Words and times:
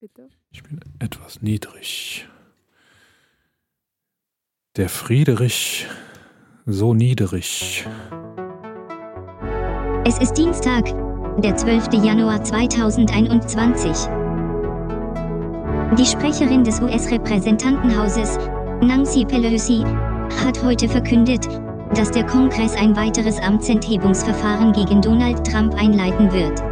Bitte? 0.00 0.30
Ich 0.50 0.62
bin 0.62 0.80
etwas 0.98 1.42
niedrig. 1.42 2.26
Der 4.76 4.88
Friederich 4.88 5.86
so 6.64 6.94
niedrig. 6.94 7.86
Es 10.06 10.18
ist 10.18 10.38
Dienstag, 10.38 10.86
der 11.42 11.54
12. 11.54 12.02
Januar 12.02 12.42
2021. 12.42 13.90
Die 15.98 16.06
Sprecherin 16.06 16.64
des 16.64 16.80
US-Repräsentantenhauses, 16.80 18.38
Nancy 18.80 19.26
Pelosi, 19.26 19.82
hat 20.42 20.62
heute 20.62 20.88
verkündet, 20.88 21.46
dass 21.94 22.10
der 22.10 22.24
Kongress 22.24 22.74
ein 22.74 22.96
weiteres 22.96 23.38
Amtsenthebungsverfahren 23.38 24.72
gegen 24.72 25.02
Donald 25.02 25.46
Trump 25.46 25.74
einleiten 25.74 26.32
wird. 26.32 26.69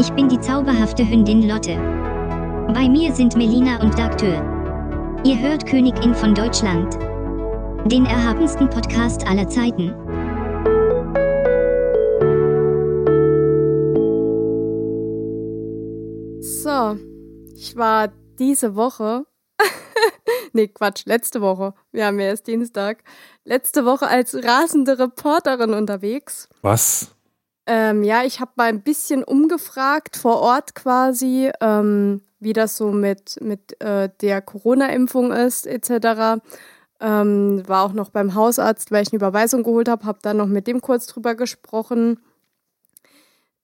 Ich 0.00 0.10
bin 0.14 0.30
die 0.30 0.40
zauberhafte 0.40 1.06
Hündin 1.06 1.46
Lotte. 1.46 1.76
Bei 2.72 2.88
mir 2.88 3.14
sind 3.14 3.36
Melina 3.36 3.82
und 3.82 3.98
Dagtür. 3.98 4.40
Ihr 5.24 5.38
hört 5.38 5.66
Königin 5.66 6.14
von 6.14 6.34
Deutschland. 6.34 6.94
Den 7.84 8.06
erhabensten 8.06 8.70
Podcast 8.70 9.26
aller 9.26 9.46
Zeiten. 9.46 9.90
So, 16.40 16.96
ich 17.54 17.76
war 17.76 18.10
diese 18.38 18.76
Woche, 18.76 19.26
nee 20.54 20.68
Quatsch, 20.68 21.04
letzte 21.04 21.42
Woche, 21.42 21.74
wir 21.92 22.06
haben 22.06 22.18
ja 22.18 22.28
erst 22.28 22.46
Dienstag, 22.46 23.04
letzte 23.44 23.84
Woche 23.84 24.08
als 24.08 24.34
rasende 24.34 24.98
Reporterin 24.98 25.74
unterwegs. 25.74 26.48
Was? 26.62 27.14
Ähm, 27.66 28.02
ja, 28.02 28.24
ich 28.24 28.40
habe 28.40 28.52
mal 28.56 28.68
ein 28.68 28.82
bisschen 28.82 29.22
umgefragt 29.22 30.16
vor 30.16 30.40
Ort 30.40 30.74
quasi, 30.74 31.50
ähm, 31.60 32.22
wie 32.40 32.52
das 32.52 32.76
so 32.76 32.90
mit, 32.90 33.38
mit 33.42 33.80
äh, 33.80 34.08
der 34.20 34.42
Corona-Impfung 34.42 35.32
ist, 35.32 35.66
etc. 35.66 36.42
Ähm, 37.00 37.62
war 37.66 37.84
auch 37.84 37.92
noch 37.92 38.10
beim 38.10 38.34
Hausarzt, 38.34 38.90
weil 38.90 39.02
ich 39.02 39.12
eine 39.12 39.18
Überweisung 39.18 39.62
geholt 39.62 39.88
habe, 39.88 40.04
habe 40.04 40.18
dann 40.22 40.38
noch 40.38 40.46
mit 40.46 40.66
dem 40.66 40.80
kurz 40.80 41.06
drüber 41.06 41.34
gesprochen. 41.34 42.18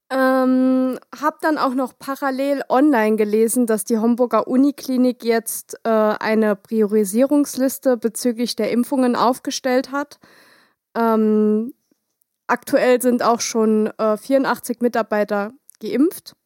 Ähm, 0.09 1.01
hab 1.21 1.41
dann 1.41 1.59
auch 1.59 1.75
noch 1.75 1.99
parallel 1.99 2.63
online 2.69 3.17
gelesen, 3.17 3.67
dass 3.67 3.85
die 3.85 3.99
Homburger 3.99 4.47
Uniklinik 4.47 5.25
jetzt 5.25 5.81
äh, 5.83 5.89
eine 5.91 6.55
Priorisierungsliste 6.55 7.97
bezüglich 7.97 8.55
der 8.55 8.71
Impfungen 8.71 9.17
aufgestellt 9.17 9.91
hat. 9.91 10.21
Ähm, 10.97 11.75
aktuell 12.47 13.01
sind 13.01 13.23
auch 13.23 13.41
schon 13.41 13.91
äh, 13.99 14.17
84 14.17 14.81
Mitarbeiter 14.81 15.53
geimpft 15.81 16.37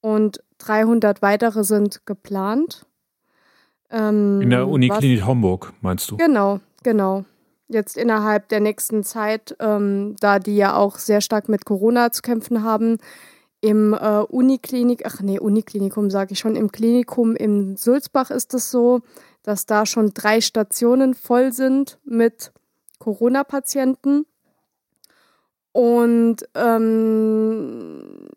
und 0.00 0.42
300 0.58 1.22
weitere 1.22 1.64
sind 1.64 2.06
geplant. 2.06 2.86
Ähm, 3.90 4.40
In 4.40 4.50
der 4.50 4.68
Uniklinik 4.68 5.20
was, 5.20 5.26
Homburg, 5.26 5.72
meinst 5.80 6.10
du? 6.10 6.16
Genau, 6.16 6.60
genau 6.82 7.24
jetzt 7.68 7.96
innerhalb 7.96 8.48
der 8.48 8.60
nächsten 8.60 9.04
Zeit, 9.04 9.56
ähm, 9.60 10.16
da 10.20 10.38
die 10.38 10.56
ja 10.56 10.76
auch 10.76 10.98
sehr 10.98 11.20
stark 11.20 11.48
mit 11.48 11.64
Corona 11.64 12.12
zu 12.12 12.22
kämpfen 12.22 12.62
haben, 12.62 12.98
im 13.60 13.94
äh, 13.94 14.20
Uniklinik, 14.20 15.04
ach 15.06 15.20
nee, 15.20 15.38
Uniklinikum 15.38 16.10
sage 16.10 16.32
ich 16.32 16.38
schon, 16.38 16.54
im 16.54 16.70
Klinikum 16.70 17.34
in 17.34 17.76
Sulzbach 17.76 18.30
ist 18.30 18.52
es 18.52 18.70
so, 18.70 19.00
dass 19.42 19.64
da 19.66 19.86
schon 19.86 20.12
drei 20.12 20.40
Stationen 20.40 21.14
voll 21.14 21.52
sind 21.52 21.98
mit 22.04 22.52
Corona-Patienten. 22.98 24.26
Und 25.74 26.36
ähm, 26.54 28.28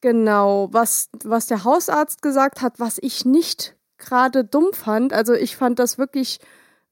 genau, 0.00 0.68
was, 0.70 1.10
was 1.24 1.48
der 1.48 1.64
Hausarzt 1.64 2.22
gesagt 2.22 2.62
hat, 2.62 2.78
was 2.78 2.98
ich 3.02 3.24
nicht 3.24 3.74
gerade 3.98 4.44
dumm 4.44 4.68
fand, 4.72 5.12
also 5.12 5.34
ich 5.34 5.56
fand 5.56 5.80
das 5.80 5.98
wirklich 5.98 6.38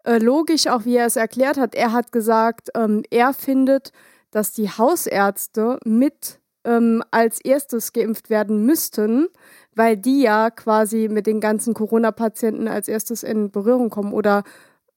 äh, 0.03 0.19
logisch, 0.19 0.67
auch 0.67 0.84
wie 0.87 0.97
er 0.97 1.06
es 1.06 1.15
erklärt 1.15 1.56
hat. 1.56 1.77
Er 1.77 1.93
hat 1.93 2.11
gesagt, 2.11 2.71
ähm, 2.75 3.05
er 3.11 3.33
findet, 3.33 3.93
dass 4.33 4.53
die 4.53 4.69
Hausärzte 4.69 5.78
mit 5.84 6.41
ähm, 6.65 7.05
als 7.12 7.41
erstes 7.41 7.93
geimpft 7.93 8.28
werden 8.28 8.66
müssten, 8.66 9.28
weil 9.77 9.97
die 9.97 10.22
ja 10.22 10.50
quasi 10.50 11.06
mit 11.09 11.28
den 11.28 11.41
ganzen 11.41 11.75
Corona-Patienten 11.75 12.66
als 12.66 12.88
erstes 12.88 13.22
in 13.22 13.53
Berührung 13.53 13.88
kommen 13.91 14.12
oder 14.12 14.43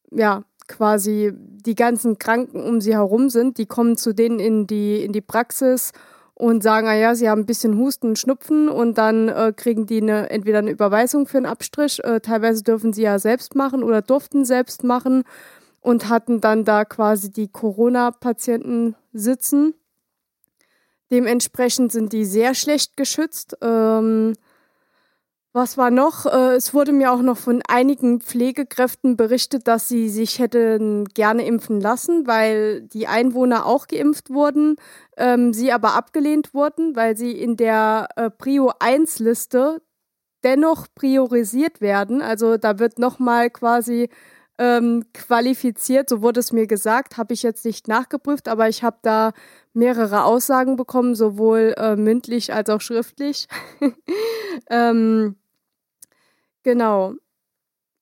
ja, 0.09 0.45
quasi 0.69 1.33
die 1.35 1.75
ganzen 1.75 2.17
Kranken 2.17 2.63
um 2.63 2.79
sie 2.79 2.93
herum 2.93 3.29
sind, 3.29 3.57
die 3.57 3.65
kommen 3.65 3.97
zu 3.97 4.13
denen 4.13 4.39
in 4.39 4.67
die, 4.67 5.03
in 5.03 5.11
die 5.11 5.21
Praxis 5.21 5.91
und 6.35 6.63
sagen, 6.63 6.87
ah 6.87 6.95
ja, 6.95 7.15
sie 7.15 7.29
haben 7.29 7.41
ein 7.41 7.45
bisschen 7.45 7.77
Husten, 7.77 8.15
Schnupfen 8.15 8.69
und 8.69 8.97
dann 8.97 9.27
äh, 9.27 9.51
kriegen 9.53 9.85
die 9.85 10.01
eine, 10.01 10.29
entweder 10.29 10.59
eine 10.59 10.71
Überweisung 10.71 11.27
für 11.27 11.37
einen 11.37 11.45
Abstrich, 11.45 12.01
äh, 12.05 12.21
teilweise 12.21 12.63
dürfen 12.63 12.93
sie 12.93 13.01
ja 13.01 13.19
selbst 13.19 13.55
machen 13.55 13.83
oder 13.83 14.01
durften 14.01 14.45
selbst 14.45 14.85
machen 14.85 15.23
und 15.81 16.07
hatten 16.07 16.39
dann 16.39 16.63
da 16.63 16.85
quasi 16.85 17.29
die 17.29 17.49
Corona-Patienten 17.49 18.95
sitzen. 19.11 19.73
Dementsprechend 21.11 21.91
sind 21.91 22.13
die 22.13 22.23
sehr 22.23 22.53
schlecht 22.53 22.95
geschützt. 22.95 23.57
Ähm, 23.61 24.33
was 25.53 25.77
war 25.77 25.89
noch? 25.91 26.25
Äh, 26.25 26.55
es 26.55 26.73
wurde 26.73 26.91
mir 26.91 27.11
auch 27.11 27.21
noch 27.21 27.37
von 27.37 27.61
einigen 27.67 28.21
Pflegekräften 28.21 29.17
berichtet, 29.17 29.67
dass 29.67 29.87
sie 29.87 30.09
sich 30.09 30.39
hätten 30.39 31.05
gerne 31.05 31.45
impfen 31.45 31.81
lassen, 31.81 32.27
weil 32.27 32.81
die 32.83 33.07
Einwohner 33.07 33.65
auch 33.65 33.87
geimpft 33.87 34.29
wurden, 34.29 34.75
ähm, 35.17 35.53
sie 35.53 35.71
aber 35.71 35.95
abgelehnt 35.95 36.53
wurden, 36.53 36.95
weil 36.95 37.17
sie 37.17 37.31
in 37.31 37.57
der 37.57 38.09
äh, 38.15 38.29
Prio 38.29 38.71
1 38.79 39.19
Liste 39.19 39.81
dennoch 40.43 40.87
priorisiert 40.95 41.81
werden. 41.81 42.21
Also 42.21 42.57
da 42.57 42.79
wird 42.79 42.99
nochmal 42.99 43.49
quasi 43.49 44.09
ähm, 44.59 45.05
qualifiziert, 45.13 46.09
so 46.09 46.21
wurde 46.21 46.41
es 46.41 46.51
mir 46.51 46.67
gesagt, 46.67 47.17
habe 47.17 47.33
ich 47.33 47.43
jetzt 47.43 47.65
nicht 47.65 47.87
nachgeprüft, 47.87 48.49
aber 48.49 48.67
ich 48.69 48.83
habe 48.83 48.97
da 49.01 49.31
mehrere 49.73 50.25
Aussagen 50.25 50.75
bekommen, 50.75 51.15
sowohl 51.15 51.73
äh, 51.77 51.95
mündlich 51.95 52.53
als 52.53 52.69
auch 52.69 52.81
schriftlich. 52.81 53.47
ähm, 54.69 55.38
Genau. 56.63 57.13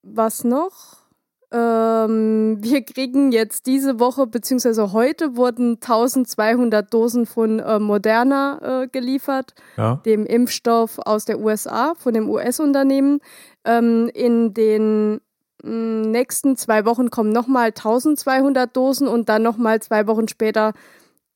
Was 0.03 0.43
noch? 0.43 1.07
Ähm, 1.51 2.57
wir 2.61 2.83
kriegen 2.83 3.31
jetzt 3.31 3.65
diese 3.67 3.99
Woche, 3.99 4.27
beziehungsweise 4.27 4.91
heute 4.91 5.35
wurden 5.37 5.75
1200 5.75 6.93
Dosen 6.93 7.25
von 7.25 7.59
äh, 7.59 7.79
Moderna 7.79 8.83
äh, 8.83 8.87
geliefert, 8.87 9.53
ja. 9.77 10.01
dem 10.05 10.25
Impfstoff 10.25 10.99
aus 10.99 11.25
der 11.25 11.39
USA, 11.39 11.93
von 11.97 12.13
dem 12.13 12.29
US-Unternehmen. 12.29 13.19
Ähm, 13.65 14.09
in 14.13 14.53
den 14.53 15.21
mm, 15.63 16.01
nächsten 16.01 16.57
zwei 16.57 16.85
Wochen 16.85 17.09
kommen 17.09 17.31
nochmal 17.31 17.67
1200 17.67 18.75
Dosen 18.75 19.07
und 19.07 19.29
dann 19.29 19.43
nochmal 19.43 19.81
zwei 19.81 20.07
Wochen 20.07 20.27
später 20.27 20.73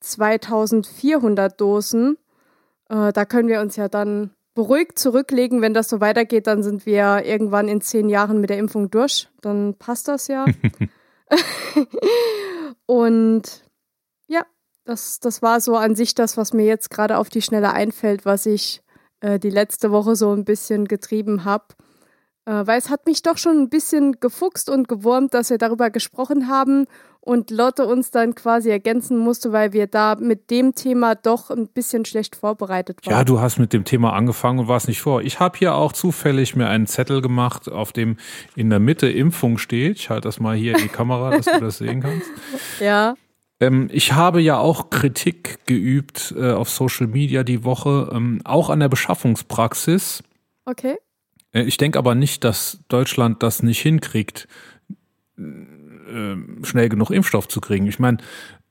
2400 0.00 1.58
Dosen. 1.60 2.18
Äh, 2.88 3.12
da 3.12 3.24
können 3.24 3.48
wir 3.48 3.60
uns 3.60 3.76
ja 3.76 3.88
dann 3.88 4.30
beruhigt 4.54 4.98
zurücklegen. 4.98 5.62
Wenn 5.62 5.74
das 5.74 5.88
so 5.88 6.00
weitergeht, 6.00 6.46
dann 6.46 6.62
sind 6.62 6.86
wir 6.86 7.24
irgendwann 7.24 7.68
in 7.68 7.80
zehn 7.80 8.08
Jahren 8.08 8.40
mit 8.40 8.50
der 8.50 8.58
Impfung 8.58 8.90
durch. 8.90 9.28
Dann 9.40 9.74
passt 9.78 10.08
das 10.08 10.28
ja. 10.28 10.44
und 12.86 13.64
ja, 14.26 14.44
das, 14.84 15.20
das 15.20 15.42
war 15.42 15.60
so 15.60 15.76
an 15.76 15.94
sich 15.94 16.14
das, 16.14 16.36
was 16.36 16.52
mir 16.52 16.66
jetzt 16.66 16.90
gerade 16.90 17.18
auf 17.18 17.28
die 17.28 17.42
Schnelle 17.42 17.72
einfällt, 17.72 18.24
was 18.24 18.46
ich 18.46 18.82
äh, 19.20 19.38
die 19.38 19.50
letzte 19.50 19.90
Woche 19.90 20.16
so 20.16 20.32
ein 20.32 20.44
bisschen 20.44 20.86
getrieben 20.86 21.44
habe. 21.44 21.66
Äh, 22.44 22.66
weil 22.66 22.78
es 22.78 22.90
hat 22.90 23.06
mich 23.06 23.22
doch 23.22 23.38
schon 23.38 23.58
ein 23.58 23.68
bisschen 23.68 24.18
gefuchst 24.20 24.68
und 24.68 24.88
gewurmt, 24.88 25.32
dass 25.34 25.50
wir 25.50 25.58
darüber 25.58 25.90
gesprochen 25.90 26.48
haben 26.48 26.86
und 27.24 27.52
Lotte 27.52 27.86
uns 27.86 28.10
dann 28.10 28.34
quasi 28.34 28.68
ergänzen 28.68 29.16
musste, 29.16 29.52
weil 29.52 29.72
wir 29.72 29.86
da 29.86 30.16
mit 30.16 30.50
dem 30.50 30.74
Thema 30.74 31.14
doch 31.14 31.50
ein 31.50 31.68
bisschen 31.68 32.04
schlecht 32.04 32.34
vorbereitet 32.34 33.06
waren. 33.06 33.12
Ja, 33.12 33.24
du 33.24 33.40
hast 33.40 33.58
mit 33.58 33.72
dem 33.72 33.84
Thema 33.84 34.12
angefangen 34.12 34.58
und 34.58 34.68
warst 34.68 34.88
nicht 34.88 35.00
vor. 35.00 35.22
Ich 35.22 35.38
habe 35.38 35.56
hier 35.56 35.76
auch 35.76 35.92
zufällig 35.92 36.56
mir 36.56 36.66
einen 36.66 36.88
Zettel 36.88 37.22
gemacht, 37.22 37.70
auf 37.70 37.92
dem 37.92 38.16
in 38.56 38.70
der 38.70 38.80
Mitte 38.80 39.08
Impfung 39.08 39.58
steht. 39.58 39.98
Ich 39.98 40.10
halte 40.10 40.26
das 40.26 40.40
mal 40.40 40.56
hier 40.56 40.76
in 40.76 40.82
die 40.82 40.88
Kamera, 40.88 41.30
dass 41.30 41.46
du 41.46 41.60
das 41.60 41.78
sehen 41.78 42.00
kannst. 42.00 42.28
Ja. 42.80 43.14
Ähm, 43.60 43.88
ich 43.92 44.12
habe 44.12 44.40
ja 44.40 44.58
auch 44.58 44.90
Kritik 44.90 45.66
geübt 45.66 46.34
äh, 46.36 46.50
auf 46.50 46.68
Social 46.68 47.06
Media 47.06 47.44
die 47.44 47.64
Woche, 47.64 48.10
ähm, 48.12 48.40
auch 48.44 48.70
an 48.70 48.80
der 48.80 48.88
Beschaffungspraxis. 48.88 50.24
Okay. 50.64 50.96
Äh, 51.52 51.62
ich 51.62 51.76
denke 51.76 51.98
aber 51.98 52.14
nicht, 52.16 52.42
dass 52.42 52.80
Deutschland 52.88 53.42
das 53.42 53.62
nicht 53.62 53.80
hinkriegt 53.80 54.48
schnell 56.62 56.88
genug 56.88 57.10
Impfstoff 57.10 57.48
zu 57.48 57.60
kriegen. 57.60 57.86
Ich 57.86 57.98
meine, 57.98 58.18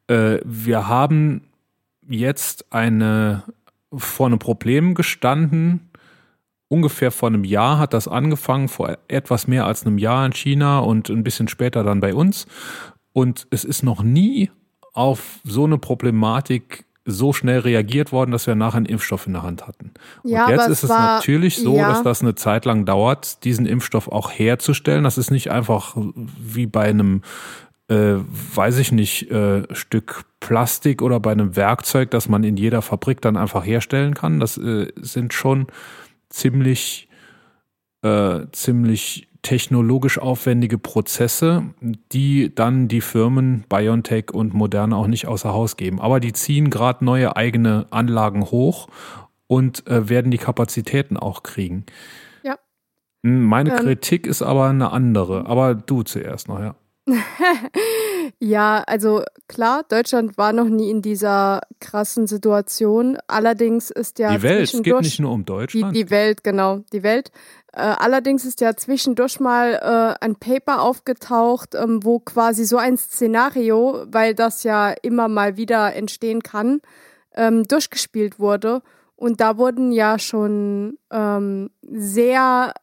äh, 0.07 0.39
wir 0.43 0.87
haben 0.87 1.47
jetzt 2.07 2.71
eine 2.71 3.43
vor 3.93 4.27
einem 4.27 4.39
Problem 4.39 4.95
gestanden. 4.95 5.89
Ungefähr 6.67 7.11
vor 7.11 7.29
einem 7.29 7.43
Jahr 7.43 7.79
hat 7.79 7.93
das 7.93 8.07
angefangen, 8.07 8.69
vor 8.69 8.97
etwas 9.07 9.47
mehr 9.47 9.65
als 9.65 9.85
einem 9.85 9.97
Jahr 9.97 10.25
in 10.25 10.31
China 10.31 10.79
und 10.79 11.09
ein 11.09 11.23
bisschen 11.23 11.47
später 11.47 11.83
dann 11.83 11.99
bei 11.99 12.13
uns. 12.13 12.47
Und 13.13 13.47
es 13.49 13.65
ist 13.65 13.83
noch 13.83 14.03
nie 14.03 14.49
auf 14.93 15.39
so 15.43 15.65
eine 15.65 15.77
Problematik 15.77 16.85
so 17.05 17.33
schnell 17.33 17.59
reagiert 17.59 18.11
worden, 18.11 18.31
dass 18.31 18.45
wir 18.47 18.53
nachher 18.55 18.77
einen 18.77 18.85
Impfstoff 18.85 19.25
in 19.27 19.33
der 19.33 19.41
Hand 19.43 19.67
hatten. 19.67 19.91
Und 20.23 20.29
Ja, 20.31 20.49
jetzt 20.49 20.67
ist 20.67 20.69
es 20.79 20.83
es 20.83 20.89
war- 20.89 21.15
natürlich 21.15 21.57
so, 21.57 21.75
ja. 21.75 21.89
dass 21.89 22.03
das 22.03 22.21
eine 22.21 22.35
Zeit 22.35 22.65
lang 22.65 22.85
dauert, 22.85 23.43
diesen 23.43 23.65
Impfstoff 23.65 24.07
auch 24.07 24.29
herzustellen. 24.31 25.03
Das 25.03 25.17
ist 25.17 25.31
nicht 25.31 25.49
einfach 25.49 25.95
wie 25.95 26.67
bei 26.67 26.83
einem, 26.83 27.21
äh, 27.89 28.15
weiß 28.55 28.77
ich 28.77 28.91
nicht, 28.91 29.31
äh, 29.31 29.63
Stück 29.73 30.25
Plastik 30.39 31.01
oder 31.01 31.19
bei 31.19 31.31
einem 31.31 31.55
Werkzeug, 31.55 32.11
das 32.11 32.29
man 32.29 32.43
in 32.43 32.55
jeder 32.57 32.81
Fabrik 32.81 33.19
dann 33.21 33.35
einfach 33.37 33.65
herstellen 33.65 34.13
kann. 34.13 34.39
Das 34.39 34.57
äh, 34.57 34.91
sind 35.01 35.33
schon 35.33 35.67
ziemlich, 36.29 37.09
äh, 38.03 38.41
ziemlich 38.51 39.27
technologisch 39.41 40.19
aufwendige 40.19 40.77
Prozesse, 40.77 41.63
die 42.11 42.53
dann 42.53 42.87
die 42.87 43.01
Firmen 43.01 43.65
BioNTech 43.69 44.31
und 44.33 44.53
Moderna 44.53 44.95
auch 44.95 45.07
nicht 45.07 45.27
außer 45.27 45.51
Haus 45.51 45.77
geben. 45.77 45.99
Aber 45.99 46.19
die 46.19 46.33
ziehen 46.33 46.69
gerade 46.69 47.03
neue 47.03 47.35
eigene 47.35 47.87
Anlagen 47.89 48.43
hoch 48.51 48.87
und 49.47 49.87
äh, 49.87 50.07
werden 50.09 50.31
die 50.31 50.37
Kapazitäten 50.37 51.17
auch 51.17 51.43
kriegen. 51.43 51.85
Ja. 52.43 52.57
Hm, 53.25 53.45
Meine 53.45 53.71
Ähm. 53.71 53.77
Kritik 53.77 54.27
ist 54.27 54.41
aber 54.41 54.67
eine 54.69 54.91
andere. 54.91 55.47
Aber 55.47 55.75
du 55.75 56.03
zuerst 56.03 56.47
noch, 56.47 56.59
ja. 56.59 56.75
Ja, 58.39 58.83
also 58.87 59.23
klar, 59.47 59.83
Deutschland 59.87 60.37
war 60.37 60.53
noch 60.53 60.69
nie 60.69 60.89
in 60.89 61.01
dieser 61.01 61.61
krassen 61.79 62.27
Situation. 62.27 63.17
Allerdings 63.27 63.91
ist 63.91 64.19
ja 64.19 64.35
die 64.35 64.41
Welt, 64.41 64.73
es 64.73 64.81
geht 64.81 64.99
nicht 65.01 65.19
nur 65.19 65.31
um 65.31 65.41
die, 65.41 65.45
Deutschland. 65.45 65.95
die 65.95 66.09
Welt, 66.09 66.43
genau, 66.43 66.79
die 66.93 67.03
Welt. 67.03 67.31
Äh, 67.73 67.81
allerdings 67.81 68.45
ist 68.45 68.59
ja 68.59 68.75
zwischendurch 68.75 69.39
mal 69.39 69.73
äh, 69.73 70.23
ein 70.25 70.35
Paper 70.35 70.81
aufgetaucht, 70.81 71.73
ähm, 71.75 72.03
wo 72.03 72.19
quasi 72.19 72.65
so 72.65 72.77
ein 72.77 72.97
Szenario, 72.97 74.03
weil 74.07 74.35
das 74.35 74.63
ja 74.63 74.91
immer 75.01 75.29
mal 75.29 75.55
wieder 75.55 75.95
entstehen 75.95 76.43
kann, 76.43 76.81
ähm, 77.33 77.63
durchgespielt 77.63 78.39
wurde. 78.39 78.81
Und 79.15 79.39
da 79.39 79.57
wurden 79.57 79.91
ja 79.91 80.19
schon 80.19 80.97
ähm, 81.11 81.69
sehr 81.81 82.73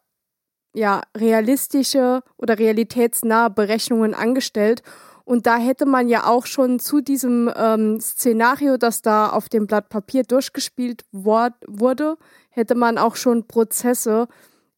ja, 0.74 1.02
realistische 1.16 2.22
oder 2.36 2.58
realitätsnahe 2.58 3.50
Berechnungen 3.50 4.14
angestellt. 4.14 4.82
Und 5.24 5.46
da 5.46 5.58
hätte 5.58 5.84
man 5.84 6.08
ja 6.08 6.24
auch 6.24 6.46
schon 6.46 6.78
zu 6.78 7.02
diesem 7.02 7.52
ähm, 7.54 8.00
Szenario, 8.00 8.78
das 8.78 9.02
da 9.02 9.28
auf 9.28 9.50
dem 9.50 9.66
Blatt 9.66 9.90
Papier 9.90 10.22
durchgespielt 10.22 11.04
wor 11.12 11.50
wurde, 11.66 12.16
hätte 12.48 12.74
man 12.74 12.96
auch 12.96 13.16
schon 13.16 13.46
Prozesse 13.46 14.28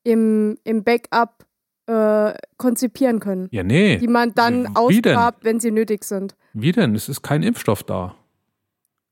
im, 0.03 0.59
im 0.65 0.85
Backup 0.85 1.47
äh, 1.87 2.35
konzipieren 2.57 3.21
können, 3.21 3.49
ja, 3.51 3.63
nee. 3.63 3.99
die 3.99 4.09
man 4.09 4.33
dann 4.35 4.77
ausgrabt, 4.77 5.45
wenn 5.45 5.61
sie 5.61 5.71
nötig 5.71 6.05
sind. 6.05 6.37
Wie 6.53 6.73
denn? 6.73 6.95
Es 6.95 7.09
ist 7.09 7.23
kein 7.23 7.43
Impfstoff 7.43 7.83
da. 7.83 8.15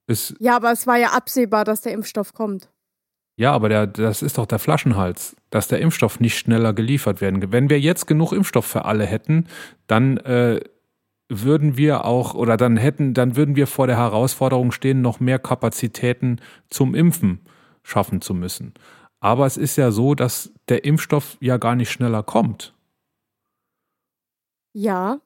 Es, 0.06 0.34
Ja, 0.38 0.56
aber 0.56 0.72
es 0.72 0.86
war 0.86 0.96
ja 0.96 1.08
absehbar, 1.08 1.64
dass 1.64 1.82
der 1.82 1.92
Impfstoff 1.92 2.32
kommt. 2.32 2.70
Ja, 3.36 3.52
aber 3.52 3.68
der, 3.68 3.86
das 3.86 4.22
ist 4.22 4.38
doch 4.38 4.46
der 4.46 4.58
Flaschenhals, 4.58 5.36
dass 5.50 5.68
der 5.68 5.80
Impfstoff 5.80 6.18
nicht 6.18 6.36
schneller 6.36 6.72
geliefert 6.72 7.20
werden. 7.20 7.40
kann. 7.40 7.52
Wenn 7.52 7.70
wir 7.70 7.78
jetzt 7.78 8.06
genug 8.06 8.32
Impfstoff 8.32 8.66
für 8.66 8.84
alle 8.84 9.06
hätten, 9.06 9.46
dann 9.86 10.16
äh, 10.18 10.60
würden 11.28 11.76
wir 11.76 12.04
auch 12.04 12.34
oder 12.34 12.56
dann 12.56 12.76
hätten, 12.76 13.14
dann 13.14 13.36
würden 13.36 13.54
wir 13.54 13.66
vor 13.66 13.86
der 13.86 13.96
Herausforderung 13.96 14.72
stehen, 14.72 15.02
noch 15.02 15.20
mehr 15.20 15.38
Kapazitäten 15.38 16.40
zum 16.68 16.94
Impfen 16.94 17.40
schaffen 17.82 18.20
zu 18.20 18.34
müssen. 18.34 18.74
Aber 19.20 19.46
es 19.46 19.56
ist 19.56 19.76
ja 19.76 19.90
so, 19.90 20.14
dass 20.14 20.52
der 20.68 20.84
Impfstoff 20.84 21.36
ja 21.40 21.56
gar 21.56 21.74
nicht 21.74 21.90
schneller 21.90 22.22
kommt. 22.22 22.74
Ja, 24.72 25.20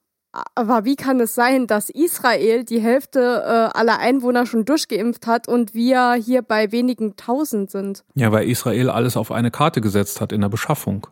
aber 0.55 0.87
wie 0.87 0.97
kann 0.97 1.21
es 1.21 1.35
sein, 1.35 1.67
dass 1.67 1.91
Israel 1.91 2.65
die 2.65 2.81
Hälfte 2.81 3.21
äh, 3.21 3.79
aller 3.79 3.99
Einwohner 3.99 4.47
schon 4.47 4.65
durchgeimpft 4.65 5.27
hat 5.27 5.47
und 5.47 5.75
wir 5.75 6.15
hier 6.15 6.41
bei 6.41 6.73
wenigen 6.73 7.17
tausend 7.17 7.71
sind? 7.71 8.03
Ja, 8.15 8.33
weil 8.33 8.49
Israel 8.49 8.89
alles 8.89 9.17
auf 9.19 9.31
eine 9.31 9.51
Karte 9.51 9.83
gesetzt 9.83 10.23
hat 10.23 10.33
in 10.33 10.41
der 10.41 10.49
Beschaffung. 10.49 11.07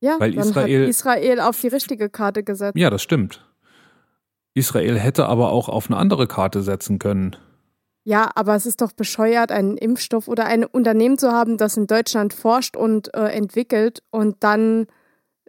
Ja, 0.00 0.16
Weil 0.18 0.32
dann 0.32 0.48
Israel- 0.48 0.82
hat 0.82 0.88
Israel 0.88 1.40
auf 1.40 1.60
die 1.60 1.68
richtige 1.68 2.10
Karte 2.10 2.42
gesetzt. 2.42 2.76
Ja, 2.76 2.90
das 2.90 3.02
stimmt. 3.02 3.46
Israel 4.54 4.98
hätte 4.98 5.26
aber 5.26 5.50
auch 5.50 5.68
auf 5.68 5.86
eine 5.88 5.96
andere 5.96 6.26
Karte 6.26 6.62
setzen 6.62 6.98
können. 6.98 7.36
Ja, 8.04 8.30
aber 8.34 8.54
es 8.54 8.66
ist 8.66 8.80
doch 8.80 8.92
bescheuert, 8.92 9.52
einen 9.52 9.76
Impfstoff 9.76 10.26
oder 10.26 10.46
ein 10.46 10.64
Unternehmen 10.64 11.18
zu 11.18 11.32
haben, 11.32 11.58
das 11.58 11.76
in 11.76 11.86
Deutschland 11.86 12.32
forscht 12.32 12.76
und 12.76 13.14
äh, 13.14 13.28
entwickelt 13.28 14.02
und 14.10 14.36
dann 14.40 14.86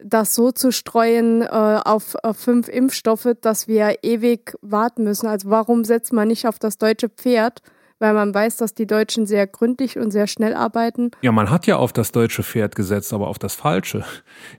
das 0.03 0.35
so 0.35 0.51
zu 0.51 0.71
streuen 0.71 1.41
äh, 1.41 1.45
auf, 1.45 2.15
auf 2.23 2.37
fünf 2.37 2.67
Impfstoffe, 2.67 3.29
dass 3.41 3.67
wir 3.67 4.03
ewig 4.03 4.55
warten 4.61 5.03
müssen. 5.03 5.27
Also 5.27 5.49
warum 5.49 5.85
setzt 5.85 6.11
man 6.11 6.27
nicht 6.27 6.47
auf 6.47 6.59
das 6.59 6.77
deutsche 6.77 7.09
Pferd? 7.09 7.61
Weil 7.99 8.15
man 8.15 8.33
weiß, 8.33 8.57
dass 8.57 8.73
die 8.73 8.87
Deutschen 8.87 9.27
sehr 9.27 9.45
gründlich 9.45 9.99
und 9.99 10.09
sehr 10.09 10.25
schnell 10.25 10.55
arbeiten. 10.55 11.11
Ja, 11.21 11.31
man 11.31 11.51
hat 11.51 11.67
ja 11.67 11.77
auf 11.77 11.93
das 11.93 12.11
deutsche 12.11 12.41
Pferd 12.41 12.75
gesetzt, 12.75 13.13
aber 13.13 13.27
auf 13.27 13.37
das 13.37 13.53
falsche. 13.53 14.03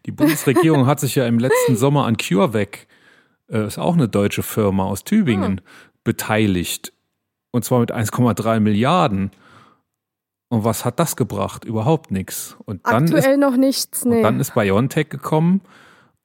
Die 0.06 0.12
Bundesregierung 0.12 0.86
hat 0.86 1.00
sich 1.00 1.16
ja 1.16 1.26
im 1.26 1.40
letzten 1.40 1.76
Sommer 1.76 2.06
an 2.06 2.16
CureVac, 2.16 2.86
äh, 3.48 3.66
ist 3.66 3.78
auch 3.78 3.94
eine 3.94 4.08
deutsche 4.08 4.44
Firma 4.44 4.84
aus 4.84 5.02
Tübingen, 5.02 5.60
beteiligt. 6.04 6.92
Und 7.52 7.64
zwar 7.64 7.80
mit 7.80 7.94
1,3 7.94 8.58
Milliarden. 8.58 9.30
Und 10.48 10.64
was 10.64 10.84
hat 10.84 10.98
das 10.98 11.16
gebracht? 11.16 11.64
Überhaupt 11.64 12.10
nichts. 12.10 12.56
Und 12.66 12.86
dann 12.86 13.04
ist 13.04 13.14
Aktuell 13.14 13.36
noch 13.38 13.56
nichts, 13.56 14.04
nee. 14.04 14.16
Und 14.16 14.22
dann 14.24 14.40
ist 14.40 14.54
BioNTech 14.54 15.08
gekommen 15.08 15.60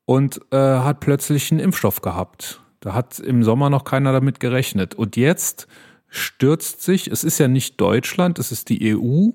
und 0.05 0.41
äh, 0.51 0.57
hat 0.57 0.99
plötzlich 1.01 1.51
einen 1.51 1.59
Impfstoff 1.59 2.01
gehabt. 2.01 2.61
Da 2.79 2.93
hat 2.93 3.19
im 3.19 3.43
Sommer 3.43 3.69
noch 3.69 3.83
keiner 3.83 4.11
damit 4.11 4.39
gerechnet. 4.39 4.95
Und 4.95 5.15
jetzt 5.15 5.67
stürzt 6.07 6.81
sich, 6.81 7.07
es 7.07 7.23
ist 7.23 7.37
ja 7.37 7.47
nicht 7.47 7.79
Deutschland, 7.79 8.39
es 8.39 8.51
ist 8.51 8.69
die 8.69 8.95
EU. 8.95 9.29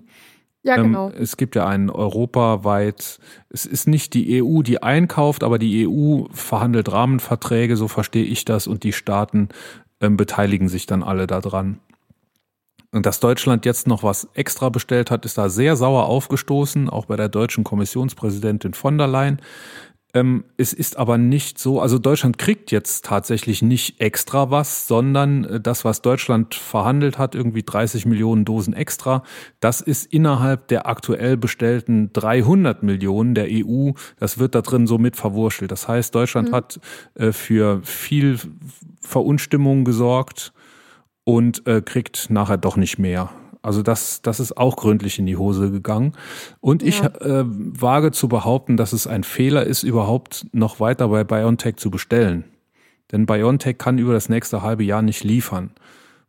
ja, 0.63 0.77
genau. 0.77 1.11
Ähm, 1.11 1.17
es 1.19 1.37
gibt 1.37 1.55
ja 1.57 1.67
einen 1.67 1.91
europaweit, 1.91 3.19
es 3.51 3.67
ist 3.67 3.87
nicht 3.87 4.15
die 4.15 4.43
EU, 4.43 4.63
die 4.63 4.83
einkauft, 4.83 5.45
aber 5.45 5.59
die 5.59 5.87
EU 5.87 6.25
verhandelt 6.33 6.91
Rahmenverträge, 6.91 7.77
so 7.77 7.89
verstehe 7.89 8.25
ich 8.25 8.45
das, 8.45 8.67
und 8.67 8.85
die 8.85 8.93
Staaten 8.93 9.49
ähm, 10.03 10.17
beteiligen 10.17 10.69
sich 10.69 10.85
dann 10.85 11.03
alle 11.03 11.27
daran. 11.27 11.81
Und 12.95 13.07
dass 13.07 13.21
Deutschland 13.21 13.65
jetzt 13.65 13.87
noch 13.87 14.03
was 14.03 14.29
extra 14.35 14.69
bestellt 14.69 15.11
hat, 15.11 15.25
ist 15.25 15.39
da 15.39 15.49
sehr 15.49 15.77
sauer 15.77 16.05
aufgestoßen, 16.07 16.91
auch 16.91 17.07
bei 17.07 17.17
der 17.17 17.31
deutschen 17.31 17.65
Kommissionspräsidentin 17.65 18.75
von 18.75 18.99
der 18.99 19.07
Leyen. 19.07 19.41
Ähm, 20.15 20.45
es 20.59 20.75
ist 20.75 20.99
aber 20.99 21.17
nicht 21.17 21.59
so, 21.59 21.81
also 21.81 21.99
Deutschland 21.99 22.37
kriegt 22.37 22.71
jetzt 22.71 23.07
tatsächlich 23.07 23.63
nicht 23.63 24.01
extra 24.01 24.51
was, 24.51 24.87
sondern 24.87 25.45
äh, 25.45 25.61
das, 25.61 25.87
was 25.87 26.03
Deutschland 26.03 26.55
verhandelt 26.55 27.17
hat, 27.17 27.35
irgendwie 27.35 27.63
30 27.63 28.05
Millionen 28.05 28.45
Dosen 28.45 28.75
extra, 28.75 29.23
das 29.61 29.81
ist 29.81 30.13
innerhalb 30.13 30.69
der 30.69 30.87
aktuell 30.87 31.39
bestellten 31.39 32.13
300 32.13 32.83
Millionen 32.83 33.35
der 33.35 33.47
EU, 33.51 33.93
das 34.19 34.39
wird 34.39 34.55
da 34.55 34.61
drin 34.61 34.87
so 34.87 34.99
mit 34.99 35.17
verwurschtelt. 35.17 35.73
Das 35.73 35.89
heißt, 35.89 36.15
Deutschland 36.15 36.53
hat 36.53 36.79
äh, 37.15 37.33
für 37.33 37.81
viel 37.83 38.39
Verunstimmung 39.01 39.85
gesorgt 39.85 40.53
und 41.25 41.67
äh, 41.67 41.81
kriegt 41.81 42.29
nachher 42.29 42.59
doch 42.59 42.77
nicht 42.77 42.99
mehr. 42.99 43.31
Also 43.63 43.83
das, 43.83 44.23
das 44.23 44.41
ist 44.41 44.57
auch 44.57 44.77
gründlich 44.77 45.19
in 45.19 45.27
die 45.27 45.37
Hose 45.37 45.71
gegangen. 45.71 46.13
Und 46.61 46.83
ich 46.83 47.01
Ja. 47.01 47.07
äh, 47.21 47.45
wage 47.47 48.11
zu 48.11 48.29
behaupten, 48.29 48.77
dass 48.77 48.93
es 48.93 49.07
ein 49.07 49.23
Fehler 49.25 49.65
ist, 49.65 49.85
überhaupt 49.85 50.47
noch 50.53 50.81
weiter 50.81 51.09
bei 51.09 51.25
BioNTech 51.25 51.77
zu 51.77 51.91
bestellen. 51.91 52.45
Denn 53.13 53.27
BioNTech 53.27 53.79
kann 53.79 53.99
über 53.99 54.13
das 54.13 54.29
nächste 54.29 54.63
halbe 54.63 54.85
Jahr 54.85 55.03
nicht 55.03 55.23
liefern. 55.23 55.71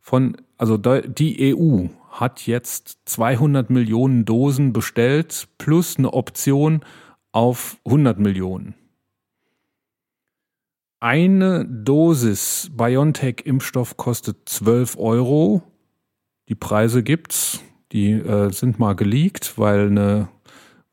Von, 0.00 0.36
also 0.58 0.76
die 0.76 1.54
EU 1.56 1.86
hat 2.10 2.46
jetzt 2.46 2.98
200 3.06 3.70
Millionen 3.70 4.24
Dosen 4.24 4.72
bestellt 4.72 5.48
plus 5.58 5.98
eine 5.98 6.12
Option 6.12 6.84
auf 7.32 7.78
100 7.84 8.18
Millionen. 8.20 8.74
Eine 11.00 11.66
Dosis 11.66 12.70
BioNTech-Impfstoff 12.74 13.96
kostet 13.96 14.48
12 14.48 14.96
Euro. 14.98 15.62
Die 16.48 16.54
Preise 16.54 17.02
gibt's. 17.02 17.60
Die 17.92 18.12
äh, 18.12 18.50
sind 18.50 18.78
mal 18.78 18.94
geleakt, 18.94 19.56
weil 19.56 19.86
eine, 19.86 20.28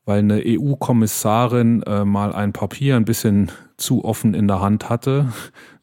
weil 0.06 0.20
eine 0.20 0.42
EU-Kommissarin 0.46 1.84
äh, 1.84 2.06
mal 2.06 2.34
ein 2.34 2.54
Papier 2.54 2.96
ein 2.96 3.06
bisschen 3.06 3.52
zu 3.78 4.06
offen 4.06 4.34
in 4.34 4.48
der 4.48 4.62
Hand 4.62 4.90
hatte. 4.90 5.34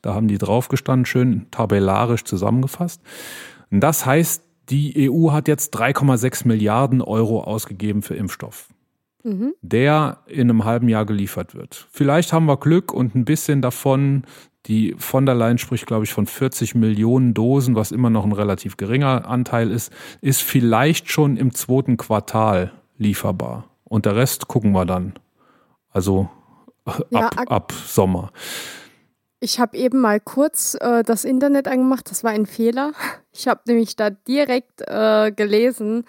Da 0.00 0.14
haben 0.14 0.28
die 0.28 0.38
draufgestanden, 0.38 1.06
schön 1.06 1.46
tabellarisch 1.50 2.22
zusammengefasst. 2.24 3.02
Und 3.70 3.80
das 3.80 4.06
heißt, 4.06 4.44
die 4.70 5.10
EU 5.10 5.32
hat 5.32 5.48
jetzt 5.48 5.76
3,6 5.76 6.46
Milliarden 6.46 7.02
Euro 7.02 7.42
ausgegeben 7.42 8.02
für 8.02 8.14
Impfstoff 8.14 8.68
Mhm. 9.24 9.54
der 9.62 10.18
in 10.26 10.48
einem 10.48 10.64
halben 10.64 10.88
Jahr 10.88 11.04
geliefert 11.04 11.54
wird. 11.54 11.88
Vielleicht 11.90 12.32
haben 12.32 12.46
wir 12.46 12.56
Glück 12.56 12.92
und 12.94 13.14
ein 13.16 13.24
bisschen 13.24 13.60
davon, 13.60 14.22
die 14.68 14.94
von 14.98 15.26
der 15.26 15.34
Leyen 15.34 15.58
spricht, 15.58 15.86
glaube 15.86 16.04
ich, 16.04 16.12
von 16.12 16.26
40 16.26 16.74
Millionen 16.74 17.34
Dosen, 17.34 17.74
was 17.74 17.90
immer 17.90 18.10
noch 18.10 18.24
ein 18.24 18.32
relativ 18.32 18.76
geringer 18.76 19.26
Anteil 19.26 19.70
ist, 19.70 19.92
ist 20.20 20.42
vielleicht 20.42 21.10
schon 21.10 21.36
im 21.36 21.54
zweiten 21.54 21.96
Quartal 21.96 22.72
lieferbar. 22.98 23.64
Und 23.84 24.04
der 24.06 24.14
Rest 24.16 24.46
gucken 24.48 24.72
wir 24.72 24.84
dann. 24.84 25.14
Also 25.90 26.28
Ja, 27.10 27.26
ab, 27.26 27.34
ak- 27.38 27.50
ab 27.50 27.72
Sommer. 27.72 28.30
Ich 29.40 29.60
habe 29.60 29.76
eben 29.76 30.00
mal 30.00 30.18
kurz 30.20 30.76
äh, 30.80 31.02
das 31.04 31.24
Internet 31.24 31.68
angemacht, 31.68 32.10
das 32.10 32.24
war 32.24 32.30
ein 32.32 32.46
Fehler. 32.46 32.92
Ich 33.32 33.46
habe 33.46 33.60
nämlich 33.68 33.94
da 33.94 34.10
direkt 34.10 34.80
äh, 34.88 35.30
gelesen, 35.30 36.04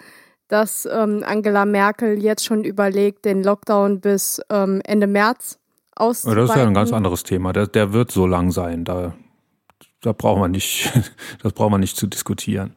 dass 0.48 0.84
ähm, 0.90 1.22
Angela 1.24 1.64
Merkel 1.64 2.20
jetzt 2.20 2.44
schon 2.44 2.64
überlegt, 2.64 3.24
den 3.24 3.44
Lockdown 3.44 4.00
bis 4.00 4.40
ähm, 4.50 4.80
Ende 4.84 5.06
März 5.06 5.59
auszuweiten. 6.00 6.40
Das 6.40 6.50
ist 6.50 6.56
ja 6.56 6.66
ein 6.66 6.74
ganz 6.74 6.92
anderes 6.92 7.22
Thema. 7.22 7.52
Der, 7.52 7.66
der 7.66 7.92
wird 7.92 8.10
so 8.10 8.26
lang 8.26 8.50
sein. 8.50 8.84
Da, 8.84 9.14
da 10.00 10.12
braucht 10.12 10.40
man 10.40 10.50
nicht, 10.50 10.90
das 11.42 11.52
braucht 11.52 11.70
man 11.70 11.80
nicht 11.80 11.96
zu 11.96 12.06
diskutieren. 12.06 12.74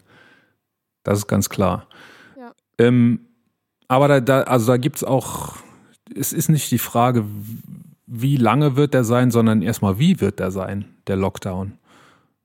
Das 1.03 1.20
ist 1.20 1.27
ganz 1.27 1.50
klar. 1.50 1.88
Ja. 2.38 2.53
Ähm, 2.77 3.22
aber 3.88 4.08
da, 4.08 4.20
da, 4.22 4.42
also 4.44 4.68
da 4.68 4.77
gibt 4.77 4.98
es 4.98 5.03
auch, 5.03 5.56
es 6.15 6.34
ist 6.34 6.50
nicht 6.50 6.72
die 6.72 6.77
Frage, 6.77 7.25
wie 8.06 8.38
lange 8.38 8.75
wird 8.75 8.94
der 8.94 9.03
sein, 9.03 9.32
sondern 9.32 9.62
erstmal, 9.62 10.00
wie 10.00 10.22
wird 10.22 10.39
der 10.39 10.51
sein, 10.51 10.86
der 11.08 11.15
Lockdown? 11.15 11.77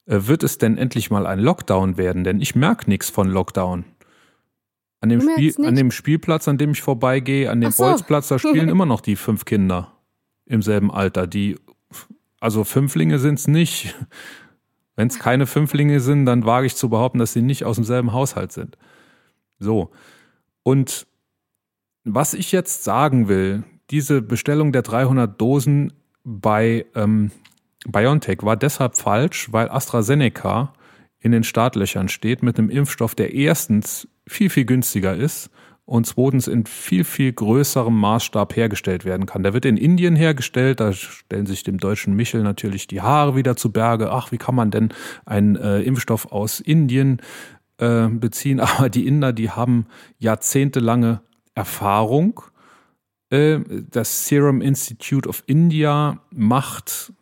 Äh, 0.06 0.20
wird 0.22 0.42
es 0.42 0.58
denn 0.58 0.78
endlich 0.78 1.10
mal 1.10 1.26
ein 1.26 1.38
Lockdown 1.38 1.96
werden? 1.96 2.24
Denn 2.24 2.40
ich 2.40 2.54
merke 2.54 2.88
nichts 2.88 3.10
von 3.10 3.28
Lockdown. 3.28 3.84
An 5.00 5.10
dem, 5.10 5.20
Spiel, 5.20 5.54
an 5.64 5.76
dem 5.76 5.92
Spielplatz, 5.92 6.48
an 6.48 6.58
dem 6.58 6.72
ich 6.72 6.82
vorbeigehe, 6.82 7.48
an 7.50 7.60
dem 7.60 7.70
so. 7.70 7.84
Bolzplatz, 7.84 8.26
da 8.28 8.38
spielen 8.40 8.68
immer 8.70 8.86
noch 8.86 9.00
die 9.00 9.14
fünf 9.14 9.44
Kinder 9.44 9.92
im 10.48 10.62
selben 10.62 10.90
Alter. 10.90 11.26
Die, 11.26 11.56
also 12.40 12.64
Fünflinge 12.64 13.18
sind 13.18 13.38
es 13.38 13.46
nicht. 13.46 13.94
Wenn 14.96 15.08
es 15.08 15.18
keine 15.18 15.46
Fünflinge 15.46 16.00
sind, 16.00 16.26
dann 16.26 16.44
wage 16.44 16.66
ich 16.66 16.74
zu 16.74 16.88
behaupten, 16.88 17.18
dass 17.18 17.32
sie 17.32 17.42
nicht 17.42 17.64
aus 17.64 17.76
demselben 17.76 18.12
Haushalt 18.12 18.50
sind. 18.50 18.76
So. 19.60 19.90
Und 20.64 21.06
was 22.04 22.34
ich 22.34 22.50
jetzt 22.50 22.82
sagen 22.84 23.28
will, 23.28 23.62
diese 23.90 24.22
Bestellung 24.22 24.72
der 24.72 24.82
300 24.82 25.40
Dosen 25.40 25.92
bei 26.24 26.86
ähm, 26.94 27.30
BioNTech 27.86 28.42
war 28.42 28.56
deshalb 28.56 28.96
falsch, 28.96 29.52
weil 29.52 29.70
AstraZeneca 29.70 30.72
in 31.20 31.32
den 31.32 31.44
Startlöchern 31.44 32.08
steht 32.08 32.42
mit 32.42 32.58
einem 32.58 32.70
Impfstoff, 32.70 33.14
der 33.14 33.34
erstens 33.34 34.08
viel, 34.26 34.50
viel 34.50 34.64
günstiger 34.64 35.16
ist 35.16 35.50
und 35.88 36.06
zweitens 36.06 36.48
in 36.48 36.66
viel, 36.66 37.02
viel 37.02 37.32
größerem 37.32 37.98
Maßstab 37.98 38.54
hergestellt 38.54 39.06
werden 39.06 39.24
kann. 39.24 39.42
Der 39.42 39.54
wird 39.54 39.64
in 39.64 39.78
Indien 39.78 40.16
hergestellt, 40.16 40.80
da 40.80 40.92
stellen 40.92 41.46
sich 41.46 41.62
dem 41.62 41.78
deutschen 41.78 42.14
Michel 42.14 42.42
natürlich 42.42 42.86
die 42.88 43.00
Haare 43.00 43.36
wieder 43.36 43.56
zu 43.56 43.72
Berge. 43.72 44.12
Ach, 44.12 44.30
wie 44.30 44.36
kann 44.36 44.54
man 44.54 44.70
denn 44.70 44.92
einen 45.24 45.56
äh, 45.56 45.80
Impfstoff 45.80 46.30
aus 46.30 46.60
Indien 46.60 47.22
äh, 47.78 48.06
beziehen? 48.08 48.60
Aber 48.60 48.90
die 48.90 49.06
Inder, 49.06 49.32
die 49.32 49.50
haben 49.50 49.86
jahrzehntelange 50.18 51.22
Erfahrung. 51.54 52.42
Äh, 53.30 53.60
das 53.90 54.28
Serum 54.28 54.60
Institute 54.60 55.26
of 55.26 55.42
India 55.46 56.20
macht 56.30 57.14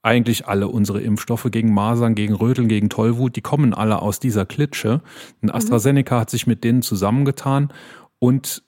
eigentlich 0.00 0.46
alle 0.46 0.68
unsere 0.68 1.02
Impfstoffe 1.02 1.48
gegen 1.50 1.74
Masern, 1.74 2.14
gegen 2.14 2.32
Röteln, 2.32 2.68
gegen 2.68 2.88
Tollwut, 2.88 3.36
die 3.36 3.42
kommen 3.42 3.74
alle 3.74 4.00
aus 4.00 4.20
dieser 4.20 4.46
Klitsche. 4.46 5.02
Und 5.42 5.50
mhm. 5.50 5.54
AstraZeneca 5.54 6.20
hat 6.20 6.30
sich 6.30 6.46
mit 6.46 6.64
denen 6.64 6.80
zusammengetan 6.80 7.72
und 8.18 8.62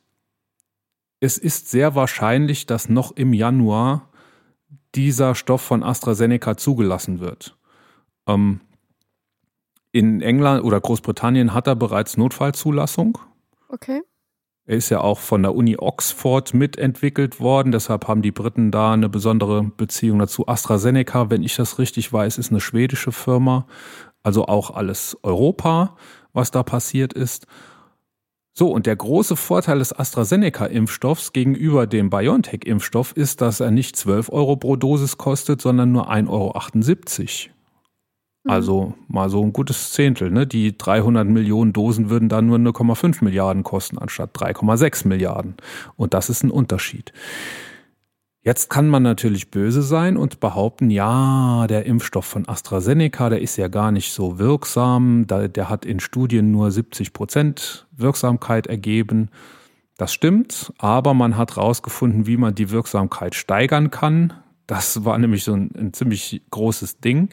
es 1.20 1.38
ist 1.38 1.70
sehr 1.70 1.94
wahrscheinlich, 1.94 2.66
dass 2.66 2.88
noch 2.88 3.12
im 3.12 3.32
Januar 3.32 4.08
dieser 4.94 5.34
Stoff 5.34 5.62
von 5.62 5.82
AstraZeneca 5.82 6.56
zugelassen 6.56 7.20
wird. 7.20 7.56
Ähm, 8.26 8.60
in 9.90 10.20
England 10.20 10.64
oder 10.64 10.80
Großbritannien 10.80 11.54
hat 11.54 11.66
er 11.66 11.74
bereits 11.74 12.16
Notfallzulassung. 12.16 13.18
Okay. 13.68 14.02
Er 14.66 14.76
ist 14.76 14.90
ja 14.90 15.00
auch 15.00 15.18
von 15.18 15.42
der 15.42 15.54
Uni 15.54 15.76
Oxford 15.78 16.52
mitentwickelt 16.52 17.40
worden, 17.40 17.72
deshalb 17.72 18.06
haben 18.06 18.20
die 18.20 18.32
Briten 18.32 18.70
da 18.70 18.92
eine 18.92 19.08
besondere 19.08 19.62
Beziehung 19.62 20.18
dazu. 20.18 20.46
AstraZeneca, 20.46 21.30
wenn 21.30 21.42
ich 21.42 21.56
das 21.56 21.78
richtig 21.78 22.12
weiß, 22.12 22.36
ist 22.36 22.50
eine 22.50 22.60
schwedische 22.60 23.10
Firma, 23.10 23.66
also 24.22 24.44
auch 24.44 24.70
alles 24.70 25.16
Europa, 25.22 25.96
was 26.34 26.50
da 26.50 26.62
passiert 26.62 27.14
ist. 27.14 27.46
So, 28.58 28.72
und 28.72 28.86
der 28.86 28.96
große 28.96 29.36
Vorteil 29.36 29.78
des 29.78 29.96
AstraZeneca-Impfstoffs 29.96 31.32
gegenüber 31.32 31.86
dem 31.86 32.10
BioNTech-Impfstoff 32.10 33.12
ist, 33.12 33.40
dass 33.40 33.60
er 33.60 33.70
nicht 33.70 33.94
12 33.94 34.30
Euro 34.30 34.56
pro 34.56 34.74
Dosis 34.74 35.16
kostet, 35.16 35.62
sondern 35.62 35.92
nur 35.92 36.10
1,78 36.10 36.28
Euro. 36.28 37.52
Mhm. 38.42 38.50
Also 38.50 38.94
mal 39.06 39.30
so 39.30 39.44
ein 39.44 39.52
gutes 39.52 39.92
Zehntel. 39.92 40.32
Ne? 40.32 40.44
Die 40.44 40.76
300 40.76 41.28
Millionen 41.28 41.72
Dosen 41.72 42.10
würden 42.10 42.28
dann 42.28 42.48
nur 42.48 42.58
0,5 42.58 43.22
Milliarden 43.22 43.62
kosten, 43.62 43.96
anstatt 43.96 44.36
3,6 44.36 45.06
Milliarden. 45.06 45.54
Und 45.94 46.12
das 46.12 46.28
ist 46.28 46.42
ein 46.42 46.50
Unterschied. 46.50 47.12
Jetzt 48.48 48.70
kann 48.70 48.88
man 48.88 49.02
natürlich 49.02 49.50
böse 49.50 49.82
sein 49.82 50.16
und 50.16 50.40
behaupten, 50.40 50.88
ja, 50.88 51.66
der 51.66 51.84
Impfstoff 51.84 52.24
von 52.24 52.48
AstraZeneca, 52.48 53.28
der 53.28 53.42
ist 53.42 53.58
ja 53.58 53.68
gar 53.68 53.92
nicht 53.92 54.10
so 54.10 54.38
wirksam, 54.38 55.26
der 55.26 55.68
hat 55.68 55.84
in 55.84 56.00
Studien 56.00 56.50
nur 56.50 56.70
70 56.70 57.12
Prozent 57.12 57.86
Wirksamkeit 57.94 58.66
ergeben. 58.66 59.28
Das 59.98 60.14
stimmt, 60.14 60.72
aber 60.78 61.12
man 61.12 61.36
hat 61.36 61.56
herausgefunden, 61.56 62.26
wie 62.26 62.38
man 62.38 62.54
die 62.54 62.70
Wirksamkeit 62.70 63.34
steigern 63.34 63.90
kann. 63.90 64.32
Das 64.66 65.04
war 65.04 65.18
nämlich 65.18 65.44
so 65.44 65.52
ein, 65.52 65.70
ein 65.76 65.92
ziemlich 65.92 66.40
großes 66.50 67.00
Ding. 67.00 67.28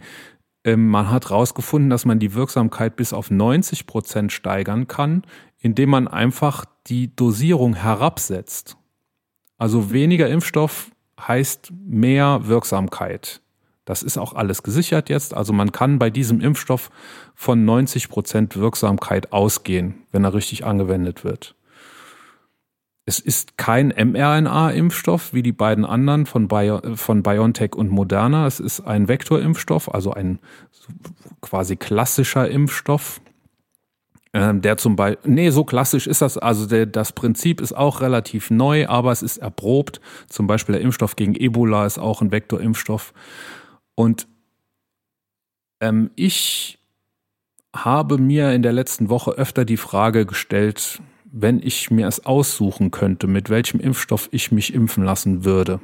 Ähm, 0.65 0.89
man 0.89 1.09
hat 1.11 1.29
herausgefunden, 1.29 1.89
dass 1.89 2.03
man 2.03 2.19
die 2.19 2.33
Wirksamkeit 2.33 2.97
bis 2.97 3.13
auf 3.13 3.31
90 3.31 3.87
Prozent 3.87 4.33
steigern 4.33 4.89
kann, 4.89 5.23
indem 5.59 5.91
man 5.91 6.09
einfach 6.09 6.65
die 6.87 7.15
Dosierung 7.15 7.73
herabsetzt. 7.73 8.75
Also 9.57 9.93
weniger 9.93 10.27
Impfstoff 10.27 10.91
heißt 11.19 11.71
mehr 11.85 12.41
Wirksamkeit. 12.47 13.41
Das 13.85 14.01
ist 14.01 14.17
auch 14.17 14.33
alles 14.33 14.63
gesichert 14.63 15.09
jetzt. 15.09 15.33
Also 15.35 15.53
man 15.53 15.71
kann 15.71 15.99
bei 15.99 16.09
diesem 16.09 16.41
Impfstoff 16.41 16.89
von 17.35 17.65
90 17.65 18.09
Prozent 18.09 18.57
Wirksamkeit 18.57 19.31
ausgehen, 19.31 20.03
wenn 20.11 20.23
er 20.23 20.33
richtig 20.33 20.65
angewendet 20.65 21.23
wird. 21.23 21.55
Es 23.07 23.19
ist 23.19 23.57
kein 23.57 23.89
mRNA-Impfstoff 23.89 25.31
wie 25.31 25.43
die 25.43 25.51
beiden 25.51 25.85
anderen 25.85 26.25
von, 26.25 26.47
Bio, 26.47 26.81
von 26.95 27.21
BioNTech 27.21 27.75
und 27.75 27.89
Moderna. 27.89 28.47
Es 28.47 28.59
ist 28.59 28.81
ein 28.81 29.07
Vektorimpfstoff, 29.07 29.93
also 29.93 30.11
ein 30.11 30.39
quasi 31.41 31.75
klassischer 31.75 32.49
Impfstoff, 32.49 33.21
ähm, 34.35 34.61
der 34.61 34.75
zum 34.75 34.97
Beispiel, 34.97 35.31
nee, 35.31 35.49
so 35.49 35.63
klassisch 35.63 36.07
ist 36.07 36.21
das, 36.21 36.37
also 36.37 36.65
der, 36.65 36.85
das 36.85 37.13
Prinzip 37.13 37.61
ist 37.61 37.71
auch 37.71 38.01
relativ 38.01 38.51
neu, 38.51 38.85
aber 38.85 39.13
es 39.13 39.23
ist 39.23 39.37
erprobt. 39.37 40.01
Zum 40.27 40.45
Beispiel 40.45 40.73
der 40.73 40.81
Impfstoff 40.81 41.15
gegen 41.15 41.35
Ebola 41.35 41.85
ist 41.85 41.97
auch 41.97 42.21
ein 42.21 42.33
Vektorimpfstoff. 42.33 43.13
Und 43.95 44.27
ähm, 45.79 46.11
ich 46.17 46.79
habe 47.73 48.17
mir 48.17 48.51
in 48.51 48.61
der 48.61 48.73
letzten 48.73 49.07
Woche 49.07 49.31
öfter 49.31 49.63
die 49.63 49.77
Frage 49.77 50.25
gestellt, 50.25 50.99
wenn 51.31 51.61
ich 51.61 51.89
mir 51.89 52.05
es 52.05 52.25
aussuchen 52.25 52.91
könnte, 52.91 53.27
mit 53.27 53.49
welchem 53.49 53.79
Impfstoff 53.79 54.27
ich 54.31 54.51
mich 54.51 54.73
impfen 54.73 55.05
lassen 55.05 55.45
würde. 55.45 55.79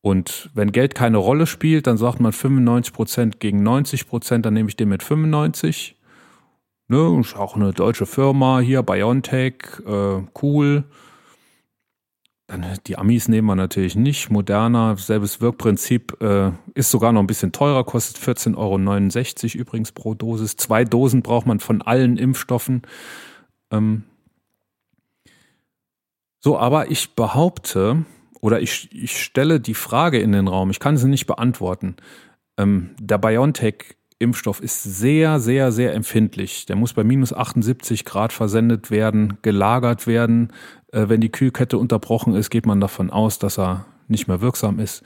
Und 0.00 0.48
wenn 0.54 0.72
Geld 0.72 0.94
keine 0.94 1.18
Rolle 1.18 1.46
spielt, 1.46 1.86
dann 1.86 1.98
sagt 1.98 2.20
man 2.20 2.32
95 2.32 2.94
Prozent 2.94 3.38
gegen 3.38 3.62
90 3.62 4.08
Prozent, 4.08 4.46
dann 4.46 4.54
nehme 4.54 4.70
ich 4.70 4.76
den 4.76 4.88
mit 4.88 5.02
95. 5.02 5.98
Ne, 6.92 7.20
ist 7.20 7.36
auch 7.36 7.56
eine 7.56 7.72
deutsche 7.72 8.04
Firma 8.04 8.60
hier, 8.60 8.82
BioNTech, 8.82 9.54
äh, 9.86 10.20
cool. 10.42 10.84
Dann 12.46 12.66
die 12.86 12.98
Amis 12.98 13.28
nehmen 13.28 13.46
wir 13.46 13.54
natürlich 13.54 13.96
nicht. 13.96 14.28
Moderna, 14.28 14.94
selbes 14.98 15.40
Wirkprinzip, 15.40 16.20
äh, 16.20 16.50
ist 16.74 16.90
sogar 16.90 17.12
noch 17.12 17.20
ein 17.20 17.26
bisschen 17.26 17.50
teurer, 17.50 17.84
kostet 17.84 18.18
14,69 18.18 19.54
Euro 19.54 19.62
übrigens 19.62 19.92
pro 19.92 20.12
Dosis. 20.12 20.56
Zwei 20.56 20.84
Dosen 20.84 21.22
braucht 21.22 21.46
man 21.46 21.60
von 21.60 21.80
allen 21.80 22.18
Impfstoffen. 22.18 22.82
Ähm 23.70 24.02
so, 26.40 26.58
aber 26.58 26.90
ich 26.90 27.14
behaupte 27.14 28.04
oder 28.42 28.60
ich, 28.60 28.90
ich 28.92 29.18
stelle 29.18 29.60
die 29.60 29.72
Frage 29.72 30.20
in 30.20 30.32
den 30.32 30.46
Raum, 30.46 30.68
ich 30.68 30.78
kann 30.78 30.98
sie 30.98 31.08
nicht 31.08 31.24
beantworten. 31.24 31.96
Ähm, 32.58 32.90
der 33.00 33.16
BioNTech-Impfstoff 34.22 34.60
ist 34.60 34.82
sehr, 34.82 35.40
sehr, 35.40 35.72
sehr 35.72 35.94
empfindlich. 35.94 36.66
Der 36.66 36.76
muss 36.76 36.92
bei 36.92 37.04
minus 37.04 37.32
78 37.32 38.04
Grad 38.04 38.32
versendet 38.32 38.90
werden, 38.90 39.38
gelagert 39.42 40.06
werden. 40.06 40.52
Äh, 40.92 41.08
wenn 41.08 41.20
die 41.20 41.32
Kühlkette 41.32 41.78
unterbrochen 41.78 42.34
ist, 42.34 42.50
geht 42.50 42.66
man 42.66 42.80
davon 42.80 43.10
aus, 43.10 43.38
dass 43.38 43.58
er 43.58 43.86
nicht 44.08 44.28
mehr 44.28 44.40
wirksam 44.40 44.78
ist. 44.78 45.02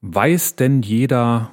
Weiß 0.00 0.56
denn 0.56 0.82
jeder 0.82 1.50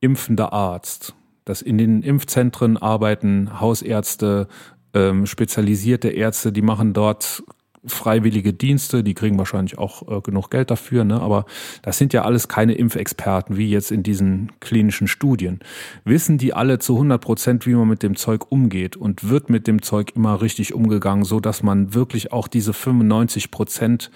impfende 0.00 0.52
Arzt, 0.52 1.14
dass 1.44 1.62
in 1.62 1.78
den 1.78 2.02
Impfzentren 2.02 2.76
arbeiten 2.76 3.60
Hausärzte, 3.60 4.48
ähm, 4.94 5.26
spezialisierte 5.26 6.08
Ärzte, 6.08 6.52
die 6.52 6.62
machen 6.62 6.92
dort 6.92 7.42
freiwillige 7.84 8.52
Dienste, 8.52 9.02
die 9.04 9.14
kriegen 9.14 9.38
wahrscheinlich 9.38 9.78
auch 9.78 10.08
äh, 10.08 10.20
genug 10.20 10.50
Geld 10.50 10.70
dafür, 10.70 11.04
ne? 11.04 11.20
aber 11.20 11.44
das 11.82 11.98
sind 11.98 12.12
ja 12.12 12.22
alles 12.22 12.48
keine 12.48 12.74
Impfexperten, 12.74 13.56
wie 13.56 13.70
jetzt 13.70 13.90
in 13.90 14.02
diesen 14.02 14.52
klinischen 14.60 15.08
Studien. 15.08 15.60
Wissen 16.04 16.38
die 16.38 16.54
alle 16.54 16.78
zu 16.78 16.94
100 16.94 17.20
Prozent, 17.20 17.66
wie 17.66 17.74
man 17.74 17.88
mit 17.88 18.02
dem 18.02 18.16
Zeug 18.16 18.50
umgeht 18.50 18.96
und 18.96 19.28
wird 19.28 19.50
mit 19.50 19.66
dem 19.66 19.82
Zeug 19.82 20.12
immer 20.14 20.42
richtig 20.42 20.74
umgegangen, 20.74 21.24
so 21.24 21.40
dass 21.40 21.62
man 21.62 21.94
wirklich 21.94 22.32
auch 22.32 22.48
diese 22.48 22.72
95 22.72 23.50
Prozent 23.50 24.10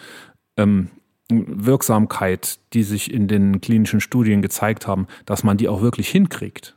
ähm, 0.56 0.88
Wirksamkeit, 1.30 2.58
die 2.72 2.82
sich 2.82 3.12
in 3.12 3.28
den 3.28 3.60
klinischen 3.60 4.00
Studien 4.00 4.42
gezeigt 4.42 4.86
haben, 4.86 5.06
dass 5.24 5.44
man 5.44 5.56
die 5.56 5.68
auch 5.68 5.80
wirklich 5.80 6.08
hinkriegt. 6.08 6.76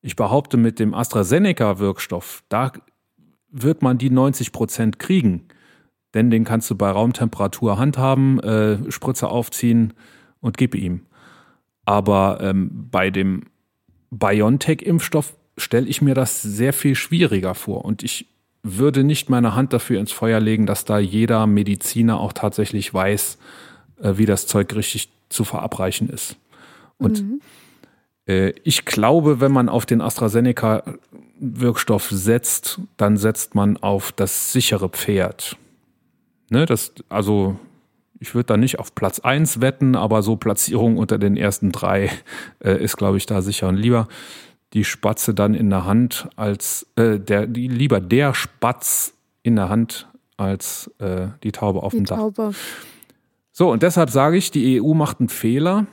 Ich 0.00 0.16
behaupte, 0.16 0.56
mit 0.56 0.78
dem 0.78 0.94
AstraZeneca-Wirkstoff, 0.94 2.44
da 2.48 2.72
wird 3.50 3.82
man 3.82 3.98
die 3.98 4.10
90 4.10 4.52
Prozent 4.52 4.98
kriegen. 4.98 5.48
Denn 6.14 6.30
den 6.30 6.44
kannst 6.44 6.70
du 6.70 6.74
bei 6.74 6.90
Raumtemperatur 6.90 7.78
handhaben, 7.78 8.40
äh, 8.40 8.90
Spritze 8.90 9.28
aufziehen 9.28 9.92
und 10.40 10.56
gib 10.56 10.74
ihm. 10.74 11.02
Aber 11.84 12.38
ähm, 12.40 12.88
bei 12.90 13.10
dem 13.10 13.44
BioNTech-Impfstoff 14.10 15.34
stelle 15.56 15.86
ich 15.86 16.02
mir 16.02 16.14
das 16.14 16.42
sehr 16.42 16.72
viel 16.72 16.94
schwieriger 16.94 17.54
vor. 17.54 17.84
Und 17.84 18.02
ich 18.02 18.26
würde 18.62 19.04
nicht 19.04 19.30
meine 19.30 19.54
Hand 19.54 19.72
dafür 19.72 20.00
ins 20.00 20.12
Feuer 20.12 20.40
legen, 20.40 20.66
dass 20.66 20.84
da 20.84 20.98
jeder 20.98 21.46
Mediziner 21.46 22.20
auch 22.20 22.32
tatsächlich 22.32 22.92
weiß, 22.92 23.38
äh, 24.02 24.14
wie 24.16 24.26
das 24.26 24.46
Zeug 24.46 24.74
richtig 24.74 25.10
zu 25.28 25.44
verabreichen 25.44 26.08
ist. 26.08 26.36
Und 26.98 27.22
mhm. 27.22 27.40
äh, 28.26 28.52
ich 28.64 28.84
glaube, 28.84 29.40
wenn 29.40 29.52
man 29.52 29.68
auf 29.68 29.86
den 29.86 30.00
AstraZeneca-Wirkstoff 30.00 32.08
setzt, 32.10 32.80
dann 32.96 33.16
setzt 33.16 33.54
man 33.54 33.76
auf 33.76 34.12
das 34.12 34.52
sichere 34.52 34.88
Pferd. 34.88 35.56
Ne, 36.50 36.66
das, 36.66 36.92
also 37.08 37.58
ich 38.20 38.34
würde 38.34 38.46
da 38.46 38.56
nicht 38.56 38.78
auf 38.78 38.94
Platz 38.94 39.20
1 39.20 39.60
wetten, 39.60 39.94
aber 39.94 40.22
so 40.22 40.36
Platzierung 40.36 40.96
unter 40.96 41.18
den 41.18 41.36
ersten 41.36 41.72
drei 41.72 42.10
äh, 42.60 42.82
ist, 42.82 42.96
glaube 42.96 43.16
ich, 43.16 43.26
da 43.26 43.42
sicher. 43.42 43.68
Und 43.68 43.76
lieber 43.76 44.08
die 44.72 44.84
Spatze 44.84 45.34
dann 45.34 45.54
in 45.54 45.70
der 45.70 45.84
Hand 45.84 46.28
als 46.36 46.86
äh, 46.96 47.18
der, 47.18 47.46
die, 47.46 47.68
lieber 47.68 48.00
der 48.00 48.34
Spatz 48.34 49.14
in 49.42 49.56
der 49.56 49.68
Hand 49.68 50.08
als 50.36 50.90
äh, 50.98 51.28
die 51.42 51.52
Taube 51.52 51.82
auf 51.82 51.92
die 51.92 51.98
dem 51.98 52.06
Dach. 52.06 52.16
Taube. 52.16 52.52
So, 53.52 53.70
und 53.70 53.82
deshalb 53.82 54.10
sage 54.10 54.36
ich, 54.36 54.50
die 54.50 54.80
EU 54.80 54.94
macht 54.94 55.20
einen 55.20 55.28
Fehler, 55.28 55.86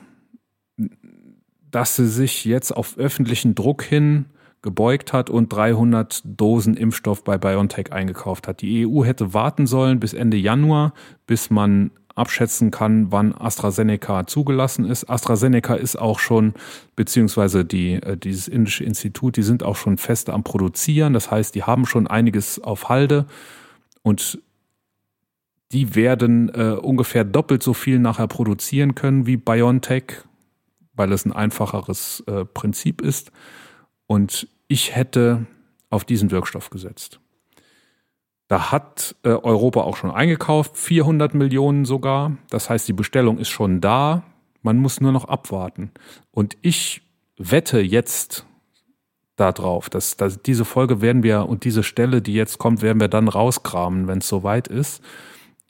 dass 1.70 1.96
sie 1.96 2.08
sich 2.08 2.44
jetzt 2.44 2.70
auf 2.70 2.96
öffentlichen 2.96 3.54
Druck 3.54 3.82
hin 3.82 4.26
gebeugt 4.66 5.12
hat 5.12 5.30
und 5.30 5.50
300 5.52 6.22
Dosen 6.24 6.76
Impfstoff 6.76 7.22
bei 7.22 7.38
BioNTech 7.38 7.92
eingekauft 7.92 8.48
hat. 8.48 8.62
Die 8.62 8.84
EU 8.84 9.04
hätte 9.04 9.32
warten 9.32 9.68
sollen 9.68 10.00
bis 10.00 10.12
Ende 10.12 10.36
Januar, 10.36 10.92
bis 11.28 11.50
man 11.50 11.92
abschätzen 12.16 12.72
kann, 12.72 13.12
wann 13.12 13.32
AstraZeneca 13.32 14.26
zugelassen 14.26 14.84
ist. 14.84 15.08
AstraZeneca 15.08 15.76
ist 15.76 15.94
auch 15.94 16.18
schon, 16.18 16.54
beziehungsweise 16.96 17.64
die, 17.64 17.94
äh, 17.94 18.16
dieses 18.16 18.48
indische 18.48 18.82
Institut, 18.82 19.36
die 19.36 19.44
sind 19.44 19.62
auch 19.62 19.76
schon 19.76 19.98
fest 19.98 20.30
am 20.30 20.42
Produzieren. 20.42 21.12
Das 21.12 21.30
heißt, 21.30 21.54
die 21.54 21.62
haben 21.62 21.86
schon 21.86 22.08
einiges 22.08 22.58
auf 22.58 22.88
Halde 22.88 23.26
und 24.02 24.40
die 25.70 25.94
werden 25.94 26.48
äh, 26.48 26.72
ungefähr 26.72 27.22
doppelt 27.22 27.62
so 27.62 27.72
viel 27.72 28.00
nachher 28.00 28.26
produzieren 28.26 28.96
können 28.96 29.26
wie 29.26 29.36
BioNTech, 29.36 30.24
weil 30.94 31.12
es 31.12 31.24
ein 31.24 31.32
einfacheres 31.32 32.24
äh, 32.26 32.44
Prinzip 32.44 33.00
ist. 33.00 33.30
Und 34.08 34.48
ich 34.68 34.94
hätte 34.94 35.46
auf 35.90 36.04
diesen 36.04 36.30
Wirkstoff 36.30 36.70
gesetzt. 36.70 37.20
Da 38.48 38.70
hat 38.70 39.16
äh, 39.24 39.30
Europa 39.30 39.80
auch 39.80 39.96
schon 39.96 40.10
eingekauft, 40.10 40.76
400 40.76 41.34
Millionen 41.34 41.84
sogar. 41.84 42.36
Das 42.50 42.70
heißt, 42.70 42.86
die 42.86 42.92
Bestellung 42.92 43.38
ist 43.38 43.48
schon 43.48 43.80
da. 43.80 44.22
Man 44.62 44.78
muss 44.78 45.00
nur 45.00 45.12
noch 45.12 45.24
abwarten. 45.24 45.90
Und 46.30 46.56
ich 46.62 47.02
wette 47.36 47.80
jetzt 47.80 48.46
darauf, 49.36 49.90
dass, 49.90 50.16
dass 50.16 50.42
diese 50.42 50.64
Folge 50.64 51.00
werden 51.00 51.22
wir 51.22 51.46
und 51.46 51.64
diese 51.64 51.82
Stelle, 51.82 52.22
die 52.22 52.34
jetzt 52.34 52.58
kommt, 52.58 52.82
werden 52.82 53.00
wir 53.00 53.12
rauskramen, 53.12 54.08
wenn 54.08 54.18
es 54.18 54.28
soweit 54.28 54.68
ist. 54.68 55.02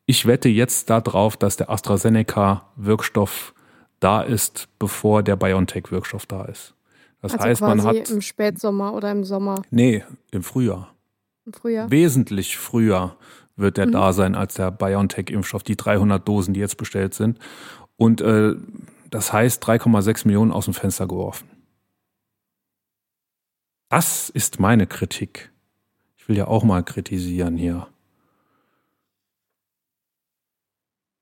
Ich 0.04 0.26
wette 0.26 0.48
jetzt 0.48 0.88
darauf, 0.88 1.36
dass 1.36 1.56
der 1.56 1.70
AstraZeneca-Wirkstoff 1.70 3.54
da 3.98 4.20
ist, 4.22 4.68
bevor 4.78 5.22
der 5.22 5.36
BioNTech-Wirkstoff 5.36 6.26
da 6.26 6.44
ist. 6.44 6.75
Das 7.32 7.40
also 7.40 7.44
heißt, 7.44 7.60
man 7.62 7.82
hat. 7.82 8.10
Im 8.10 8.20
Spätsommer 8.20 8.94
oder 8.94 9.10
im 9.10 9.24
Sommer? 9.24 9.62
Nee, 9.70 10.04
im 10.30 10.42
Frühjahr. 10.42 10.94
Im 11.44 11.52
Frühjahr. 11.52 11.90
Wesentlich 11.90 12.56
früher 12.56 13.16
wird 13.56 13.76
der 13.76 13.86
mhm. 13.86 13.92
da 13.92 14.12
sein 14.12 14.34
als 14.34 14.54
der 14.54 14.70
BioNTech-Impfstoff, 14.70 15.62
die 15.62 15.76
300 15.76 16.26
Dosen, 16.26 16.54
die 16.54 16.60
jetzt 16.60 16.76
bestellt 16.76 17.14
sind. 17.14 17.38
Und 17.96 18.20
äh, 18.20 18.54
das 19.10 19.32
heißt 19.32 19.64
3,6 19.64 20.26
Millionen 20.26 20.52
aus 20.52 20.66
dem 20.66 20.74
Fenster 20.74 21.06
geworfen. 21.06 21.48
Das 23.88 24.30
ist 24.30 24.60
meine 24.60 24.86
Kritik. 24.86 25.50
Ich 26.16 26.28
will 26.28 26.36
ja 26.36 26.46
auch 26.46 26.64
mal 26.64 26.82
kritisieren 26.82 27.56
hier. 27.56 27.86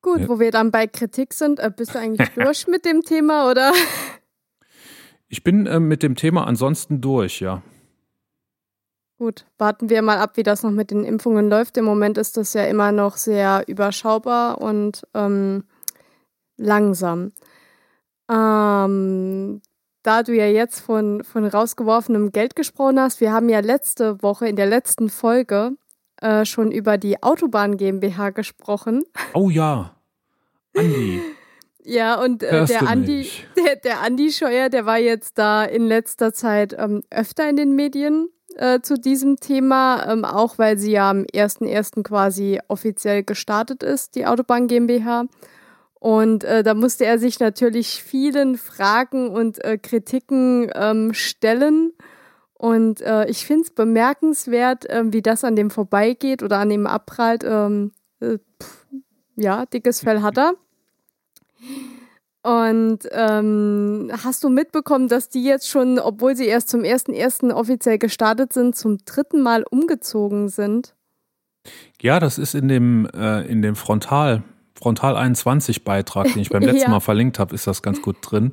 Gut, 0.04 0.20
ja. 0.20 0.28
wo 0.28 0.38
wir 0.38 0.50
dann 0.50 0.70
bei 0.70 0.86
Kritik 0.86 1.32
sind, 1.32 1.60
äh, 1.60 1.70
bist 1.74 1.94
du 1.94 1.98
eigentlich 1.98 2.28
durch 2.34 2.66
mit 2.66 2.84
dem 2.84 3.02
Thema 3.02 3.50
oder? 3.50 3.72
Ich 5.28 5.42
bin 5.42 5.66
äh, 5.66 5.80
mit 5.80 6.02
dem 6.02 6.14
Thema 6.14 6.46
ansonsten 6.46 7.00
durch, 7.00 7.40
ja. 7.40 7.62
Gut, 9.18 9.46
warten 9.58 9.90
wir 9.90 10.02
mal 10.02 10.18
ab, 10.18 10.36
wie 10.36 10.42
das 10.42 10.62
noch 10.62 10.72
mit 10.72 10.90
den 10.90 11.04
Impfungen 11.04 11.48
läuft. 11.48 11.76
Im 11.76 11.84
Moment 11.84 12.18
ist 12.18 12.36
das 12.36 12.52
ja 12.52 12.64
immer 12.64 12.90
noch 12.90 13.16
sehr 13.16 13.64
überschaubar 13.68 14.60
und 14.60 15.06
ähm, 15.14 15.64
langsam. 16.56 17.32
Ähm, 18.30 19.62
da 20.02 20.22
du 20.22 20.34
ja 20.34 20.46
jetzt 20.46 20.80
von, 20.80 21.22
von 21.24 21.46
rausgeworfenem 21.46 22.32
Geld 22.32 22.56
gesprochen 22.56 23.00
hast, 23.00 23.20
wir 23.20 23.32
haben 23.32 23.48
ja 23.48 23.60
letzte 23.60 24.22
Woche 24.22 24.48
in 24.48 24.56
der 24.56 24.66
letzten 24.66 25.08
Folge 25.08 25.72
äh, 26.20 26.44
schon 26.44 26.72
über 26.72 26.98
die 26.98 27.22
Autobahn 27.22 27.76
GmbH 27.76 28.30
gesprochen. 28.30 29.04
Oh 29.32 29.48
ja, 29.48 29.94
Andi. 30.76 31.22
Ja, 31.84 32.20
und 32.20 32.42
äh, 32.42 32.64
der, 32.64 32.88
Andi, 32.88 33.28
der, 33.56 33.76
der 33.76 34.00
Andi 34.00 34.32
Scheuer, 34.32 34.70
der 34.70 34.86
war 34.86 34.98
jetzt 34.98 35.38
da 35.38 35.64
in 35.64 35.86
letzter 35.86 36.32
Zeit 36.32 36.74
ähm, 36.78 37.02
öfter 37.10 37.48
in 37.48 37.56
den 37.56 37.76
Medien 37.76 38.28
äh, 38.56 38.80
zu 38.80 38.98
diesem 38.98 39.36
Thema, 39.36 40.10
ähm, 40.10 40.24
auch 40.24 40.58
weil 40.58 40.78
sie 40.78 40.92
ja 40.92 41.10
am 41.10 41.24
1.1. 41.24 42.02
quasi 42.02 42.58
offiziell 42.68 43.22
gestartet 43.22 43.82
ist, 43.82 44.14
die 44.14 44.26
Autobahn 44.26 44.66
GmbH. 44.66 45.26
Und 45.94 46.44
äh, 46.44 46.62
da 46.62 46.74
musste 46.74 47.04
er 47.04 47.18
sich 47.18 47.40
natürlich 47.40 48.02
vielen 48.02 48.56
Fragen 48.56 49.28
und 49.28 49.62
äh, 49.64 49.78
Kritiken 49.78 50.70
ähm, 50.74 51.14
stellen. 51.14 51.92
Und 52.54 53.00
äh, 53.00 53.26
ich 53.28 53.46
finde 53.46 53.64
es 53.64 53.70
bemerkenswert, 53.70 54.88
äh, 54.88 55.02
wie 55.06 55.22
das 55.22 55.44
an 55.44 55.56
dem 55.56 55.70
vorbeigeht 55.70 56.42
oder 56.42 56.58
an 56.58 56.70
dem 56.70 56.86
abprallt. 56.86 57.42
Ähm, 57.44 57.92
äh, 58.20 58.38
pff, 58.62 58.86
ja, 59.36 59.66
dickes 59.66 60.00
Fell 60.00 60.22
hat 60.22 60.38
er. 60.38 60.54
Und 62.42 62.98
ähm, 63.10 64.10
hast 64.22 64.44
du 64.44 64.50
mitbekommen, 64.50 65.08
dass 65.08 65.30
die 65.30 65.42
jetzt 65.42 65.68
schon, 65.68 65.98
obwohl 65.98 66.36
sie 66.36 66.46
erst 66.46 66.68
zum 66.68 66.82
1.1. 66.82 67.50
offiziell 67.50 67.98
gestartet 67.98 68.52
sind, 68.52 68.76
zum 68.76 68.98
dritten 69.06 69.40
Mal 69.40 69.64
umgezogen 69.68 70.50
sind? 70.50 70.94
Ja, 72.02 72.20
das 72.20 72.36
ist 72.36 72.54
in 72.54 72.68
dem, 72.68 73.08
äh, 73.14 73.46
in 73.46 73.62
dem 73.62 73.76
Frontal, 73.76 74.42
Frontal 74.74 75.16
21 75.16 75.84
Beitrag, 75.84 76.34
den 76.34 76.42
ich 76.42 76.50
beim 76.50 76.62
letzten 76.64 76.82
ja. 76.82 76.90
Mal 76.90 77.00
verlinkt 77.00 77.38
habe, 77.38 77.54
ist 77.54 77.66
das 77.66 77.80
ganz 77.80 78.02
gut 78.02 78.16
drin. 78.20 78.52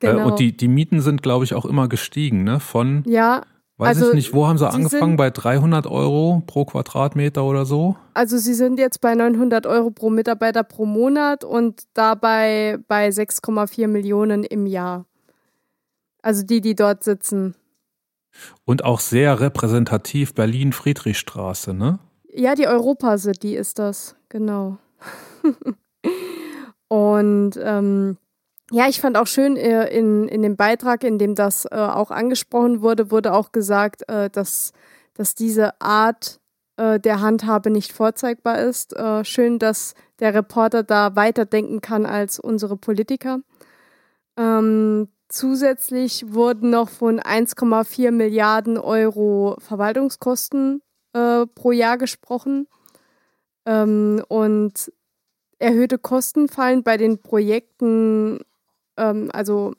Genau. 0.00 0.18
Äh, 0.18 0.24
und 0.24 0.40
die, 0.40 0.56
die 0.56 0.66
Mieten 0.66 1.00
sind, 1.00 1.22
glaube 1.22 1.44
ich, 1.44 1.54
auch 1.54 1.64
immer 1.64 1.88
gestiegen, 1.88 2.42
ne? 2.42 2.58
Von 2.58 3.04
ja, 3.06 3.42
Weiß 3.78 3.96
also, 3.96 4.08
ich 4.08 4.14
nicht, 4.14 4.34
wo 4.34 4.48
haben 4.48 4.58
sie 4.58 4.68
angefangen? 4.68 5.16
Bei 5.16 5.30
300 5.30 5.86
Euro 5.86 6.42
pro 6.44 6.64
Quadratmeter 6.64 7.44
oder 7.44 7.64
so? 7.64 7.96
Also 8.12 8.36
sie 8.36 8.54
sind 8.54 8.80
jetzt 8.80 9.00
bei 9.00 9.14
900 9.14 9.66
Euro 9.66 9.90
pro 9.90 10.10
Mitarbeiter 10.10 10.64
pro 10.64 10.84
Monat 10.84 11.44
und 11.44 11.84
dabei 11.94 12.78
bei 12.88 13.08
6,4 13.08 13.86
Millionen 13.86 14.42
im 14.42 14.66
Jahr. 14.66 15.06
Also 16.22 16.42
die, 16.42 16.60
die 16.60 16.74
dort 16.74 17.04
sitzen. 17.04 17.54
Und 18.64 18.84
auch 18.84 18.98
sehr 18.98 19.38
repräsentativ 19.38 20.34
Berlin-Friedrichstraße, 20.34 21.72
ne? 21.72 22.00
Ja, 22.34 22.56
die 22.56 22.66
Europa 22.66 23.16
City 23.16 23.56
ist 23.56 23.78
das, 23.78 24.16
genau. 24.28 24.78
und 26.88 27.52
ähm, 27.62 28.16
ja, 28.70 28.88
ich 28.88 29.00
fand 29.00 29.16
auch 29.16 29.26
schön 29.26 29.56
äh, 29.56 29.88
in, 29.88 30.28
in 30.28 30.42
dem 30.42 30.56
Beitrag, 30.56 31.04
in 31.04 31.18
dem 31.18 31.34
das 31.34 31.64
äh, 31.64 31.74
auch 31.74 32.10
angesprochen 32.10 32.82
wurde, 32.82 33.10
wurde 33.10 33.32
auch 33.32 33.52
gesagt, 33.52 34.08
äh, 34.08 34.28
dass, 34.28 34.72
dass 35.14 35.34
diese 35.34 35.80
Art 35.80 36.40
äh, 36.76 37.00
der 37.00 37.20
Handhabe 37.20 37.70
nicht 37.70 37.92
vorzeigbar 37.92 38.58
ist. 38.58 38.94
Äh, 38.94 39.24
schön, 39.24 39.58
dass 39.58 39.94
der 40.20 40.34
Reporter 40.34 40.82
da 40.82 41.16
weiterdenken 41.16 41.80
kann 41.80 42.04
als 42.04 42.38
unsere 42.38 42.76
Politiker. 42.76 43.40
Ähm, 44.36 45.08
zusätzlich 45.28 46.32
wurden 46.32 46.70
noch 46.70 46.90
von 46.90 47.20
1,4 47.20 48.10
Milliarden 48.10 48.76
Euro 48.76 49.56
Verwaltungskosten 49.60 50.82
äh, 51.14 51.46
pro 51.46 51.72
Jahr 51.72 51.96
gesprochen. 51.96 52.68
Ähm, 53.64 54.22
und 54.28 54.92
erhöhte 55.58 55.98
Kosten 55.98 56.48
fallen 56.48 56.82
bei 56.82 56.96
den 56.96 57.20
Projekten 57.20 58.40
ähm, 58.98 59.30
also 59.32 59.74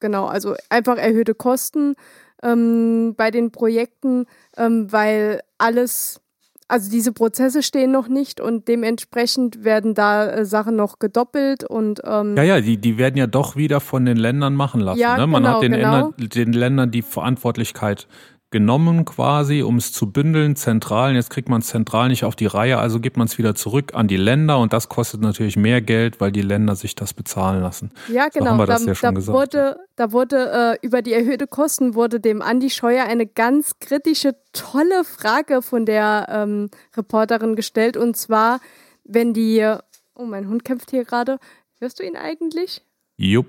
genau, 0.00 0.26
also 0.26 0.54
einfach 0.68 0.96
erhöhte 0.96 1.34
Kosten 1.34 1.94
ähm, 2.42 3.14
bei 3.16 3.30
den 3.30 3.52
Projekten, 3.52 4.26
ähm, 4.56 4.90
weil 4.90 5.40
alles 5.58 6.22
also 6.68 6.90
diese 6.90 7.12
Prozesse 7.12 7.62
stehen 7.62 7.90
noch 7.90 8.08
nicht 8.08 8.40
und 8.40 8.66
dementsprechend 8.66 9.62
werden 9.62 9.92
da 9.94 10.26
äh, 10.30 10.44
Sachen 10.46 10.74
noch 10.74 10.98
gedoppelt 10.98 11.64
und 11.64 12.00
ähm, 12.02 12.34
ja, 12.34 12.44
ja, 12.44 12.60
die, 12.62 12.78
die 12.78 12.96
werden 12.96 13.18
ja 13.18 13.26
doch 13.26 13.56
wieder 13.56 13.80
von 13.80 14.06
den 14.06 14.16
Ländern 14.16 14.54
machen 14.54 14.80
lassen. 14.80 14.98
Ja, 14.98 15.18
ne? 15.18 15.26
Man 15.26 15.42
genau, 15.42 15.54
hat 15.56 15.62
den, 15.62 15.72
genau. 15.72 16.12
Den 16.16 16.52
Ländern 16.54 16.90
die 16.90 17.02
Verantwortlichkeit 17.02 18.08
genommen 18.52 19.04
quasi, 19.04 19.62
um 19.62 19.76
es 19.76 19.92
zu 19.92 20.12
bündeln, 20.12 20.54
zentral. 20.54 21.14
Jetzt 21.14 21.30
kriegt 21.30 21.48
man 21.48 21.60
es 21.60 21.66
zentral 21.66 22.08
nicht 22.08 22.24
auf 22.24 22.36
die 22.36 22.46
Reihe, 22.46 22.78
also 22.78 23.00
gibt 23.00 23.16
man 23.16 23.26
es 23.26 23.38
wieder 23.38 23.54
zurück 23.54 23.94
an 23.94 24.06
die 24.06 24.16
Länder 24.16 24.58
und 24.58 24.72
das 24.72 24.88
kostet 24.88 25.20
natürlich 25.20 25.56
mehr 25.56 25.80
Geld, 25.80 26.20
weil 26.20 26.30
die 26.30 26.42
Länder 26.42 26.76
sich 26.76 26.94
das 26.94 27.14
bezahlen 27.14 27.60
lassen. 27.62 27.90
Ja, 28.08 28.28
So 28.32 28.38
genau. 28.38 28.52
haben 28.52 28.58
wir 28.58 28.66
das 28.66 28.84
da, 28.84 28.88
ja 28.88 28.94
schon 28.94 29.14
da 29.14 29.18
gesagt, 29.18 29.36
wurde, 29.36 29.76
da 29.96 30.12
wurde 30.12 30.78
äh, 30.82 30.86
über 30.86 31.02
die 31.02 31.12
erhöhte 31.12 31.46
Kosten 31.46 31.94
wurde 31.94 32.20
dem 32.20 32.42
Andi 32.42 32.70
Scheuer 32.70 33.04
eine 33.06 33.26
ganz 33.26 33.78
kritische, 33.80 34.36
tolle 34.52 35.04
Frage 35.04 35.62
von 35.62 35.86
der 35.86 36.26
ähm, 36.30 36.70
Reporterin 36.96 37.56
gestellt. 37.56 37.96
Und 37.96 38.16
zwar, 38.16 38.60
wenn 39.04 39.32
die, 39.32 39.66
oh, 40.14 40.24
mein 40.24 40.48
Hund 40.48 40.64
kämpft 40.64 40.90
hier 40.90 41.04
gerade. 41.04 41.38
Hörst 41.80 41.98
du 41.98 42.04
ihn 42.04 42.16
eigentlich? 42.16 42.82
Jupp. 43.16 43.46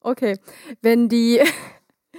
Okay. 0.00 0.38
Wenn 0.82 1.08
die, 1.08 1.40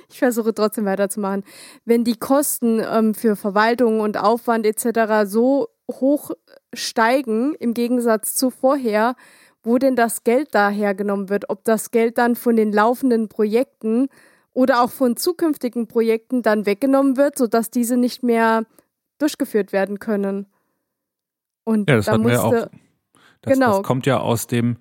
ich 0.10 0.20
versuche 0.20 0.54
trotzdem 0.54 0.86
weiterzumachen, 0.86 1.44
wenn 1.86 2.04
die 2.04 2.16
Kosten 2.18 2.80
ähm, 2.80 3.14
für 3.14 3.36
Verwaltung 3.36 4.00
und 4.00 4.18
Aufwand 4.18 4.66
etc. 4.66 5.30
so 5.30 5.68
hoch 5.92 6.32
steigen 6.74 7.56
im 7.56 7.74
Gegensatz 7.74 8.34
zu 8.34 8.50
vorher, 8.50 9.16
wo 9.64 9.78
denn 9.78 9.96
das 9.96 10.24
Geld 10.24 10.50
da 10.54 10.70
hergenommen 10.70 11.30
wird, 11.30 11.50
ob 11.50 11.64
das 11.64 11.92
Geld 11.92 12.18
dann 12.18 12.36
von 12.36 12.56
den 12.56 12.72
laufenden 12.72 13.28
Projekten 13.28 14.08
oder 14.54 14.82
auch 14.82 14.90
von 14.90 15.18
zukünftigen 15.18 15.88
Projekten 15.88 16.42
dann 16.42 16.66
weggenommen 16.66 17.18
wird, 17.18 17.38
sodass 17.38 17.70
diese 17.70 17.98
nicht 17.98 18.24
mehr 18.24 18.64
durchgeführt 19.20 19.72
werden 19.74 20.00
können. 20.00 20.48
Und 21.64 21.90
Ja, 21.90 21.98
das 21.98 22.06
da 22.06 22.14
ja 22.14 22.18
musste, 22.18 22.40
auch. 22.40 22.70
Das, 23.42 23.54
Genau. 23.54 23.78
das 23.78 23.84
kommt 23.84 24.06
ja 24.06 24.20
aus 24.20 24.48
dem, 24.48 24.78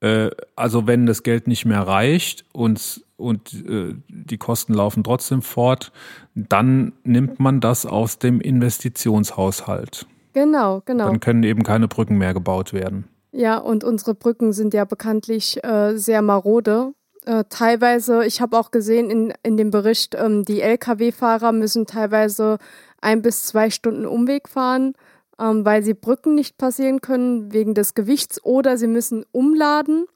äh, 0.00 0.30
also 0.56 0.86
wenn 0.86 1.06
das 1.06 1.22
Geld 1.22 1.46
nicht 1.46 1.64
mehr 1.64 1.80
reicht 1.80 2.44
und, 2.52 3.04
und 3.22 3.54
äh, 3.66 3.94
die 4.08 4.38
Kosten 4.38 4.74
laufen 4.74 5.04
trotzdem 5.04 5.42
fort, 5.42 5.92
dann 6.34 6.92
nimmt 7.04 7.40
man 7.40 7.60
das 7.60 7.86
aus 7.86 8.18
dem 8.18 8.40
Investitionshaushalt. 8.40 10.06
genau, 10.32 10.82
genau. 10.84 11.06
Dann 11.06 11.20
können 11.20 11.42
eben 11.42 11.62
keine 11.62 11.88
Brücken 11.88 12.18
mehr 12.18 12.34
gebaut 12.34 12.72
werden. 12.72 13.08
Ja, 13.32 13.56
und 13.56 13.82
unsere 13.82 14.14
Brücken 14.14 14.52
sind 14.52 14.74
ja 14.74 14.84
bekanntlich 14.84 15.62
äh, 15.64 15.96
sehr 15.96 16.20
marode. 16.20 16.92
Äh, 17.24 17.44
teilweise, 17.48 18.24
ich 18.24 18.40
habe 18.40 18.58
auch 18.58 18.70
gesehen 18.70 19.08
in, 19.08 19.32
in 19.42 19.56
dem 19.56 19.70
Bericht, 19.70 20.14
ähm, 20.14 20.44
die 20.44 20.60
Lkw-Fahrer 20.60 21.52
müssen 21.52 21.86
teilweise 21.86 22.58
ein 23.00 23.22
bis 23.22 23.44
zwei 23.44 23.70
Stunden 23.70 24.06
Umweg 24.06 24.48
fahren, 24.48 24.94
ähm, 25.38 25.64
weil 25.64 25.82
sie 25.82 25.94
Brücken 25.94 26.34
nicht 26.34 26.58
passieren 26.58 27.00
können 27.00 27.52
wegen 27.52 27.74
des 27.74 27.94
Gewichts 27.94 28.44
oder 28.44 28.76
sie 28.76 28.86
müssen 28.86 29.24
umladen, 29.32 30.06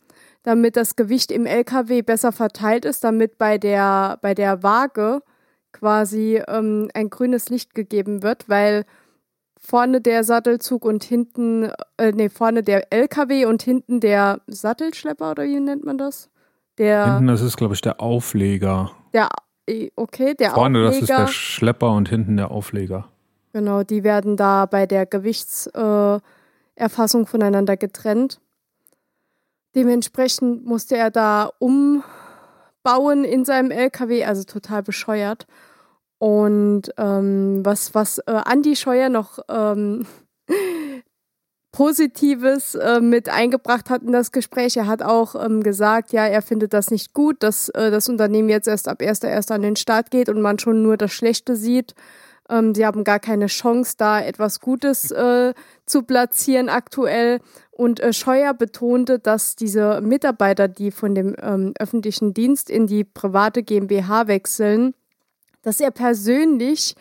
damit 0.46 0.76
das 0.76 0.94
Gewicht 0.94 1.32
im 1.32 1.44
Lkw 1.44 2.02
besser 2.02 2.30
verteilt 2.30 2.84
ist, 2.84 3.02
damit 3.02 3.36
bei 3.36 3.58
der, 3.58 4.16
bei 4.22 4.32
der 4.32 4.62
Waage 4.62 5.20
quasi 5.72 6.40
ähm, 6.46 6.88
ein 6.94 7.10
grünes 7.10 7.48
Licht 7.48 7.74
gegeben 7.74 8.22
wird, 8.22 8.48
weil 8.48 8.84
vorne 9.58 10.00
der 10.00 10.22
Sattelzug 10.22 10.84
und 10.84 11.02
hinten, 11.02 11.72
äh, 11.96 12.12
nee, 12.12 12.28
vorne 12.28 12.62
der 12.62 12.92
LKW 12.92 13.46
und 13.46 13.60
hinten 13.60 13.98
der 13.98 14.40
Sattelschlepper 14.46 15.32
oder 15.32 15.42
wie 15.42 15.58
nennt 15.58 15.84
man 15.84 15.98
das? 15.98 16.30
Der, 16.78 17.06
Hinten, 17.06 17.26
das 17.26 17.42
ist, 17.42 17.56
glaube 17.56 17.74
ich, 17.74 17.80
der 17.80 18.00
Aufleger. 18.00 18.92
der, 19.12 19.28
äh, 19.66 19.90
okay, 19.96 20.34
der 20.34 20.52
Vorne, 20.52 20.84
das 20.84 20.94
ist 20.94 21.02
Aufleger. 21.10 21.22
der 21.22 21.26
Schlepper 21.32 21.90
und 21.90 22.08
hinten 22.08 22.36
der 22.36 22.52
Aufleger. 22.52 23.08
Genau, 23.52 23.82
die 23.82 24.04
werden 24.04 24.36
da 24.36 24.66
bei 24.66 24.86
der 24.86 25.06
Gewichtserfassung 25.06 26.22
äh, 26.76 27.26
voneinander 27.26 27.76
getrennt. 27.76 28.38
Dementsprechend 29.76 30.64
musste 30.64 30.96
er 30.96 31.10
da 31.10 31.50
umbauen 31.58 33.24
in 33.24 33.44
seinem 33.44 33.70
LKW, 33.70 34.24
also 34.24 34.44
total 34.44 34.82
bescheuert. 34.82 35.46
Und 36.18 36.84
ähm, 36.96 37.60
was, 37.62 37.94
was 37.94 38.18
äh, 38.20 38.32
Andi 38.32 38.74
Scheuer 38.74 39.10
noch 39.10 39.38
ähm, 39.50 40.06
Positives 41.72 42.74
äh, 42.74 43.00
mit 43.00 43.28
eingebracht 43.28 43.90
hat 43.90 44.02
in 44.02 44.12
das 44.12 44.32
Gespräch. 44.32 44.78
Er 44.78 44.86
hat 44.86 45.02
auch 45.02 45.34
ähm, 45.34 45.62
gesagt, 45.62 46.10
ja, 46.10 46.24
er 46.26 46.40
findet 46.40 46.72
das 46.72 46.90
nicht 46.90 47.12
gut, 47.12 47.42
dass 47.42 47.68
äh, 47.68 47.90
das 47.90 48.08
Unternehmen 48.08 48.48
jetzt 48.48 48.66
erst 48.66 48.88
ab 48.88 49.02
1.1. 49.02 49.52
an 49.52 49.60
den 49.60 49.76
Start 49.76 50.10
geht 50.10 50.30
und 50.30 50.40
man 50.40 50.58
schon 50.58 50.82
nur 50.82 50.96
das 50.96 51.12
Schlechte 51.12 51.54
sieht. 51.54 51.94
Ähm, 52.48 52.74
sie 52.74 52.86
haben 52.86 53.04
gar 53.04 53.18
keine 53.18 53.46
Chance, 53.46 53.96
da 53.98 54.22
etwas 54.22 54.60
Gutes 54.60 55.10
äh, 55.10 55.52
zu 55.84 56.02
platzieren 56.02 56.70
aktuell. 56.70 57.40
Und 57.76 58.00
äh, 58.00 58.14
Scheuer 58.14 58.54
betonte, 58.54 59.18
dass 59.18 59.54
diese 59.54 60.00
Mitarbeiter, 60.00 60.66
die 60.66 60.90
von 60.90 61.14
dem 61.14 61.36
ähm, 61.38 61.74
öffentlichen 61.78 62.32
Dienst 62.32 62.70
in 62.70 62.86
die 62.86 63.04
private 63.04 63.62
GmbH 63.62 64.28
wechseln, 64.28 64.94
dass 65.60 65.78
er 65.78 65.90
persönlich 65.90 66.94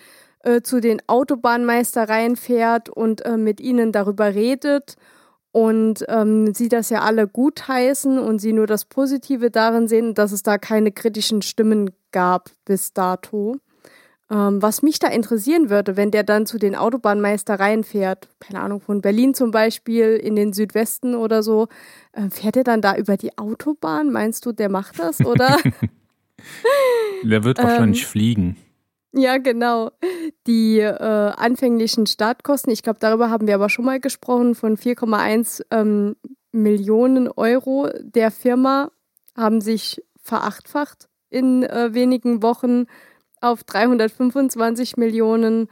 äh, 0.44 0.60
zu 0.60 0.82
den 0.82 1.02
Autobahnmeistereien 1.08 2.36
fährt 2.36 2.90
und 2.90 3.24
äh, 3.24 3.38
mit 3.38 3.62
ihnen 3.62 3.94
darüber 3.94 4.36
redet 4.36 4.98
und 5.54 6.04
ähm, 6.10 6.54
sie 6.54 6.68
das 6.68 6.90
ja 6.90 7.04
alle 7.04 7.26
gutheißen 7.26 8.20
und 8.20 8.40
sie 8.40 8.52
nur 8.52 8.68
das 8.68 8.84
Positive 8.84 9.52
darin 9.52 9.88
sehen, 9.88 10.14
dass 10.14 10.34
es 10.34 10.44
da 10.44 10.58
keine 10.58 10.92
kritischen 10.92 11.42
Stimmen 11.42 11.92
gab 12.12 12.50
bis 12.66 12.92
dato. 12.92 13.56
Ähm, 14.32 14.62
was 14.62 14.82
mich 14.82 14.98
da 14.98 15.08
interessieren 15.08 15.70
würde, 15.70 15.98
wenn 15.98 16.10
der 16.10 16.24
dann 16.24 16.48
zu 16.48 16.58
den 16.58 16.76
Autobahnmeistereien 16.76 17.84
fährt, 17.84 18.28
keine 18.40 18.62
Ahnung, 18.62 18.82
von 18.82 19.02
Berlin 19.02 19.36
zum 19.36 19.52
Beispiel 19.52 20.16
in 20.16 20.36
den 20.36 20.52
Südwesten 20.52 21.14
oder 21.14 21.44
so, 21.44 21.68
äh, 22.14 22.30
fährt 22.30 22.58
er 22.58 22.64
dann 22.64 22.82
da 22.82 22.96
über 22.96 23.18
die 23.18 23.38
Autobahn? 23.38 24.12
Meinst 24.12 24.46
du, 24.46 24.52
der 24.52 24.70
macht 24.70 25.00
das 25.00 25.24
oder? 25.24 25.58
Der 27.24 27.44
wird 27.44 27.58
wahrscheinlich 27.58 28.06
fliegen. 28.06 28.56
Ja, 29.14 29.38
genau. 29.38 29.92
Die 30.46 30.80
äh, 30.80 30.94
anfänglichen 30.94 32.06
Startkosten, 32.06 32.72
ich 32.72 32.84
glaube, 32.84 33.00
darüber 33.00 33.30
haben 33.30 33.48
wir 33.48 33.56
aber 33.56 33.70
schon 33.70 33.86
mal 33.86 34.00
gesprochen, 34.00 34.56
von 34.56 34.78
4,1 34.78 35.64
ähm, 35.72 36.16
Millionen 36.52 37.30
Euro 37.30 37.90
der 38.02 38.30
Firma 38.30 38.92
haben 39.36 39.62
sich 39.62 40.04
verachtfacht 40.22 41.08
in 41.30 41.64
äh, 41.64 41.94
wenigen 41.94 42.44
Wochen 42.44 42.86
auf 43.42 43.64
325 43.64 44.98
Millionen. 44.98 45.70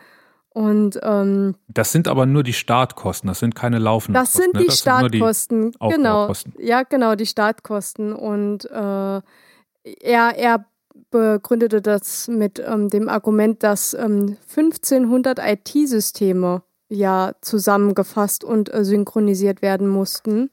Und 0.49 0.99
ähm, 1.01 1.55
Das 1.67 1.91
sind 1.91 2.07
aber 2.07 2.25
nur 2.27 2.43
die 2.43 2.53
Startkosten, 2.53 3.27
das 3.27 3.39
sind 3.39 3.55
keine 3.55 3.79
laufenden 3.79 4.21
das 4.21 4.33
Kosten. 4.33 4.43
sind 4.43 4.53
ne? 4.53 4.59
die 4.61 4.67
Das 4.67 4.83
sind 4.83 4.91
nur 4.93 5.09
Startkosten. 5.09 5.71
genau. 5.89 6.31
Ja, 6.59 6.83
genau, 6.83 7.15
die 7.15 7.25
Startkosten. 7.25 8.13
Und 8.13 8.65
äh, 8.65 9.21
er, 10.01 10.37
er 10.37 10.65
begründete 11.09 11.81
das 11.81 12.27
mit 12.27 12.61
ähm, 12.65 12.89
dem 12.89 13.09
Argument, 13.09 13.63
dass 13.63 13.93
ähm, 13.93 14.37
1500 14.55 15.39
IT-Systeme 15.39 16.61
ja 16.89 17.33
zusammengefasst 17.41 18.43
und 18.43 18.71
äh, 18.73 18.83
synchronisiert 18.85 19.61
werden 19.61 19.87
mussten 19.87 20.51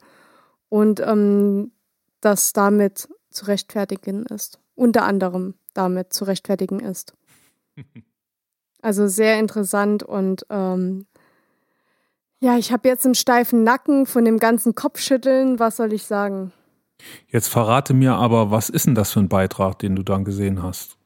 und 0.68 1.00
ähm, 1.00 1.72
das 2.20 2.52
damit 2.52 3.08
zu 3.30 3.46
rechtfertigen 3.46 4.24
ist. 4.26 4.58
Unter 4.80 5.02
anderem 5.04 5.52
damit 5.74 6.14
zu 6.14 6.24
rechtfertigen 6.24 6.80
ist. 6.80 7.14
Also 8.82 9.08
sehr 9.08 9.38
interessant 9.38 10.02
und 10.02 10.46
ähm, 10.48 11.04
ja, 12.40 12.56
ich 12.56 12.72
habe 12.72 12.88
jetzt 12.88 13.04
einen 13.04 13.14
steifen 13.14 13.62
Nacken 13.62 14.06
von 14.06 14.24
dem 14.24 14.38
ganzen 14.38 14.74
Kopfschütteln. 14.74 15.58
Was 15.58 15.76
soll 15.76 15.92
ich 15.92 16.04
sagen? 16.04 16.50
Jetzt 17.28 17.48
verrate 17.48 17.92
mir 17.92 18.14
aber, 18.14 18.50
was 18.50 18.70
ist 18.70 18.86
denn 18.86 18.94
das 18.94 19.12
für 19.12 19.20
ein 19.20 19.28
Beitrag, 19.28 19.78
den 19.80 19.96
du 19.96 20.02
dann 20.02 20.24
gesehen 20.24 20.62
hast? 20.62 20.96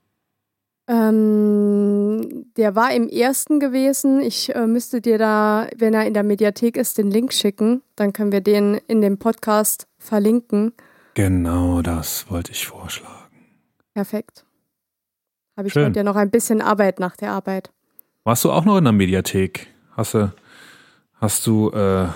Ähm, 0.86 2.46
der 2.56 2.76
war 2.76 2.94
im 2.94 3.08
ersten 3.08 3.58
gewesen. 3.58 4.20
Ich 4.20 4.54
äh, 4.54 4.68
müsste 4.68 5.00
dir 5.00 5.18
da, 5.18 5.66
wenn 5.76 5.94
er 5.94 6.06
in 6.06 6.14
der 6.14 6.22
Mediathek 6.22 6.76
ist, 6.76 6.98
den 6.98 7.10
Link 7.10 7.32
schicken. 7.32 7.82
Dann 7.96 8.12
können 8.12 8.30
wir 8.30 8.40
den 8.40 8.80
in 8.86 9.00
dem 9.00 9.18
Podcast 9.18 9.88
verlinken. 9.98 10.74
Genau 11.14 11.82
das 11.82 12.30
wollte 12.30 12.52
ich 12.52 12.68
vorschlagen. 12.68 13.23
Perfekt. 13.94 14.44
Habe 15.56 15.68
ich 15.68 15.72
Schön. 15.72 15.86
heute 15.86 16.00
ja 16.00 16.02
noch 16.02 16.16
ein 16.16 16.30
bisschen 16.30 16.60
Arbeit 16.60 16.98
nach 16.98 17.16
der 17.16 17.30
Arbeit. 17.30 17.70
Warst 18.24 18.44
du 18.44 18.50
auch 18.50 18.64
noch 18.64 18.76
in 18.76 18.84
der 18.84 18.92
Mediathek? 18.92 19.68
Hast 19.96 20.14
du, 20.14 20.32
hast 21.20 21.46
du 21.46 21.70
äh, 21.70 22.08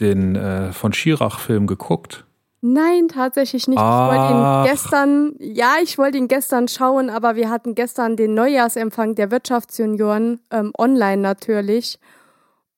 den 0.00 0.34
äh, 0.34 0.72
von 0.72 0.92
Schirach-Film 0.92 1.66
geguckt? 1.66 2.24
Nein, 2.62 3.08
tatsächlich 3.08 3.68
nicht. 3.68 3.76
Ich 3.76 3.84
wollte 3.84 4.20
Ach. 4.20 4.64
ihn 4.64 4.70
gestern, 4.70 5.34
ja, 5.38 5.74
ich 5.82 5.98
wollte 5.98 6.16
ihn 6.16 6.28
gestern 6.28 6.66
schauen, 6.66 7.10
aber 7.10 7.36
wir 7.36 7.50
hatten 7.50 7.74
gestern 7.74 8.16
den 8.16 8.32
Neujahrsempfang 8.32 9.14
der 9.14 9.30
Wirtschaftsjunioren, 9.30 10.40
ähm, 10.50 10.72
online 10.78 11.20
natürlich. 11.20 11.98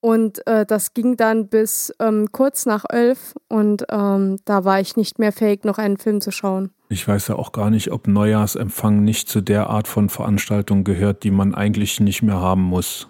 Und 0.06 0.46
äh, 0.46 0.64
das 0.64 0.94
ging 0.94 1.16
dann 1.16 1.48
bis 1.48 1.92
ähm, 1.98 2.30
kurz 2.30 2.64
nach 2.64 2.84
elf 2.88 3.34
und 3.48 3.86
ähm, 3.90 4.38
da 4.44 4.64
war 4.64 4.78
ich 4.78 4.96
nicht 4.96 5.18
mehr 5.18 5.32
fähig, 5.32 5.64
noch 5.64 5.78
einen 5.78 5.96
Film 5.96 6.20
zu 6.20 6.30
schauen. 6.30 6.70
Ich 6.88 7.08
weiß 7.08 7.26
ja 7.26 7.34
auch 7.34 7.50
gar 7.50 7.70
nicht, 7.70 7.90
ob 7.90 8.06
Neujahrsempfang 8.06 9.02
nicht 9.02 9.28
zu 9.28 9.40
der 9.40 9.68
Art 9.68 9.88
von 9.88 10.08
Veranstaltung 10.08 10.84
gehört, 10.84 11.24
die 11.24 11.32
man 11.32 11.56
eigentlich 11.56 11.98
nicht 11.98 12.22
mehr 12.22 12.36
haben 12.36 12.62
muss. 12.62 13.08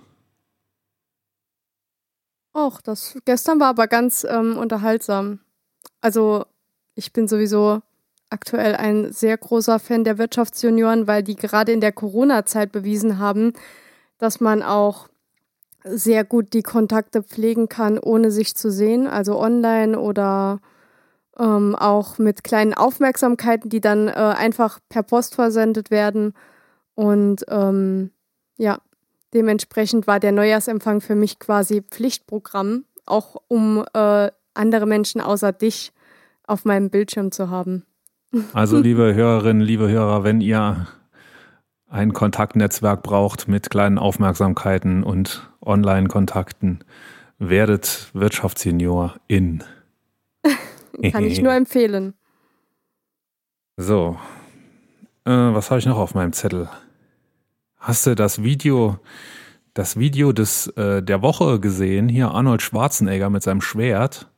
Och, 2.57 2.81
das 2.81 3.19
gestern 3.27 3.61
war 3.61 3.69
aber 3.69 3.89
ganz 3.89 4.27
ähm, 4.27 4.57
unterhaltsam. 4.57 5.41
Also 6.01 6.47
ich 6.95 7.13
bin 7.13 7.29
sowieso 7.29 7.83
aktuell 8.31 8.75
ein 8.75 9.13
sehr 9.13 9.37
großer 9.37 9.81
Fan 9.81 10.05
der 10.05 10.17
Wirtschaftsjunioren, 10.17 11.07
weil 11.07 11.23
die 11.23 11.37
gerade 11.37 11.73
in 11.73 11.83
der 11.83 11.93
Corona-Zeit 11.93 12.73
bewiesen 12.73 13.19
haben, 13.19 13.53
dass 14.17 14.41
man 14.41 14.63
auch 14.63 15.09
sehr 15.89 16.25
gut 16.25 16.53
die 16.53 16.63
Kontakte 16.63 17.23
pflegen 17.23 17.69
kann, 17.69 17.99
ohne 17.99 18.31
sich 18.31 18.55
zu 18.55 18.71
sehen, 18.71 19.07
also 19.07 19.39
online 19.39 19.99
oder 19.99 20.61
ähm, 21.39 21.75
auch 21.75 22.19
mit 22.19 22.45
kleinen 22.45 22.75
Aufmerksamkeiten, 22.75 23.69
die 23.69 23.81
dann 23.81 24.09
äh, 24.09 24.13
einfach 24.13 24.81
per 24.89 25.03
Post 25.03 25.35
versendet 25.35 25.91
werden. 25.91 26.35
Und 26.95 27.45
ähm, 27.49 28.11
ja, 28.57 28.79
dementsprechend 29.35 30.07
war 30.07 30.19
der 30.19 30.33
Neujahrsempfang 30.33 31.01
für 31.01 31.15
mich 31.15 31.39
quasi 31.39 31.83
Pflichtprogramm, 31.83 32.85
auch 33.05 33.37
um 33.49 33.85
äh, 33.93 34.31
andere 34.55 34.87
Menschen 34.87 35.21
außer 35.21 35.53
dich 35.53 35.93
auf 36.47 36.65
meinem 36.65 36.91
Bildschirm 36.91 37.33
zu 37.33 37.51
haben. 37.51 37.85
Also 38.53 38.79
liebe 38.81 39.15
Hörerinnen, 39.15 39.63
liebe 39.63 39.89
Hörer, 39.89 40.25
wenn 40.25 40.41
ihr 40.41 40.87
ein 41.89 42.13
Kontaktnetzwerk 42.13 43.03
braucht 43.03 43.47
mit 43.47 43.71
kleinen 43.71 43.99
Aufmerksamkeiten 43.99 45.03
und 45.03 45.49
Online-Kontakten, 45.67 46.85
werdet 47.39 48.11
Wirtschaftssenior 48.13 49.17
in. 49.27 49.63
Kann 51.13 51.25
ich 51.25 51.41
nur 51.43 51.53
empfehlen. 51.53 52.15
So, 53.77 54.17
äh, 55.27 55.31
was 55.31 55.71
habe 55.71 55.81
ich 55.81 55.87
noch 55.87 55.99
auf 55.99 56.15
meinem 56.15 56.33
Zettel? 56.33 56.69
Hast 57.77 58.07
du 58.07 58.15
das 58.15 58.43
Video, 58.43 58.99
das 59.75 59.99
Video 59.99 60.33
des 60.33 60.69
äh, 60.77 61.03
der 61.03 61.21
Woche 61.21 61.61
gesehen? 61.61 62.09
Hier 62.09 62.31
Arnold 62.31 62.63
Schwarzenegger 62.63 63.29
mit 63.29 63.43
seinem 63.43 63.61
Schwert. 63.61 64.29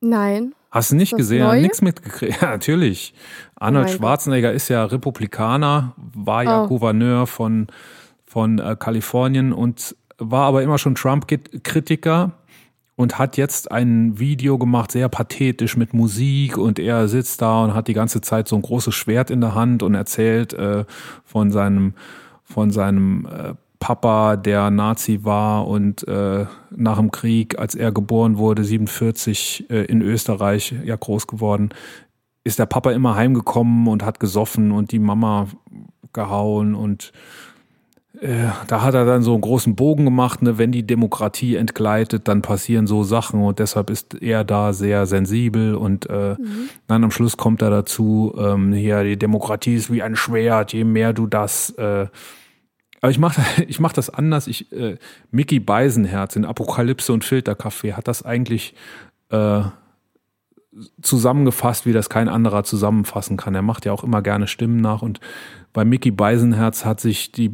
Nein. 0.00 0.54
Hast 0.70 0.90
du 0.90 0.96
nicht 0.96 1.16
gesehen? 1.16 1.60
Nichts 1.62 1.80
mitgekriegt. 1.80 2.38
Ja, 2.42 2.50
natürlich. 2.50 3.14
Arnold 3.56 3.86
mein 3.86 3.96
Schwarzenegger 3.96 4.52
ist 4.52 4.68
ja 4.68 4.84
Republikaner, 4.84 5.94
war 5.96 6.42
ja 6.44 6.64
Oh. 6.64 6.68
Gouverneur 6.68 7.26
von, 7.26 7.68
von 8.24 8.58
äh, 8.58 8.76
Kalifornien 8.78 9.52
und 9.52 9.96
war 10.18 10.46
aber 10.46 10.62
immer 10.62 10.78
schon 10.78 10.94
Trump-Kritiker 10.94 12.32
und 12.96 13.18
hat 13.18 13.36
jetzt 13.36 13.70
ein 13.70 14.18
Video 14.18 14.58
gemacht, 14.58 14.90
sehr 14.90 15.08
pathetisch 15.08 15.76
mit 15.76 15.94
Musik 15.94 16.58
und 16.58 16.80
er 16.80 17.06
sitzt 17.06 17.40
da 17.40 17.64
und 17.64 17.74
hat 17.74 17.86
die 17.86 17.94
ganze 17.94 18.20
Zeit 18.20 18.48
so 18.48 18.56
ein 18.56 18.62
großes 18.62 18.94
Schwert 18.94 19.30
in 19.30 19.40
der 19.40 19.54
Hand 19.54 19.82
und 19.84 19.94
erzählt 19.94 20.52
äh, 20.52 20.84
von 21.24 21.52
seinem, 21.52 21.94
von 22.42 22.72
seinem 22.72 23.26
äh, 23.26 23.54
Papa, 23.78 24.36
der 24.36 24.70
Nazi 24.70 25.20
war 25.22 25.68
und 25.68 26.06
äh, 26.08 26.46
nach 26.70 26.96
dem 26.96 27.12
Krieg, 27.12 27.58
als 27.58 27.76
er 27.76 27.92
geboren 27.92 28.36
wurde, 28.36 28.64
47 28.64 29.70
äh, 29.70 29.84
in 29.84 30.02
Österreich 30.02 30.74
ja 30.84 30.96
groß 30.96 31.28
geworden, 31.28 31.70
ist 32.42 32.58
der 32.58 32.66
Papa 32.66 32.90
immer 32.90 33.14
heimgekommen 33.14 33.86
und 33.86 34.02
hat 34.02 34.18
gesoffen 34.18 34.72
und 34.72 34.90
die 34.90 34.98
Mama 34.98 35.46
gehauen 36.12 36.74
und 36.74 37.12
da 38.66 38.82
hat 38.82 38.94
er 38.94 39.04
dann 39.04 39.22
so 39.22 39.32
einen 39.32 39.42
großen 39.42 39.76
Bogen 39.76 40.04
gemacht, 40.04 40.42
ne, 40.42 40.58
wenn 40.58 40.72
die 40.72 40.86
Demokratie 40.86 41.56
entgleitet, 41.56 42.26
dann 42.26 42.42
passieren 42.42 42.86
so 42.86 43.04
Sachen 43.04 43.40
und 43.42 43.58
deshalb 43.58 43.90
ist 43.90 44.20
er 44.20 44.44
da 44.44 44.72
sehr 44.72 45.06
sensibel 45.06 45.74
und 45.74 46.10
äh, 46.10 46.36
dann 46.86 47.04
am 47.04 47.10
Schluss 47.10 47.36
kommt 47.36 47.62
er 47.62 47.70
dazu, 47.70 48.34
ähm, 48.36 48.72
hier, 48.72 49.04
die 49.04 49.18
Demokratie 49.18 49.74
ist 49.74 49.92
wie 49.92 50.02
ein 50.02 50.16
Schwert, 50.16 50.72
je 50.72 50.84
mehr 50.84 51.12
du 51.12 51.26
das 51.26 51.70
äh, 51.70 52.06
aber 53.00 53.10
ich 53.10 53.18
mache 53.18 53.40
ich 53.68 53.80
mach 53.80 53.92
das 53.92 54.10
anders. 54.10 54.46
Ich, 54.46 54.72
äh, 54.72 54.96
Mickey 55.30 55.60
Beisenherz 55.60 56.36
in 56.36 56.44
Apokalypse 56.44 57.12
und 57.12 57.24
Filterkaffee 57.24 57.94
hat 57.94 58.08
das 58.08 58.24
eigentlich 58.24 58.74
äh, 59.30 59.62
zusammengefasst, 61.02 61.86
wie 61.86 61.92
das 61.92 62.08
kein 62.08 62.28
anderer 62.28 62.62
zusammenfassen 62.62 63.36
kann. 63.36 63.54
Er 63.54 63.62
macht 63.62 63.84
ja 63.84 63.92
auch 63.92 64.04
immer 64.04 64.22
gerne 64.22 64.46
Stimmen 64.46 64.80
nach 64.80 65.02
und 65.02 65.20
bei 65.72 65.84
Mickey 65.84 66.10
Beisenherz 66.10 66.84
hat 66.84 67.00
sich 67.00 67.32
die 67.32 67.48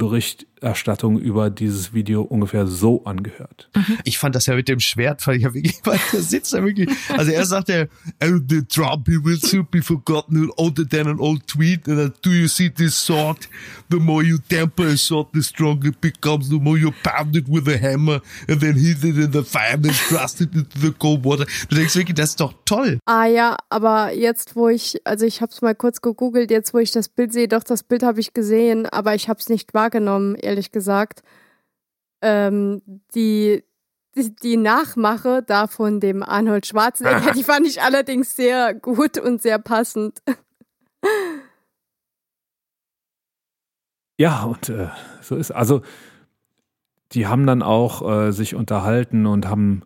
Berichterstattung 0.65 1.19
über 1.19 1.51
dieses 1.51 1.93
Video 1.93 2.23
ungefähr 2.23 2.67
so 2.67 3.05
angehört. 3.05 3.69
Ich 4.05 4.19
fand 4.19 4.35
das 4.35 4.47
ja 4.47 4.55
mit 4.55 4.67
dem 4.69 4.81
Schwert, 4.81 5.21
fand 5.21 5.37
ich 5.37 5.43
ja 5.43 5.53
wirklich, 5.53 5.79
weil 5.85 6.01
der 6.13 6.23
sitzt 6.23 6.55
da 6.55 6.65
wirklich. 6.65 6.89
Also 7.09 7.33
er 7.33 7.45
sagt 7.45 7.69
ja, 7.69 7.85
oh, 8.23 8.39
the 8.49 8.63
Trump, 8.63 9.07
he 9.07 9.19
will 9.23 9.39
soon 9.39 9.67
be 9.71 9.83
forgotten 9.83 10.51
older 10.57 10.89
than 10.89 11.07
an 11.07 11.21
old 11.21 11.47
tweet. 11.47 11.87
And 11.87 11.99
then, 11.99 12.13
do 12.23 12.31
you 12.31 12.49
see 12.49 12.71
this 12.71 12.95
sword? 12.95 13.49
The 13.91 13.99
more 13.99 14.25
you 14.25 14.39
temper 14.39 14.87
a 14.87 14.97
sword, 14.97 15.29
the 15.35 15.43
stronger 15.43 15.89
it 15.89 16.01
becomes. 16.01 16.49
The 16.49 16.59
more 16.59 16.79
you 16.79 16.93
pound 17.03 17.37
it 17.37 17.47
with 17.49 17.69
a 17.69 17.77
hammer 17.77 18.21
and 18.49 18.61
then 18.61 18.75
hit 18.75 19.05
it 19.05 19.17
in 19.17 19.33
the 19.33 19.43
fire 19.43 19.75
and 19.75 19.85
then 19.85 19.93
thrust 19.93 20.41
it 20.41 20.55
into 20.55 20.79
the 20.79 20.93
cold 20.99 21.25
water. 21.25 21.47
Du 21.69 21.77
denkst 21.77 21.95
wirklich, 21.95 22.17
das 22.17 22.31
ist 22.31 22.41
doch 22.41 22.55
toll. 22.65 22.99
Ah 23.05 23.27
ja, 23.27 23.57
aber 23.69 24.13
jetzt, 24.13 24.57
wo 24.57 24.69
ich, 24.69 25.01
also 25.05 25.27
ich 25.27 25.43
habe 25.43 25.53
es 25.53 25.61
mal 25.61 25.75
kurz 25.75 26.01
gegoogelt, 26.01 26.51
jetzt, 26.51 26.73
wo 26.73 26.79
ich 26.79 26.91
das 26.91 27.09
Bild 27.09 27.33
sehe, 27.33 27.49
doch, 27.49 27.63
das 27.63 27.83
Bild 27.83 28.03
habe 28.03 28.21
ich 28.21 28.33
gesehen, 28.33 28.87
aber 28.87 29.15
ich 29.15 29.29
habe 29.29 29.39
es 29.39 29.49
nicht 29.49 29.75
wahrgenommen, 29.75 30.35
ehrlich 30.37 30.54
gesagt. 30.73 31.23
Ähm, 32.23 32.83
die, 33.15 33.65
die, 34.17 34.35
die 34.37 34.57
Nachmache 34.57 35.43
da 35.43 35.67
von 35.67 36.01
dem 36.01 36.23
Arnold 36.23 36.67
Schwarzenegger, 36.67 37.33
die 37.37 37.45
fand 37.45 37.67
ich 37.67 37.83
allerdings 37.83 38.37
sehr 38.37 38.75
gut 38.75 39.19
und 39.19 39.43
sehr 39.43 39.59
passend. 39.59 40.23
Ja, 44.17 44.45
und 44.45 44.69
äh, 44.69 44.89
so 45.21 45.37
ist 45.37 45.51
also 45.51 45.83
die 47.15 47.27
haben 47.27 47.47
dann 47.47 47.63
auch 47.63 48.09
äh, 48.09 48.33
sich 48.33 48.55
unterhalten 48.55 49.27
und 49.27 49.49
haben 49.49 49.83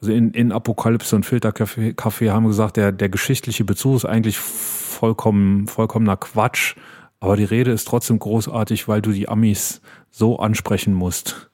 also 0.00 0.12
in, 0.12 0.32
in 0.32 0.52
Apokalypse 0.52 1.16
und 1.16 1.24
Filterkaffee 1.24 1.94
Kaffee 1.94 2.30
haben 2.30 2.46
gesagt, 2.46 2.76
der, 2.76 2.92
der 2.92 3.08
geschichtliche 3.08 3.64
Bezug 3.64 3.96
ist 3.96 4.04
eigentlich 4.04 4.38
vollkommen, 4.38 5.66
vollkommener 5.66 6.16
Quatsch, 6.16 6.76
aber 7.20 7.36
die 7.36 7.44
Rede 7.44 7.70
ist 7.72 7.86
trotzdem 7.88 8.18
großartig, 8.18 8.88
weil 8.88 9.02
du 9.02 9.10
die 9.12 9.28
Amis 9.28 9.80
so 10.10 10.38
ansprechen 10.38 10.94
musst. 10.94 11.50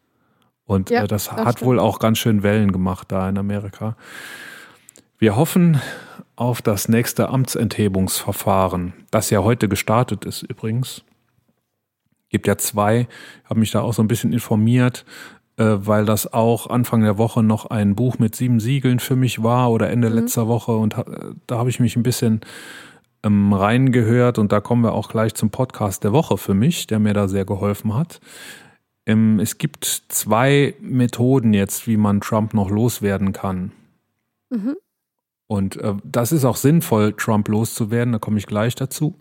Und 0.65 0.91
Ja, 0.91 1.05
äh, 1.05 1.07
das, 1.09 1.25
das 1.27 1.37
hat 1.37 1.57
stimmt. 1.59 1.67
wohl 1.69 1.79
auch 1.81 1.99
ganz 1.99 2.19
schön 2.19 2.43
Wellen 2.43 2.73
gemacht 2.73 3.11
da 3.11 3.29
in 3.29 3.39
Amerika. 3.39 3.97
Wir 5.19 5.37
hoffen 5.37 5.81
auf 6.37 6.63
das 6.63 6.89
nächste 6.89 7.29
Amtsenthebungsverfahren, 7.29 8.93
das 9.11 9.31
ja 9.31 9.43
heute 9.43 9.69
gestartet 9.69 10.25
ist 10.25 10.43
übrigens 10.43 11.03
gibt 12.31 12.47
ja 12.47 12.57
zwei, 12.57 13.09
habe 13.45 13.61
mich 13.61 13.73
da 13.73 13.83
auch 13.83 13.93
so 13.93 14.03
ein 14.03 14.09
bisschen 14.09 14.33
informiert, 14.33 15.05
äh, 15.59 15.65
weil 15.81 16.07
das 16.07 16.33
auch 16.33 16.67
Anfang 16.71 17.03
der 17.03 17.19
Woche 17.19 17.43
noch 17.43 17.67
ein 17.67 17.95
Buch 17.95 18.19
mit 18.19 18.35
sieben 18.35 18.59
Siegeln 18.59 19.01
für 19.01 19.17
mich 19.17 19.43
war 19.43 19.71
oder 19.71 19.91
Ende 19.91 20.09
letzter 20.09 20.49
Woche 20.49 20.73
und 20.75 20.97
ha- 20.97 21.05
da 21.47 21.59
habe 21.59 21.69
ich 21.69 21.79
mich 21.79 21.95
ein 21.95 22.03
bisschen 22.03 22.41
ähm, 23.23 23.53
reingehört 23.53 24.39
und 24.39 24.53
da 24.53 24.61
kommen 24.61 24.83
wir 24.83 24.93
auch 24.93 25.09
gleich 25.09 25.35
zum 25.35 25.51
Podcast 25.51 26.05
der 26.05 26.13
Woche 26.13 26.39
für 26.39 26.55
mich, 26.55 26.87
der 26.87 26.99
mir 26.99 27.15
da 27.15 27.29
sehr 27.29 27.45
geholfen 27.45 27.95
hat. 27.95 28.21
Ähm, 29.07 29.41
es 29.41 29.59
gibt 29.59 29.85
zwei 30.09 30.75
Methoden 30.81 31.55
jetzt, 31.55 31.87
wie 31.87 31.97
man 31.97 32.21
Trump 32.21 32.55
noch 32.55 32.71
loswerden 32.71 33.33
kann. 33.33 33.73
Mhm. 34.51 34.77
Und 35.47 35.77
äh, 35.77 35.95
das 36.05 36.33
ist 36.33 36.45
auch 36.45 36.57
sinnvoll, 36.57 37.13
Trump 37.13 37.49
loszuwerden, 37.49 38.13
da 38.13 38.19
komme 38.19 38.39
ich 38.39 38.47
gleich 38.47 38.75
dazu. 38.75 39.19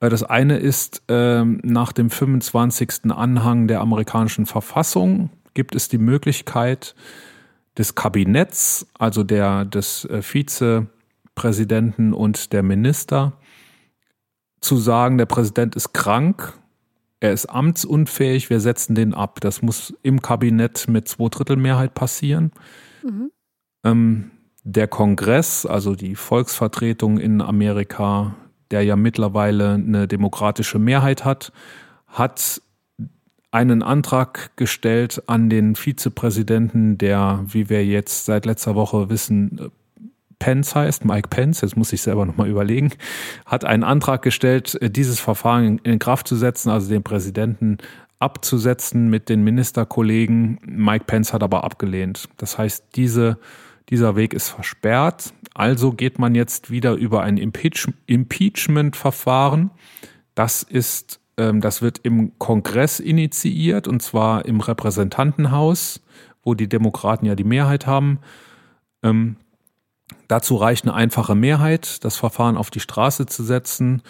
Äh, 0.00 0.08
Das 0.08 0.22
eine 0.22 0.58
ist, 0.58 1.02
ähm, 1.08 1.60
nach 1.62 1.92
dem 1.92 2.10
25. 2.10 3.10
Anhang 3.10 3.68
der 3.68 3.80
amerikanischen 3.80 4.46
Verfassung 4.46 5.30
gibt 5.54 5.74
es 5.74 5.88
die 5.88 5.98
Möglichkeit 5.98 6.94
des 7.78 7.94
Kabinetts, 7.94 8.86
also 8.98 9.22
der, 9.22 9.64
des 9.64 10.04
äh, 10.06 10.20
Vizepräsidenten 11.34 12.12
und 12.12 12.52
der 12.52 12.62
Minister, 12.62 13.32
zu 14.60 14.76
sagen, 14.76 15.18
der 15.18 15.26
Präsident 15.26 15.74
ist 15.74 15.92
krank, 15.92 16.52
er 17.20 17.32
ist 17.32 17.46
amtsunfähig, 17.46 18.50
wir 18.50 18.60
setzen 18.60 18.94
den 18.94 19.14
ab. 19.14 19.40
Das 19.40 19.62
muss 19.62 19.94
im 20.02 20.22
Kabinett 20.22 20.88
mit 20.88 21.08
Zweidrittelmehrheit 21.08 21.94
passieren. 21.94 22.52
Mhm. 23.02 23.30
Ähm, 23.84 24.30
der 24.64 24.88
Kongress, 24.88 25.66
also 25.66 25.94
die 25.94 26.14
Volksvertretung 26.14 27.18
in 27.18 27.40
Amerika, 27.40 28.34
der 28.70 28.82
ja 28.82 28.96
mittlerweile 28.96 29.74
eine 29.74 30.06
demokratische 30.06 30.78
Mehrheit 30.78 31.24
hat, 31.24 31.52
hat 32.06 32.60
einen 33.50 33.82
Antrag 33.82 34.56
gestellt 34.56 35.22
an 35.26 35.50
den 35.50 35.74
Vizepräsidenten, 35.76 36.98
der, 36.98 37.44
wie 37.46 37.68
wir 37.68 37.84
jetzt 37.84 38.24
seit 38.24 38.46
letzter 38.46 38.74
Woche 38.74 39.10
wissen, 39.10 39.70
Pence 40.42 40.74
heißt, 40.74 41.04
Mike 41.04 41.28
Pence, 41.28 41.60
jetzt 41.60 41.76
muss 41.76 41.92
ich 41.92 42.02
selber 42.02 42.26
nochmal 42.26 42.48
überlegen, 42.48 42.90
hat 43.46 43.64
einen 43.64 43.84
Antrag 43.84 44.22
gestellt, 44.22 44.76
äh, 44.80 44.90
dieses 44.90 45.20
Verfahren 45.20 45.78
in- 45.78 45.98
Kraft 45.98 46.26
zu 46.26 46.36
setzen, 46.36 46.70
also 46.70 46.88
den 46.88 47.02
Präsidenten 47.02 47.78
abzusetzen 48.18 49.08
mit 49.08 49.28
den 49.28 49.44
Ministerkollegen. 49.44 50.58
Mike 50.64 51.04
Pence 51.06 51.32
hat 51.32 51.42
aber 51.42 51.64
abgelehnt. 51.64 52.28
Das 52.36 52.58
heißt, 52.58 52.84
diese, 52.96 53.38
dieser 53.88 54.16
Weg 54.16 54.34
ist 54.34 54.48
versperrt. 54.48 55.32
Also 55.54 55.92
geht 55.92 56.18
man 56.18 56.34
jetzt 56.34 56.70
wieder 56.70 56.94
über 56.94 57.22
ein 57.22 57.36
Impeach 57.36 57.88
Impeachment-Verfahren. 58.06 59.70
Das 60.34 60.62
ist, 60.62 61.20
ähm, 61.36 61.60
das 61.60 61.82
wird 61.82 62.00
im 62.02 62.32
Kongress 62.38 63.00
initiiert 63.00 63.86
und 63.86 64.02
zwar 64.02 64.44
im 64.44 64.60
Repräsentantenhaus 64.60 66.00
wo 66.42 66.54
die 66.54 66.68
Demokraten 66.68 67.26
ja 67.26 67.34
die 67.34 67.44
Mehrheit 67.44 67.86
haben. 67.86 68.18
Ähm, 69.02 69.36
dazu 70.28 70.56
reicht 70.56 70.84
eine 70.84 70.94
einfache 70.94 71.34
Mehrheit, 71.34 72.04
das 72.04 72.16
Verfahren 72.16 72.56
auf 72.56 72.70
die 72.70 72.80
Straße 72.80 73.26
zu 73.26 73.42
setzen. 73.42 74.02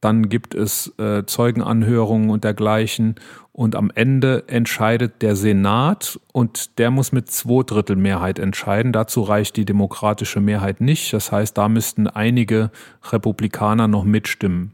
Dann 0.00 0.28
gibt 0.28 0.54
es 0.54 0.92
äh, 0.98 1.24
Zeugenanhörungen 1.26 2.30
und 2.30 2.44
dergleichen. 2.44 3.14
Und 3.52 3.76
am 3.76 3.92
Ende 3.94 4.48
entscheidet 4.48 5.22
der 5.22 5.36
Senat 5.36 6.18
und 6.32 6.78
der 6.78 6.90
muss 6.90 7.12
mit 7.12 7.30
Zweidrittelmehrheit 7.30 8.38
entscheiden. 8.38 8.92
Dazu 8.92 9.22
reicht 9.22 9.56
die 9.56 9.64
demokratische 9.64 10.40
Mehrheit 10.40 10.80
nicht. 10.80 11.12
Das 11.12 11.30
heißt, 11.30 11.56
da 11.56 11.68
müssten 11.68 12.08
einige 12.08 12.70
Republikaner 13.10 13.88
noch 13.88 14.04
mitstimmen. 14.04 14.72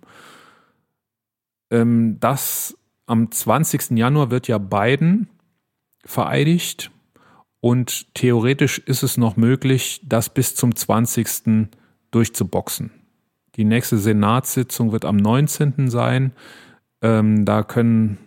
Ähm, 1.71 2.19
das 2.21 2.77
am 3.07 3.31
20. 3.31 3.99
Januar 3.99 4.31
wird 4.31 4.49
ja 4.49 4.59
Biden 4.59 5.29
vereidigt 6.05 6.91
und 7.61 8.15
theoretisch 8.15 8.79
ist 8.79 9.03
es 9.03 9.17
noch 9.17 9.37
möglich, 9.37 10.01
das 10.05 10.29
bis 10.29 10.55
zum 10.55 10.75
20. 10.75 11.69
durchzuboxen. 12.11 12.91
Die 13.57 13.65
nächste 13.65 13.99
Senatssitzung 13.99 14.93
wird 14.93 15.05
am 15.05 15.17
19. 15.17 15.91
sein. 15.91 16.33
Ähm, 17.03 17.45
da 17.45 17.65
können, 17.65 18.19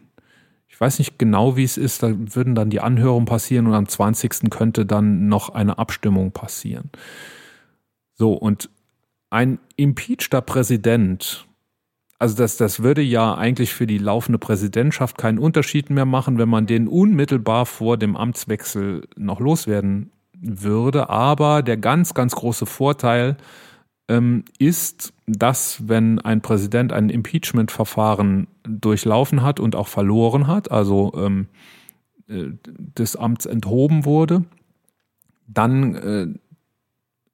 ich 0.68 0.80
weiß 0.80 1.00
nicht 1.00 1.18
genau, 1.18 1.56
wie 1.56 1.64
es 1.64 1.78
ist, 1.78 2.04
da 2.04 2.12
würden 2.14 2.56
dann 2.56 2.70
die 2.70 2.82
Anhörungen 2.82 3.26
passieren 3.26 3.68
und 3.68 3.74
am 3.74 3.88
20. 3.88 4.50
könnte 4.50 4.86
dann 4.86 5.30
noch 5.30 5.50
eine 5.50 5.78
Abstimmung 5.78 6.32
passieren. 6.32 6.90
So, 8.16 8.34
und 8.34 8.70
ein 9.30 9.60
impeachter 9.78 10.42
Präsident, 10.42 11.48
also 12.22 12.36
das, 12.36 12.56
das 12.56 12.84
würde 12.84 13.02
ja 13.02 13.34
eigentlich 13.34 13.74
für 13.74 13.88
die 13.88 13.98
laufende 13.98 14.38
Präsidentschaft 14.38 15.18
keinen 15.18 15.40
Unterschied 15.40 15.90
mehr 15.90 16.06
machen, 16.06 16.38
wenn 16.38 16.50
man 16.50 16.68
den 16.68 16.88
unmittelbar 16.88 17.66
vor 17.66 17.98
dem 17.98 18.16
Amtswechsel 18.16 19.08
noch 19.18 19.40
loswerden 19.40 20.12
würde. 20.40 21.10
Aber 21.10 21.64
der 21.64 21.78
ganz, 21.78 22.14
ganz 22.14 22.36
große 22.36 22.68
Vorteil 22.68 23.38
ähm, 24.08 24.46
ist, 24.60 25.14
dass 25.26 25.88
wenn 25.88 26.20
ein 26.20 26.42
Präsident 26.42 26.94
ein 26.94 27.10
Impeachment-Verfahren 27.10 28.46
durchlaufen 28.70 29.42
hat 29.42 29.60
und 29.60 29.76
auch 29.76 29.88
verloren 29.88 30.46
hat, 30.46 30.70
also 30.70 31.14
ähm, 31.18 31.48
äh, 32.28 32.50
des 32.68 33.16
Amts 33.16 33.48
enthoben 33.48 34.06
wurde, 34.06 34.46
dann 35.48 35.96
äh, 35.96 36.28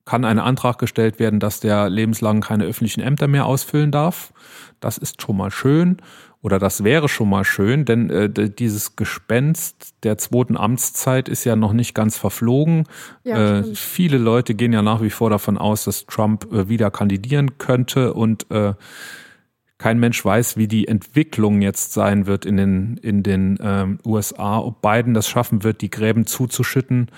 kann 0.07 0.23
ein 0.23 0.39
Antrag 0.39 0.77
gestellt 0.79 1.19
werden, 1.19 1.39
dass 1.41 1.59
der 1.59 1.89
lebenslang 1.89 2.39
keine 2.39 2.63
öffentlichen 2.63 3.01
Ämter 3.01 3.27
mehr 3.27 3.45
ausfüllen 3.45 3.91
darf. 3.91 4.31
Das 4.79 4.97
ist 4.97 5.21
schon 5.21 5.35
mal 5.35 5.51
schön 5.51 5.97
oder 6.41 6.59
das 6.59 6.85
wäre 6.85 7.09
schon 7.09 7.29
mal 7.29 7.43
schön, 7.43 7.83
denn 7.83 8.09
äh, 8.09 8.49
dieses 8.49 8.95
Gespenst 8.95 9.95
der 10.03 10.17
zweiten 10.17 10.55
Amtszeit 10.55 11.27
ist 11.27 11.43
ja 11.43 11.57
noch 11.57 11.73
nicht 11.73 11.93
ganz 11.93 12.17
verflogen. 12.17 12.85
Ja, 13.25 13.59
äh, 13.59 13.75
viele 13.75 14.17
Leute 14.17 14.55
gehen 14.55 14.71
ja 14.71 14.81
nach 14.81 15.01
wie 15.01 15.09
vor 15.09 15.29
davon 15.29 15.57
aus, 15.57 15.83
dass 15.83 16.05
Trump 16.05 16.51
äh, 16.53 16.69
wieder 16.69 16.89
kandidieren 16.89 17.57
könnte 17.57 18.13
und 18.13 18.49
äh, 18.49 18.75
kein 19.77 19.99
Mensch 19.99 20.23
weiß, 20.23 20.55
wie 20.55 20.69
die 20.69 20.87
Entwicklung 20.87 21.61
jetzt 21.61 21.91
sein 21.91 22.27
wird 22.27 22.45
in 22.45 22.55
den, 22.55 22.97
in 22.97 23.23
den 23.23 23.59
ähm, 23.61 23.99
USA, 24.05 24.59
ob 24.59 24.81
Biden 24.81 25.13
das 25.13 25.27
schaffen 25.27 25.63
wird, 25.63 25.81
die 25.81 25.91
Gräben 25.91 26.25
zuzuschütten 26.25 27.11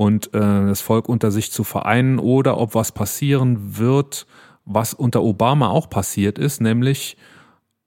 und 0.00 0.32
äh, 0.32 0.38
das 0.38 0.80
Volk 0.80 1.10
unter 1.10 1.30
sich 1.30 1.52
zu 1.52 1.62
vereinen 1.62 2.18
oder 2.18 2.56
ob 2.56 2.74
was 2.74 2.90
passieren 2.90 3.76
wird, 3.76 4.26
was 4.64 4.94
unter 4.94 5.22
Obama 5.22 5.68
auch 5.68 5.90
passiert 5.90 6.38
ist, 6.38 6.62
nämlich 6.62 7.18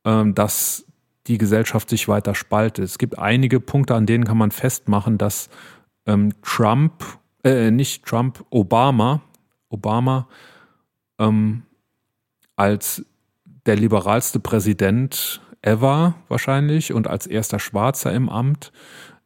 ähm, 0.05 0.35
dass 0.35 0.85
die 1.25 1.39
Gesellschaft 1.39 1.89
sich 1.89 2.07
weiter 2.07 2.35
spaltet. 2.35 2.85
Es 2.85 2.99
gibt 2.99 3.17
einige 3.17 3.59
Punkte, 3.59 3.95
an 3.95 4.05
denen 4.05 4.25
kann 4.25 4.37
man 4.37 4.51
festmachen, 4.51 5.17
dass 5.17 5.49
ähm, 6.05 6.33
Trump, 6.43 7.03
äh, 7.43 7.71
nicht 7.71 8.05
Trump, 8.05 8.45
Obama, 8.51 9.21
Obama 9.69 10.27
ähm, 11.17 11.63
als 12.55 13.03
der 13.65 13.75
liberalste 13.75 14.39
Präsident 14.39 15.41
ever 15.63 16.13
wahrscheinlich 16.27 16.93
und 16.93 17.07
als 17.07 17.25
erster 17.25 17.57
Schwarzer 17.57 18.13
im 18.13 18.29
Amt 18.29 18.71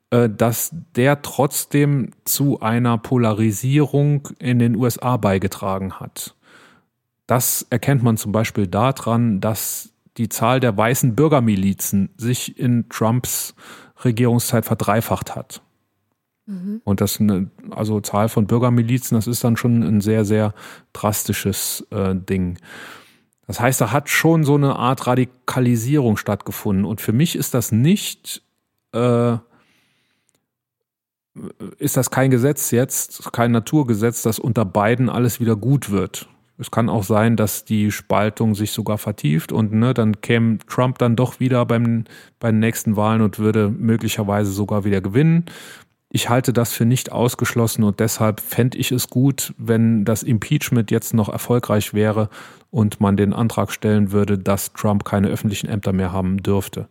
dass 0.10 0.74
der 0.96 1.22
trotzdem 1.22 2.12
zu 2.24 2.62
einer 2.62 2.98
Polarisierung 2.98 4.30
in 4.40 4.60
den 4.60 4.76
USA 4.76 5.18
beigetragen 5.18 6.00
hat. 6.00 6.36
Das 7.26 7.68
erkennt 7.70 8.04
man 8.04 8.16
zum 8.16 8.32
Beispiel 8.32 8.68
daran, 8.68 9.42
dass 9.42 9.92
die 10.16 10.30
Zahl 10.30 10.60
der 10.60 10.76
weißen 10.76 11.16
Bürgermilizen 11.16 12.10
sich 12.18 12.58
in 12.58 12.88
Trumps 12.90 13.54
Regierungszeit 14.04 14.66
verdreifacht 14.66 15.36
hat. 15.36 15.62
Mhm. 16.46 16.82
Und 16.84 17.02
das 17.02 17.20
eine, 17.20 17.52
also 17.72 18.00
Zahl 18.00 18.30
von 18.30 18.48
Bürgermilizen, 18.48 19.16
das 19.16 19.28
ist 19.28 19.44
dann 19.44 19.58
schon 19.58 19.84
ein 19.84 20.02
sehr, 20.02 20.26
sehr 20.26 20.54
drastisches 20.94 21.86
äh, 21.92 22.16
Ding. 22.16 22.58
Das 23.46 23.60
heißt, 23.60 23.80
da 23.80 23.92
hat 23.92 24.10
schon 24.10 24.44
so 24.44 24.56
eine 24.56 24.76
Art 24.76 25.08
Radikalisierung 25.08 26.18
stattgefunden. 26.18 26.86
Und 26.86 27.02
für 27.02 27.14
mich 27.14 27.36
ist 27.36 27.54
das 27.54 27.72
nicht 27.72 28.42
äh, 28.94 29.38
ist 31.78 31.98
das 31.98 32.12
kein 32.12 32.32
Gesetz 32.32 32.72
jetzt, 32.72 33.32
kein 33.32 33.52
Naturgesetz, 33.52 34.22
dass 34.22 34.40
unter 34.40 34.66
beiden 34.66 35.10
alles 35.10 35.40
wieder 35.40 35.56
gut 35.56 35.90
wird. 35.90 36.28
Es 36.60 36.72
kann 36.72 36.90
auch 36.90 37.04
sein, 37.04 37.36
dass 37.36 37.66
die 37.66 37.92
Spaltung 37.92 38.56
sich 38.56 38.72
sogar 38.72 38.98
vertieft 38.98 39.52
und 39.52 39.74
ne, 39.74 39.94
dann 39.94 40.22
käme 40.22 40.58
Trump 40.68 40.98
dann 40.98 41.16
doch 41.16 41.40
wieder 41.40 41.66
beim, 41.66 42.06
bei 42.40 42.50
den 42.52 42.60
nächsten 42.60 42.96
Wahlen 42.96 43.22
und 43.22 43.38
würde 43.38 43.70
möglicherweise 43.70 44.52
sogar 44.52 44.84
wieder 44.84 45.02
gewinnen. 45.02 45.46
Ich 46.10 46.30
halte 46.30 46.54
das 46.54 46.74
für 46.74 46.86
nicht 46.86 47.12
ausgeschlossen 47.12 47.84
und 47.84 48.00
deshalb 48.00 48.40
fände 48.40 48.78
ich 48.78 48.92
es 48.92 49.10
gut, 49.10 49.54
wenn 49.58 50.04
das 50.04 50.24
Impeachment 50.24 50.90
jetzt 50.90 51.14
noch 51.14 51.30
erfolgreich 51.30 51.94
wäre 51.94 52.30
und 52.72 53.02
man 53.02 53.18
den 53.18 53.34
Antrag 53.34 53.72
stellen 53.72 54.12
würde, 54.12 54.40
dass 54.40 54.74
Trump 54.74 55.06
keine 55.06 55.28
öffentlichen 55.28 55.68
Ämter 55.68 55.94
mehr 55.94 56.12
haben 56.12 56.42
dürfte. 56.42 56.88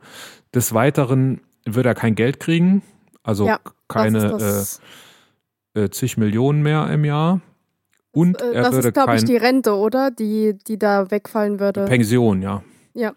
Des 0.54 0.74
Weiteren 0.74 1.40
würde 1.64 1.88
er 1.88 1.94
kein 1.94 2.14
Geld 2.14 2.38
kriegen, 2.38 2.82
also 3.26 3.46
ja, 3.46 3.58
keine 3.88 4.38
äh, 5.74 5.80
äh, 5.80 5.90
zig 5.90 6.16
Millionen 6.16 6.62
mehr 6.62 6.88
im 6.90 7.04
Jahr. 7.04 7.40
Und 8.12 8.40
das, 8.40 8.48
äh, 8.48 8.52
er 8.52 8.62
das 8.62 8.72
würde 8.72 8.88
ist, 8.88 8.94
glaube 8.94 9.16
ich, 9.16 9.24
die 9.24 9.36
Rente, 9.36 9.74
oder? 9.74 10.10
Die, 10.12 10.56
die 10.66 10.78
da 10.78 11.10
wegfallen 11.10 11.58
würde. 11.58 11.84
Pension, 11.86 12.40
ja. 12.40 12.62
Ja. 12.94 13.14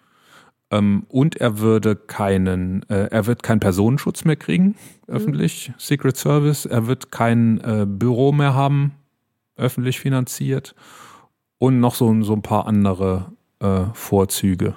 Ähm, 0.72 1.06
und 1.10 1.38
er 1.38 1.60
würde 1.60 1.96
keinen, 1.96 2.84
äh, 2.90 3.08
er 3.12 3.28
wird 3.28 3.44
keinen 3.44 3.60
Personenschutz 3.60 4.26
mehr 4.26 4.36
kriegen, 4.36 4.76
mhm. 5.08 5.14
öffentlich, 5.16 5.72
Secret 5.78 6.18
Service. 6.18 6.66
Er 6.66 6.88
wird 6.88 7.12
kein 7.12 7.62
äh, 7.62 7.86
Büro 7.88 8.32
mehr 8.32 8.56
haben, 8.56 8.94
öffentlich 9.56 10.00
finanziert. 10.00 10.76
Und 11.60 11.80
noch 11.80 11.94
so, 11.94 12.24
so 12.24 12.34
ein 12.34 12.42
paar 12.42 12.66
andere 12.68 13.34
Vorzüge, 13.92 14.74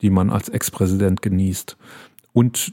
die 0.00 0.08
man 0.08 0.30
als 0.30 0.48
Ex-Präsident 0.48 1.20
genießt. 1.20 1.76
Und 2.32 2.72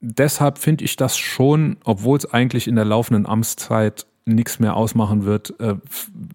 deshalb 0.00 0.58
finde 0.58 0.84
ich 0.84 0.96
das 0.96 1.16
schon, 1.16 1.76
obwohl 1.84 2.18
es 2.18 2.32
eigentlich 2.32 2.66
in 2.66 2.76
der 2.76 2.84
laufenden 2.84 3.26
Amtszeit 3.26 4.06
nichts 4.24 4.58
mehr 4.58 4.76
ausmachen 4.76 5.24
wird, 5.24 5.58
äh, 5.60 5.76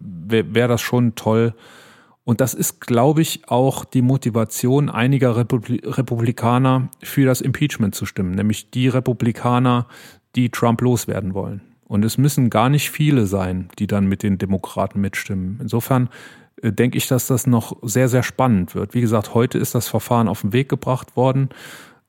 wäre 0.00 0.54
wär 0.54 0.68
das 0.68 0.80
schon 0.80 1.14
toll. 1.14 1.54
Und 2.24 2.40
das 2.40 2.54
ist, 2.54 2.80
glaube 2.80 3.22
ich, 3.22 3.48
auch 3.48 3.84
die 3.84 4.02
Motivation 4.02 4.90
einiger 4.90 5.36
Republi 5.36 5.80
Republikaner 5.84 6.88
für 7.02 7.24
das 7.24 7.40
Impeachment 7.40 7.94
zu 7.94 8.04
stimmen, 8.04 8.32
nämlich 8.32 8.70
die 8.70 8.88
Republikaner, 8.88 9.86
die 10.34 10.50
Trump 10.50 10.80
loswerden 10.80 11.34
wollen. 11.34 11.60
Und 11.84 12.04
es 12.04 12.18
müssen 12.18 12.50
gar 12.50 12.68
nicht 12.68 12.90
viele 12.90 13.26
sein, 13.26 13.68
die 13.78 13.86
dann 13.86 14.06
mit 14.06 14.24
den 14.24 14.38
Demokraten 14.38 15.00
mitstimmen. 15.00 15.58
Insofern 15.62 16.08
äh, 16.62 16.72
denke 16.72 16.98
ich, 16.98 17.06
dass 17.06 17.28
das 17.28 17.46
noch 17.46 17.76
sehr, 17.82 18.08
sehr 18.08 18.24
spannend 18.24 18.74
wird. 18.74 18.94
Wie 18.94 19.00
gesagt, 19.00 19.34
heute 19.34 19.58
ist 19.58 19.76
das 19.76 19.86
Verfahren 19.86 20.26
auf 20.26 20.40
den 20.40 20.52
Weg 20.52 20.68
gebracht 20.68 21.16
worden. 21.16 21.50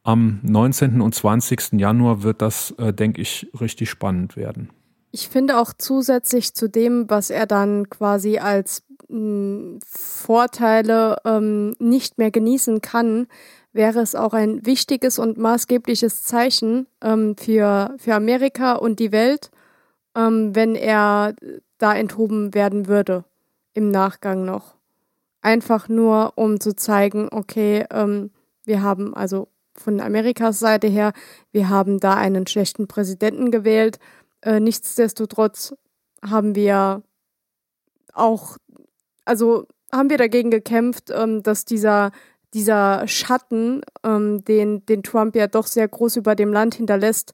Am 0.08 0.40
19. 0.42 1.02
und 1.02 1.14
20. 1.14 1.74
Januar 1.74 2.24
wird 2.24 2.42
das, 2.42 2.74
äh, 2.78 2.94
denke 2.94 3.22
ich, 3.22 3.52
richtig 3.60 3.90
spannend 3.90 4.38
werden. 4.38 4.70
Ich 5.12 5.28
finde 5.28 5.60
auch 5.60 5.74
zusätzlich 5.78 6.54
zu 6.54 6.70
dem, 6.70 7.10
was 7.10 7.30
er 7.30 7.46
dann 7.46 7.90
quasi 7.90 8.38
als 8.38 8.84
mh, 9.10 9.18
hm, 9.18 9.80
Vorteile 9.86 11.18
ähm, 11.26 11.76
nicht 11.80 12.18
mehr 12.18 12.32
genießen 12.32 12.80
kann, 12.80 13.28
wäre 13.74 14.00
es 14.00 14.16
auch 14.16 14.34
ein 14.34 14.66
wichtiges 14.66 15.20
und 15.20 15.38
maßgebliches 15.38 16.24
Zeichen 16.24 16.88
ähm, 17.02 17.36
für, 17.36 17.94
für 17.98 18.16
Amerika 18.16 18.76
und 18.76 19.00
die 19.00 19.12
Welt, 19.12 19.52
ähm, 20.16 20.56
wenn 20.56 20.76
er 20.76 21.36
da 21.80 21.94
enthoben 21.94 22.54
werden 22.54 22.88
würde 22.88 23.26
im 23.74 23.92
Nachgang 23.92 24.46
noch. 24.46 24.76
Einfach 25.42 25.90
nur, 25.90 26.32
um 26.38 26.62
zu 26.62 26.78
zeigen, 26.78 27.28
okay, 27.30 27.86
ähm, 27.92 28.32
wir 28.64 28.82
haben 28.82 29.14
also 29.14 29.50
von 29.80 30.00
Amerikas 30.00 30.60
Seite 30.60 30.88
her, 30.88 31.14
wir 31.52 31.70
haben 31.70 32.00
da 32.00 32.16
einen 32.16 32.48
schlechten 32.48 32.88
Präsidenten 32.88 33.52
gewählt. 33.52 34.00
Äh, 34.42 34.60
nichtsdestotrotz 34.60 35.76
haben 36.24 36.56
wir 36.56 37.04
auch, 38.14 38.58
also 39.26 39.68
haben 39.92 40.10
wir 40.10 40.18
dagegen 40.18 40.52
gekämpft, 40.52 41.12
ähm, 41.12 41.44
dass 41.44 41.66
dieser, 41.66 42.12
dieser 42.54 43.08
Schatten, 43.08 43.82
ähm, 44.04 44.44
den, 44.44 44.86
den 44.86 45.04
Trump 45.04 45.36
ja 45.36 45.48
doch 45.48 45.68
sehr 45.68 45.88
groß 45.88 46.18
über 46.18 46.36
dem 46.36 46.52
Land 46.52 46.76
hinterlässt, 46.76 47.34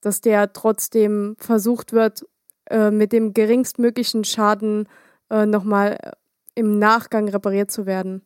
dass 0.00 0.20
der 0.20 0.52
trotzdem 0.52 1.36
versucht 1.38 1.92
wird, 1.92 2.26
äh, 2.70 2.90
mit 2.90 3.12
dem 3.12 3.34
geringstmöglichen 3.34 4.24
Schaden 4.24 4.88
äh, 5.30 5.46
nochmal 5.46 6.12
im 6.54 6.78
Nachgang 6.78 7.28
repariert 7.28 7.70
zu 7.70 7.86
werden. 7.86 8.22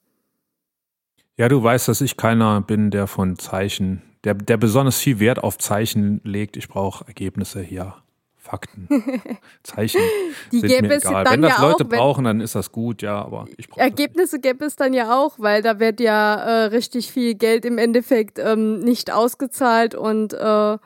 Ja, 1.37 1.49
du 1.49 1.63
weißt, 1.63 1.89
dass 1.89 2.01
ich 2.01 2.17
keiner 2.17 2.61
bin, 2.63 2.91
der 2.91 3.07
von 3.07 3.39
Zeichen, 3.39 4.03
der, 4.25 4.35
der 4.35 4.57
besonders 4.57 4.99
viel 4.99 5.21
Wert 5.21 5.43
auf 5.43 5.59
Zeichen 5.59 6.21
legt. 6.25 6.57
Ich 6.57 6.69
brauche 6.69 7.07
Ergebnisse 7.07 7.61
hier. 7.61 7.95
Fakten, 8.39 8.87
Zeichen. 9.65 10.01
Die 10.53 10.61
sind 10.61 10.69
gäbe 10.69 10.87
mir 10.87 10.95
es 10.95 11.05
egal. 11.05 11.25
dann 11.25 11.33
Wenn 11.33 11.43
das 11.43 11.59
ja 11.59 11.63
Leute 11.63 11.85
auch, 11.85 11.91
wenn- 11.91 11.99
brauchen, 11.99 12.25
dann 12.27 12.41
ist 12.41 12.55
das 12.55 12.71
gut, 12.71 13.03
ja, 13.03 13.17
aber 13.21 13.47
ich 13.57 13.69
brauche 13.69 13.81
Ergebnisse 13.81 14.39
gäbe 14.39 14.65
es 14.65 14.77
dann 14.77 14.95
ja 14.95 15.13
auch, 15.21 15.41
weil 15.41 15.63
da 15.63 15.81
wird 15.81 15.99
ja 15.99 16.35
äh, 16.37 16.65
richtig 16.67 17.11
viel 17.11 17.35
Geld 17.35 17.65
im 17.65 17.77
Endeffekt 17.77 18.39
ähm, 18.39 18.79
nicht 18.79 19.13
ausgezahlt 19.13 19.97
und 19.97 20.33
äh, 20.33 20.79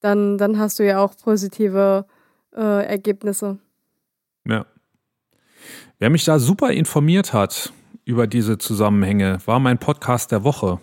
dann, 0.00 0.36
dann 0.36 0.58
hast 0.58 0.78
du 0.78 0.84
ja 0.86 0.98
auch 1.02 1.14
positive 1.16 2.04
äh, 2.54 2.84
Ergebnisse. 2.86 3.56
Ja. 4.46 4.66
Wer 5.98 6.10
mich 6.10 6.24
da 6.26 6.38
super 6.38 6.72
informiert 6.72 7.32
hat 7.32 7.72
über 8.06 8.28
diese 8.28 8.56
Zusammenhänge, 8.56 9.38
war 9.46 9.58
mein 9.58 9.78
Podcast 9.78 10.30
der 10.30 10.44
Woche. 10.44 10.78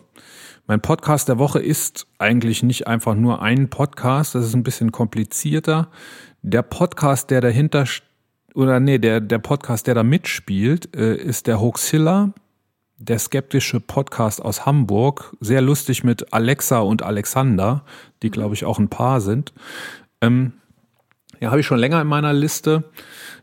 Mein 0.68 0.82
Podcast 0.82 1.30
der 1.30 1.40
Woche 1.40 1.60
ist 1.60 2.06
eigentlich 2.20 2.64
nicht 2.64 2.86
einfach 2.86 3.16
nur 3.16 3.42
ein 3.42 3.70
Podcast, 3.70 4.36
das 4.36 4.46
ist 4.46 4.54
ein 4.54 4.64
bisschen 4.64 4.92
komplizierter. 4.92 5.90
Der 6.42 6.62
Podcast, 6.62 7.32
der 7.32 7.40
dahinter 7.40 7.86
oder 8.54 8.82
nee, 8.82 8.98
der, 8.98 9.22
der 9.22 9.40
Podcast, 9.40 9.88
der 9.88 9.96
da 9.96 10.04
mitspielt, 10.04 10.94
äh, 10.96 11.16
ist 11.16 11.48
der 11.48 11.62
Hoaxilla, 11.62 12.34
der 12.98 13.20
skeptische 13.20 13.80
Podcast 13.80 14.42
aus 14.42 14.66
Hamburg. 14.66 15.34
Sehr 15.40 15.62
lustig 15.62 16.04
mit 16.04 16.34
Alexa 16.34 16.80
und 16.80 17.04
Alexander, 17.04 17.86
die 18.22 18.32
glaube 18.32 18.54
ich 18.54 18.66
auch 18.66 18.80
ein 18.80 18.90
Paar 18.90 19.22
sind. 19.22 19.54
Ähm, 20.20 20.52
ja, 21.40 21.52
habe 21.52 21.62
ich 21.62 21.66
schon 21.66 21.80
länger 21.80 22.02
in 22.02 22.08
meiner 22.08 22.34
Liste. 22.34 22.84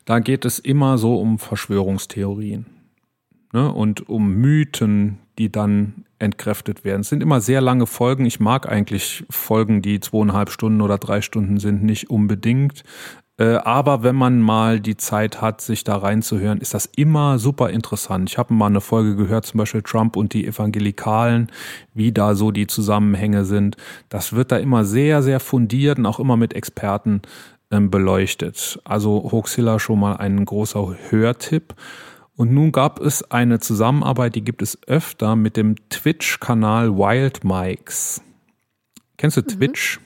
Da 0.04 0.18
geht 0.18 0.44
es 0.44 0.58
immer 0.58 0.98
so 0.98 1.18
um 1.18 1.38
Verschwörungstheorien 1.38 2.79
ne? 3.52 3.72
und 3.72 4.08
um 4.08 4.34
Mythen, 4.34 5.18
die 5.38 5.50
dann 5.50 6.04
entkräftet 6.18 6.84
werden. 6.84 7.00
Es 7.00 7.08
sind 7.08 7.22
immer 7.22 7.40
sehr 7.40 7.60
lange 7.60 7.86
Folgen. 7.86 8.26
Ich 8.26 8.40
mag 8.40 8.68
eigentlich 8.68 9.24
Folgen, 9.30 9.82
die 9.82 10.00
zweieinhalb 10.00 10.50
Stunden 10.50 10.82
oder 10.82 10.98
drei 10.98 11.22
Stunden 11.22 11.58
sind, 11.58 11.82
nicht 11.82 12.10
unbedingt. 12.10 12.84
Äh, 13.38 13.54
Aber 13.64 14.02
wenn 14.02 14.16
man 14.16 14.40
mal 14.40 14.80
die 14.80 14.98
Zeit 14.98 15.40
hat, 15.40 15.62
sich 15.62 15.82
da 15.82 15.96
reinzuhören, 15.96 16.58
ist 16.58 16.74
das 16.74 16.84
immer 16.84 17.38
super 17.38 17.70
interessant. 17.70 18.28
Ich 18.28 18.36
habe 18.36 18.52
mal 18.52 18.66
eine 18.66 18.82
Folge 18.82 19.16
gehört, 19.16 19.46
zum 19.46 19.58
Beispiel 19.58 19.82
Trump 19.82 20.16
und 20.16 20.34
die 20.34 20.46
Evangelikalen, 20.46 21.50
wie 21.94 22.12
da 22.12 22.34
so 22.34 22.50
die 22.50 22.66
Zusammenhänge 22.66 23.46
sind. 23.46 23.78
Das 24.10 24.34
wird 24.34 24.52
da 24.52 24.58
immer 24.58 24.84
sehr, 24.84 25.22
sehr 25.22 25.40
fundiert 25.40 25.98
und 25.98 26.04
auch 26.04 26.20
immer 26.20 26.36
mit 26.36 26.52
Experten 26.52 27.22
ähm, 27.70 27.90
beleuchtet. 27.90 28.78
Also 28.84 29.30
Hoaxilla 29.32 29.78
schon 29.78 30.00
mal 30.00 30.16
ein 30.16 30.44
großer 30.44 30.94
Hörtipp. 31.08 31.74
Und 32.40 32.52
nun 32.54 32.72
gab 32.72 33.00
es 33.00 33.30
eine 33.30 33.60
Zusammenarbeit, 33.60 34.34
die 34.34 34.42
gibt 34.42 34.62
es 34.62 34.78
öfter 34.86 35.36
mit 35.36 35.58
dem 35.58 35.76
Twitch-Kanal 35.90 36.96
Wild 36.96 37.44
Mikes. 37.44 38.22
Kennst 39.18 39.36
du 39.36 39.42
Twitch? 39.42 40.00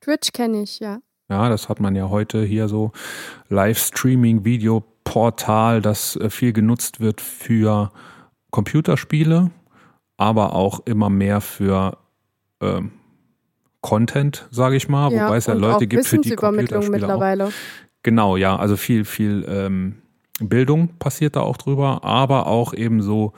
Twitch 0.00 0.30
kenne 0.30 0.62
ich, 0.62 0.78
ja. 0.78 1.00
Ja, 1.28 1.48
das 1.48 1.68
hat 1.68 1.80
man 1.80 1.96
ja 1.96 2.10
heute 2.10 2.44
hier 2.44 2.68
so 2.68 2.92
Livestreaming-Videoportal, 3.48 5.82
das 5.82 6.14
äh, 6.14 6.30
viel 6.30 6.52
genutzt 6.52 7.00
wird 7.00 7.20
für 7.20 7.90
Computerspiele, 8.52 9.50
aber 10.16 10.54
auch 10.54 10.78
immer 10.86 11.10
mehr 11.10 11.40
für 11.40 11.98
ähm, 12.60 12.92
Content, 13.80 14.46
sage 14.52 14.76
ich 14.76 14.88
mal, 14.88 15.12
ja, 15.12 15.24
wobei 15.24 15.38
es 15.38 15.46
ja 15.46 15.54
Leute 15.54 15.74
auch 15.74 15.80
gibt 15.88 16.06
für 16.06 16.18
die 16.18 16.36
Computerspiele 16.36 16.78
auch. 16.78 16.88
mittlerweile. 16.88 17.50
Genau, 18.04 18.36
ja, 18.36 18.54
also 18.54 18.76
viel, 18.76 19.04
viel 19.04 19.44
ähm, 19.48 19.96
Bildung 20.40 20.96
passiert 20.98 21.36
da 21.36 21.40
auch 21.40 21.56
drüber, 21.56 22.04
aber 22.04 22.46
auch 22.46 22.74
eben 22.74 23.02
so, 23.02 23.32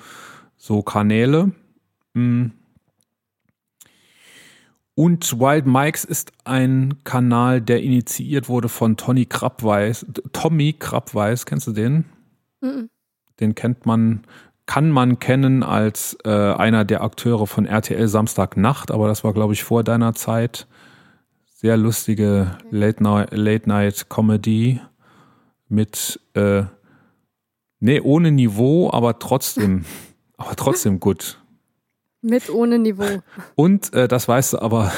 so 0.56 0.82
Kanäle. 0.82 1.52
Mm. 2.14 2.46
Und 4.94 5.38
Wild 5.38 5.66
Mikes 5.66 6.04
ist 6.04 6.32
ein 6.44 6.94
Kanal, 7.04 7.60
der 7.60 7.82
initiiert 7.82 8.48
wurde 8.48 8.70
von 8.70 8.96
Tony 8.96 9.26
Krabweis. 9.26 10.06
Tommy 10.32 10.72
Krabweis, 10.72 11.44
kennst 11.44 11.66
du 11.66 11.72
den? 11.72 12.06
Mhm. 12.62 12.88
Den 13.38 13.54
kennt 13.54 13.84
man, 13.84 14.22
kann 14.64 14.90
man 14.90 15.18
kennen 15.18 15.62
als 15.62 16.16
äh, 16.24 16.30
einer 16.30 16.86
der 16.86 17.02
Akteure 17.02 17.46
von 17.46 17.66
RTL 17.66 18.08
Samstagnacht, 18.08 18.90
aber 18.90 19.06
das 19.06 19.22
war, 19.22 19.34
glaube 19.34 19.52
ich, 19.52 19.64
vor 19.64 19.84
deiner 19.84 20.14
Zeit. 20.14 20.66
Sehr 21.44 21.76
lustige 21.76 22.56
Late-Night 22.70 23.34
Late 23.34 23.68
Night 23.68 24.08
Comedy 24.08 24.80
mit, 25.68 26.20
äh, 26.32 26.64
nee, 27.80 28.00
ohne 28.00 28.30
Niveau, 28.30 28.90
aber 28.92 29.18
trotzdem, 29.18 29.84
aber 30.36 30.56
trotzdem 30.56 31.00
gut. 31.00 31.40
Mit 32.22 32.50
ohne 32.50 32.78
Niveau. 32.78 33.22
Und 33.54 33.92
äh, 33.92 34.08
das 34.08 34.26
weißt 34.26 34.54
du 34.54 34.58
aber, 34.58 34.92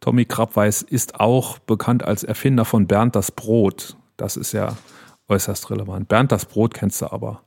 Tommy 0.00 0.24
Krabweis 0.24 0.82
ist 0.82 1.20
auch 1.20 1.58
bekannt 1.58 2.04
als 2.04 2.22
Erfinder 2.22 2.64
von 2.64 2.86
Bernd 2.86 3.16
das 3.16 3.30
Brot. 3.30 3.96
Das 4.16 4.36
ist 4.36 4.52
ja 4.52 4.76
äußerst 5.28 5.70
relevant. 5.70 6.08
Bernd 6.08 6.32
das 6.32 6.44
Brot 6.44 6.74
kennst 6.74 7.02
du 7.02 7.10
aber. 7.10 7.42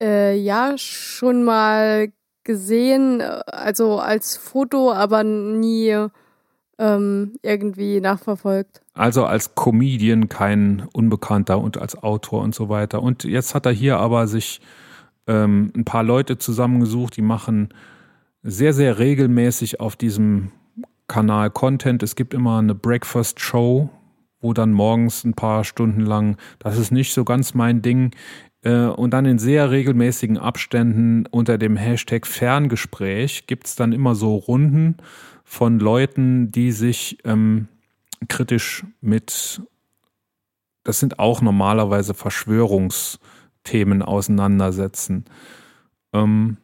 Äh, 0.00 0.36
ja, 0.36 0.76
schon 0.76 1.42
mal 1.42 2.12
gesehen, 2.44 3.20
äh, 3.20 3.42
also 3.46 3.98
als 3.98 4.36
Foto, 4.36 4.92
aber 4.92 5.24
nie 5.24 6.08
ähm, 6.78 7.34
irgendwie 7.42 8.00
nachverfolgt. 8.00 8.82
Also 8.94 9.24
als 9.24 9.54
Comedian 9.54 10.28
kein 10.28 10.86
Unbekannter 10.92 11.60
und 11.60 11.78
als 11.78 12.00
Autor 12.02 12.42
und 12.42 12.54
so 12.54 12.68
weiter. 12.68 13.02
Und 13.02 13.24
jetzt 13.24 13.54
hat 13.54 13.66
er 13.66 13.72
hier 13.72 13.98
aber 13.98 14.26
sich 14.26 14.60
ähm, 15.26 15.72
ein 15.76 15.84
paar 15.84 16.04
Leute 16.04 16.38
zusammengesucht, 16.38 17.16
die 17.16 17.22
machen 17.22 17.68
sehr, 18.42 18.72
sehr 18.72 18.98
regelmäßig 18.98 19.80
auf 19.80 19.96
diesem 19.96 20.52
Kanal 21.08 21.50
Content. 21.50 22.02
Es 22.02 22.14
gibt 22.14 22.34
immer 22.34 22.58
eine 22.58 22.74
Breakfast 22.74 23.40
Show, 23.40 23.90
wo 24.40 24.52
dann 24.52 24.72
morgens 24.72 25.24
ein 25.24 25.34
paar 25.34 25.64
Stunden 25.64 26.02
lang, 26.02 26.36
das 26.60 26.78
ist 26.78 26.92
nicht 26.92 27.12
so 27.12 27.24
ganz 27.24 27.54
mein 27.54 27.82
Ding, 27.82 28.12
äh, 28.62 28.86
und 28.86 29.12
dann 29.12 29.26
in 29.26 29.38
sehr 29.38 29.70
regelmäßigen 29.70 30.38
Abständen 30.38 31.26
unter 31.26 31.58
dem 31.58 31.76
Hashtag 31.76 32.26
Ferngespräch 32.26 33.46
gibt 33.46 33.66
es 33.66 33.76
dann 33.76 33.92
immer 33.92 34.14
so 34.14 34.36
Runden 34.36 34.96
von 35.48 35.80
Leuten, 35.80 36.52
die 36.52 36.72
sich 36.72 37.18
ähm, 37.24 37.68
kritisch 38.28 38.84
mit, 39.00 39.62
das 40.84 41.00
sind 41.00 41.18
auch 41.18 41.40
normalerweise 41.40 42.12
Verschwörungsthemen 42.12 44.02
auseinandersetzen. 44.02 45.24
Ähm, 46.12 46.58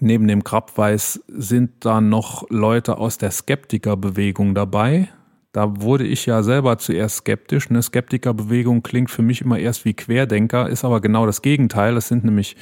neben 0.00 0.28
dem 0.28 0.44
Krabweis 0.44 1.24
sind 1.28 1.86
da 1.86 2.02
noch 2.02 2.44
Leute 2.50 2.98
aus 2.98 3.16
der 3.16 3.30
Skeptikerbewegung 3.30 4.54
dabei. 4.54 5.08
Da 5.52 5.80
wurde 5.80 6.04
ich 6.06 6.26
ja 6.26 6.42
selber 6.42 6.76
zuerst 6.76 7.16
skeptisch. 7.16 7.70
Eine 7.70 7.82
Skeptikerbewegung 7.82 8.82
klingt 8.82 9.10
für 9.10 9.22
mich 9.22 9.40
immer 9.40 9.58
erst 9.58 9.86
wie 9.86 9.94
Querdenker, 9.94 10.68
ist 10.68 10.84
aber 10.84 11.00
genau 11.00 11.24
das 11.24 11.40
Gegenteil. 11.40 11.96
Es 11.96 12.08
sind 12.08 12.24
nämlich 12.24 12.54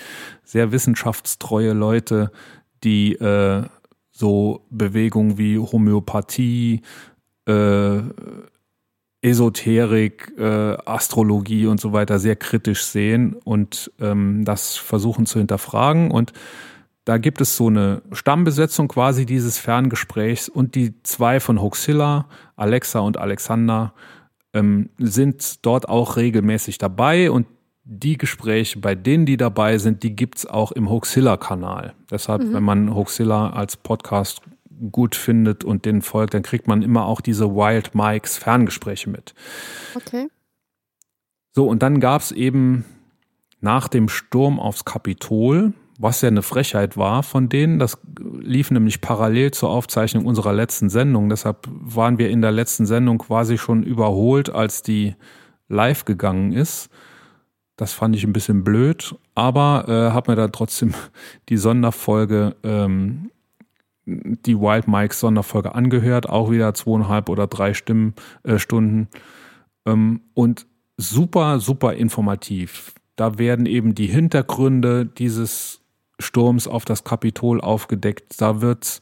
sehr 0.45 0.71
wissenschaftstreue 0.71 1.73
Leute, 1.73 2.31
die 2.85 3.15
äh, 3.15 3.65
so 4.23 4.65
Bewegungen 4.71 5.37
wie 5.37 5.59
Homöopathie, 5.59 6.83
äh, 7.47 8.01
Esoterik, 9.21 10.33
äh, 10.39 10.77
Astrologie 10.87 11.67
und 11.67 11.81
so 11.81 11.93
weiter 11.93 12.21
sehr 12.21 12.37
kritisch 12.37 12.85
sehen 12.85 13.35
und 13.43 13.91
ähm, 14.01 14.45
das 14.45 14.77
versuchen 14.77 15.27
zu 15.27 15.41
hinterfragen. 15.41 16.13
Und 16.13 16.33
da 17.05 17.19
gibt 17.19 17.41
es 17.41 17.57
so 17.57 17.67
eine 17.67 18.03
Stammbesetzung 18.13 18.87
quasi 18.87 19.27
dieses 19.27 19.59
Ferngesprächs 19.59 20.49
und 20.49 20.77
die 20.77 21.03
zwei 21.03 21.41
von 21.41 21.61
Hoaxilla, 21.61 22.29
Alexa 22.55 23.01
und 23.01 23.17
Alexander, 23.17 23.93
ähm, 24.55 24.91
sind 24.99 25.67
dort 25.67 25.89
auch 25.89 26.17
regelmäßig 26.17 26.79
dabei 26.79 27.29
und 27.29 27.49
die 27.85 28.17
Gespräche, 28.17 28.79
bei 28.79 28.95
denen 28.95 29.27
die 29.27 29.37
dabei 29.37 29.79
sind, 29.79 30.03
die 30.03 30.15
gibt's 30.15 30.47
auch 30.47 30.73
im 30.73 30.89
Hoaxilla-Kanal. 30.89 31.95
Deshalb, 32.11 32.53
wenn 32.53 32.63
man 32.63 32.95
Hoaxilla 32.95 33.51
als 33.51 33.77
Podcast 33.77 34.41
gut 34.91 35.15
findet 35.15 35.65
und 35.65 35.85
den 35.85 36.03
folgt, 36.03 36.35
dann 36.35 36.43
kriegt 36.43 36.67
man 36.67 36.83
immer 36.83 37.07
auch 37.07 37.21
diese 37.21 37.55
Wild 37.55 37.95
Mikes 37.95 38.39
Ferngespräche 38.39 39.11
mit. 39.11 39.35
Okay. 39.95 40.29
So, 41.53 41.69
und 41.69 41.83
dann 41.83 42.01
gab's 42.01 42.31
eben 42.33 42.85
nach 43.61 43.89
dem 43.89 44.09
Sturm 44.09 44.59
aufs 44.59 44.85
Kapitol, 44.85 45.73
was 45.99 46.21
ja 46.21 46.29
eine 46.29 46.43
Frechheit 46.43 46.97
war 46.97 47.23
von 47.23 47.49
denen, 47.49 47.79
das 47.79 47.99
lief 48.41 48.71
nämlich 48.71 49.01
parallel 49.01 49.53
zur 49.53 49.71
Aufzeichnung 49.71 50.25
unserer 50.25 50.53
letzten 50.53 50.89
Sendung. 50.89 51.29
Deshalb 51.29 51.69
waren 51.71 52.19
wir 52.19 52.31
in 52.31 52.41
der 52.41 52.51
letzten 52.51 52.87
Sendung 52.87 53.19
quasi 53.19 53.59
schon 53.59 53.83
überholt, 53.83 54.51
als 54.51 54.83
die 54.83 55.15
live 55.69 56.05
gegangen 56.05 56.53
ist. 56.53 56.91
Das 57.83 57.95
fand 57.95 58.15
ich 58.15 58.23
ein 58.23 58.33
bisschen 58.33 58.63
blöd, 58.63 59.17
aber 59.35 59.87
äh, 59.89 60.13
habe 60.13 60.31
mir 60.31 60.37
da 60.37 60.47
trotzdem 60.47 60.95
die 61.49 61.57
Sonderfolge 61.57 62.55
ähm, 62.63 63.33
die 64.07 64.57
Wild 64.57 64.87
Mike 64.87 65.13
Sonderfolge 65.13 65.75
angehört, 65.75 66.29
auch 66.29 66.53
wieder 66.53 66.75
zweieinhalb 66.75 67.29
oder 67.29 67.49
drei 67.49 67.75
Stimmen, 67.75 68.15
äh, 68.45 68.61
Stunden. 68.61 69.09
Ähm, 69.85 70.21
und 70.33 70.65
super, 70.97 71.59
super 71.59 71.95
informativ. 71.95 72.95
Da 73.17 73.37
werden 73.37 73.67
eben 73.67 73.97
die 73.97 74.07
Hintergründe 74.07 75.05
dieses 75.05 75.81
Sturms 76.21 76.69
auf 76.69 76.85
das 76.85 77.03
Kapitol 77.03 77.61
aufgedeckt. 77.61 78.41
Da 78.41 78.61
wird 78.61 79.01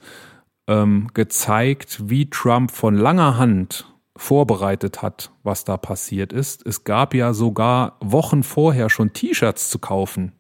ähm, 0.69 1.09
gezeigt, 1.13 2.09
wie 2.09 2.31
Trump 2.31 2.71
von 2.71 2.95
langer 2.95 3.37
Hand 3.37 3.90
vorbereitet 4.21 5.01
hat, 5.01 5.33
was 5.43 5.65
da 5.65 5.79
passiert 5.79 6.31
ist. 6.33 6.67
Es 6.67 6.85
gab 6.85 7.15
ja 7.15 7.33
sogar 7.33 7.97
Wochen 8.01 8.43
vorher 8.43 8.91
schon 8.91 9.15
T-Shirts 9.15 9.71
zu 9.71 9.79
kaufen 9.79 10.33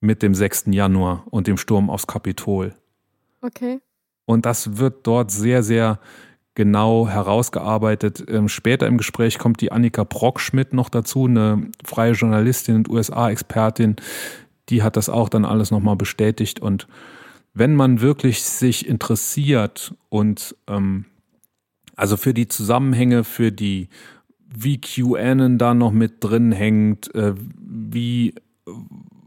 mit 0.00 0.22
dem 0.22 0.34
6. 0.34 0.64
Januar 0.68 1.24
und 1.28 1.46
dem 1.46 1.58
Sturm 1.58 1.90
aufs 1.90 2.06
Kapitol. 2.06 2.74
Okay. 3.42 3.80
Und 4.24 4.46
das 4.46 4.78
wird 4.78 5.06
dort 5.06 5.30
sehr, 5.30 5.62
sehr 5.62 6.00
genau 6.54 7.06
herausgearbeitet. 7.06 8.24
Ähm, 8.26 8.48
später 8.48 8.86
im 8.86 8.96
Gespräch 8.96 9.38
kommt 9.38 9.60
die 9.60 9.70
Annika 9.70 10.04
Brockschmidt 10.04 10.72
noch 10.72 10.88
dazu, 10.88 11.26
eine 11.26 11.70
freie 11.84 12.12
Journalistin 12.12 12.76
und 12.76 12.88
USA-Expertin. 12.88 13.96
Die 14.70 14.82
hat 14.82 14.96
das 14.96 15.10
auch 15.10 15.28
dann 15.28 15.44
alles 15.44 15.70
nochmal 15.70 15.96
bestätigt. 15.96 16.58
Und 16.58 16.88
wenn 17.52 17.76
man 17.76 18.00
wirklich 18.00 18.42
sich 18.44 18.88
interessiert 18.88 19.94
und 20.08 20.56
ähm, 20.68 21.04
also 22.00 22.16
für 22.16 22.34
die 22.34 22.48
Zusammenhänge, 22.48 23.24
für 23.24 23.52
die, 23.52 23.88
wie 24.38 24.80
QAnon 24.80 25.58
da 25.58 25.74
noch 25.74 25.92
mit 25.92 26.24
drin 26.24 26.52
hängt, 26.52 27.14
äh, 27.14 27.34
wie, 27.36 28.34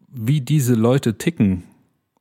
wie 0.09 0.41
diese 0.41 0.75
Leute 0.75 1.17
ticken, 1.17 1.63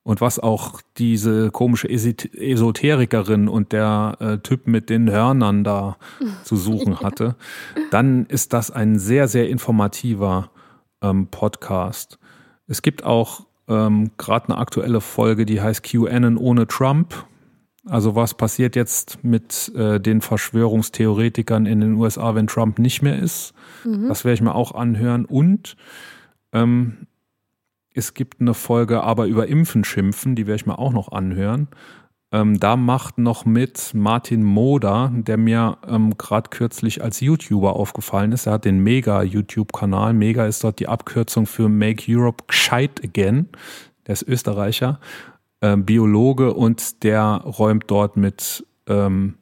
und 0.05 0.21
was 0.21 0.39
auch 0.39 0.81
diese 0.99 1.51
komische 1.51 1.89
Esoterikerin 1.89 3.49
und 3.49 3.73
der 3.73 4.17
äh, 4.19 4.39
Typ 4.39 4.67
mit 4.67 4.91
den 4.91 5.11
Hörnern 5.11 5.65
da 5.65 5.97
zu 6.45 6.57
suchen 6.57 7.01
hatte, 7.01 7.37
dann 7.91 8.27
ist 8.27 8.53
das 8.53 8.71
ein 8.71 8.99
sehr, 8.99 9.29
sehr 9.29 9.49
informativer 9.49 10.51
ähm, 11.03 11.29
Podcast. 11.29 12.19
Es 12.67 12.83
gibt 12.83 13.05
auch 13.05 13.47
ähm, 13.69 14.11
gerade 14.19 14.49
eine 14.49 14.59
aktuelle 14.59 15.01
Folge, 15.01 15.47
die 15.47 15.61
heißt 15.61 15.85
QAnon 15.85 16.37
ohne 16.37 16.67
Trump. 16.67 17.27
Also 17.87 18.15
was 18.15 18.35
passiert 18.35 18.77
jetzt 18.77 19.25
mit 19.25 19.73
äh, 19.75 19.99
den 19.99 20.21
Verschwörungstheoretikern 20.21 21.67
in 21.67 21.81
den 21.81 21.95
USA, 21.95 22.35
wenn 22.35 22.47
Trump 22.47 22.79
nicht 22.79 23.03
mehr 23.03 23.19
ist? 23.19 23.55
Mhm. 23.85 24.09
Das 24.09 24.25
werde 24.25 24.35
ich 24.35 24.41
mir 24.41 24.55
auch 24.55 24.73
anhören. 24.73 25.25
Und 25.25 25.77
ähm, 26.53 27.07
es 27.95 28.15
gibt 28.15 28.41
eine 28.41 28.55
Folge 28.55 29.03
aber 29.03 29.27
über 29.27 29.49
Impfen 29.49 29.85
schimpfen, 29.85 30.37
die 30.37 30.47
werde 30.47 30.57
ich 30.57 30.67
mir 30.67 30.79
auch 30.79 30.93
noch 30.93 31.11
anhören. 31.11 31.69
Ähm, 32.31 32.59
da 32.59 32.77
macht 32.77 33.19
noch 33.19 33.45
mit 33.45 33.93
Martin 33.95 34.43
Moder, 34.43 35.13
der 35.13 35.37
mir 35.37 35.77
ähm, 35.87 36.17
gerade 36.17 36.49
kürzlich 36.49 37.03
als 37.03 37.21
YouTuber 37.21 37.77
aufgefallen 37.77 38.33
ist. 38.33 38.47
Er 38.47 38.55
hat 38.55 38.65
den 38.65 38.79
Mega-YouTube-Kanal. 38.79 40.15
Mega 40.15 40.47
ist 40.47 40.65
dort 40.65 40.81
die 40.81 40.89
Abkürzung 40.89 41.47
für 41.47 41.69
Make 41.69 42.05
Europe 42.09 42.45
Gescheit 42.47 43.03
Again. 43.05 43.49
Der 44.07 44.15
ist 44.15 44.23
Österreicher, 44.23 44.99
äh, 45.63 45.77
Biologe 45.77 46.53
und 46.53 47.03
der 47.03 47.23
räumt 47.23 47.85
dort 47.87 48.17
mit 48.17 48.67
ähm, 48.87 49.39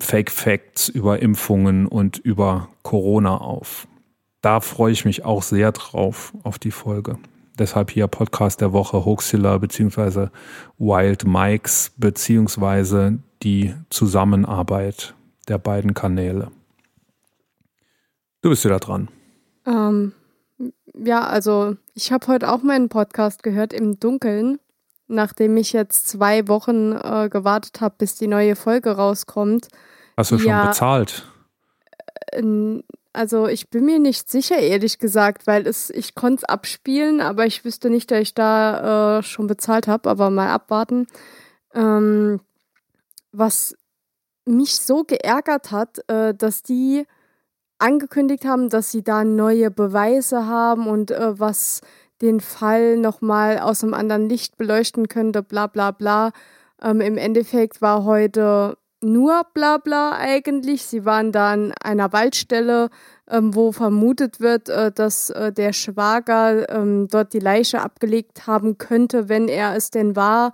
Fake 0.00 0.30
Facts 0.30 0.88
über 0.88 1.20
Impfungen 1.20 1.86
und 1.86 2.18
über 2.18 2.68
Corona 2.82 3.38
auf 3.38 3.88
da 4.40 4.60
freue 4.60 4.92
ich 4.92 5.04
mich 5.04 5.24
auch 5.24 5.42
sehr 5.42 5.72
drauf, 5.72 6.32
auf 6.42 6.58
die 6.58 6.70
Folge. 6.70 7.18
Deshalb 7.58 7.90
hier 7.90 8.06
Podcast 8.06 8.60
der 8.60 8.72
Woche 8.72 9.04
Hoaxilla 9.04 9.58
beziehungsweise 9.58 10.30
Wild 10.78 11.26
Mikes 11.26 11.92
beziehungsweise 11.96 13.18
die 13.42 13.74
Zusammenarbeit 13.90 15.14
der 15.48 15.58
beiden 15.58 15.94
Kanäle. 15.94 16.50
Du 18.42 18.50
bist 18.50 18.64
wieder 18.64 18.78
dran. 18.78 19.08
Ähm, 19.66 20.12
ja, 20.94 21.26
also 21.26 21.76
ich 21.94 22.12
habe 22.12 22.28
heute 22.28 22.52
auch 22.52 22.62
meinen 22.62 22.88
Podcast 22.88 23.42
gehört 23.42 23.72
im 23.72 23.98
Dunkeln, 23.98 24.60
nachdem 25.08 25.56
ich 25.56 25.72
jetzt 25.72 26.08
zwei 26.08 26.46
Wochen 26.48 26.92
äh, 26.92 27.28
gewartet 27.30 27.80
habe, 27.80 27.96
bis 27.98 28.14
die 28.14 28.28
neue 28.28 28.56
Folge 28.56 28.90
rauskommt. 28.90 29.68
Hast 30.16 30.30
du 30.30 30.38
schon 30.38 30.48
ja, 30.48 30.66
bezahlt? 30.66 31.26
Äh, 32.32 32.82
also 33.12 33.48
ich 33.48 33.68
bin 33.70 33.84
mir 33.84 33.98
nicht 33.98 34.30
sicher, 34.30 34.58
ehrlich 34.58 34.98
gesagt, 34.98 35.46
weil 35.46 35.66
es, 35.66 35.90
ich 35.90 36.14
konnte 36.14 36.42
es 36.42 36.44
abspielen, 36.44 37.20
aber 37.20 37.46
ich 37.46 37.64
wüsste 37.64 37.90
nicht, 37.90 38.10
dass 38.10 38.20
ich 38.20 38.34
da 38.34 39.18
äh, 39.18 39.22
schon 39.22 39.46
bezahlt 39.46 39.88
habe, 39.88 40.08
aber 40.08 40.30
mal 40.30 40.50
abwarten. 40.50 41.06
Ähm, 41.74 42.40
was 43.32 43.76
mich 44.44 44.76
so 44.76 45.04
geärgert 45.04 45.72
hat, 45.72 46.08
äh, 46.08 46.34
dass 46.34 46.62
die 46.62 47.06
angekündigt 47.78 48.44
haben, 48.44 48.68
dass 48.68 48.90
sie 48.90 49.02
da 49.02 49.24
neue 49.24 49.70
Beweise 49.70 50.46
haben 50.46 50.86
und 50.86 51.10
äh, 51.10 51.38
was 51.38 51.80
den 52.22 52.40
Fall 52.40 52.96
nochmal 52.96 53.58
aus 53.58 53.82
einem 53.82 53.94
anderen 53.94 54.28
Licht 54.28 54.56
beleuchten 54.56 55.08
könnte, 55.08 55.42
bla 55.42 55.66
bla 55.66 55.90
bla. 55.90 56.32
Ähm, 56.82 57.00
Im 57.00 57.16
Endeffekt 57.16 57.80
war 57.82 58.04
heute 58.04 58.76
nur 59.00 59.42
Blabla 59.54 60.16
eigentlich. 60.18 60.84
Sie 60.84 61.04
waren 61.04 61.32
da 61.32 61.52
an 61.52 61.72
einer 61.82 62.12
Waldstelle, 62.12 62.90
ähm, 63.28 63.54
wo 63.54 63.72
vermutet 63.72 64.40
wird, 64.40 64.68
äh, 64.68 64.90
dass 64.90 65.30
äh, 65.30 65.52
der 65.52 65.72
Schwager 65.72 66.68
ähm, 66.68 67.08
dort 67.08 67.32
die 67.32 67.38
Leiche 67.38 67.80
abgelegt 67.80 68.46
haben 68.46 68.78
könnte, 68.78 69.28
wenn 69.28 69.48
er 69.48 69.76
es 69.76 69.90
denn 69.90 70.16
war. 70.16 70.52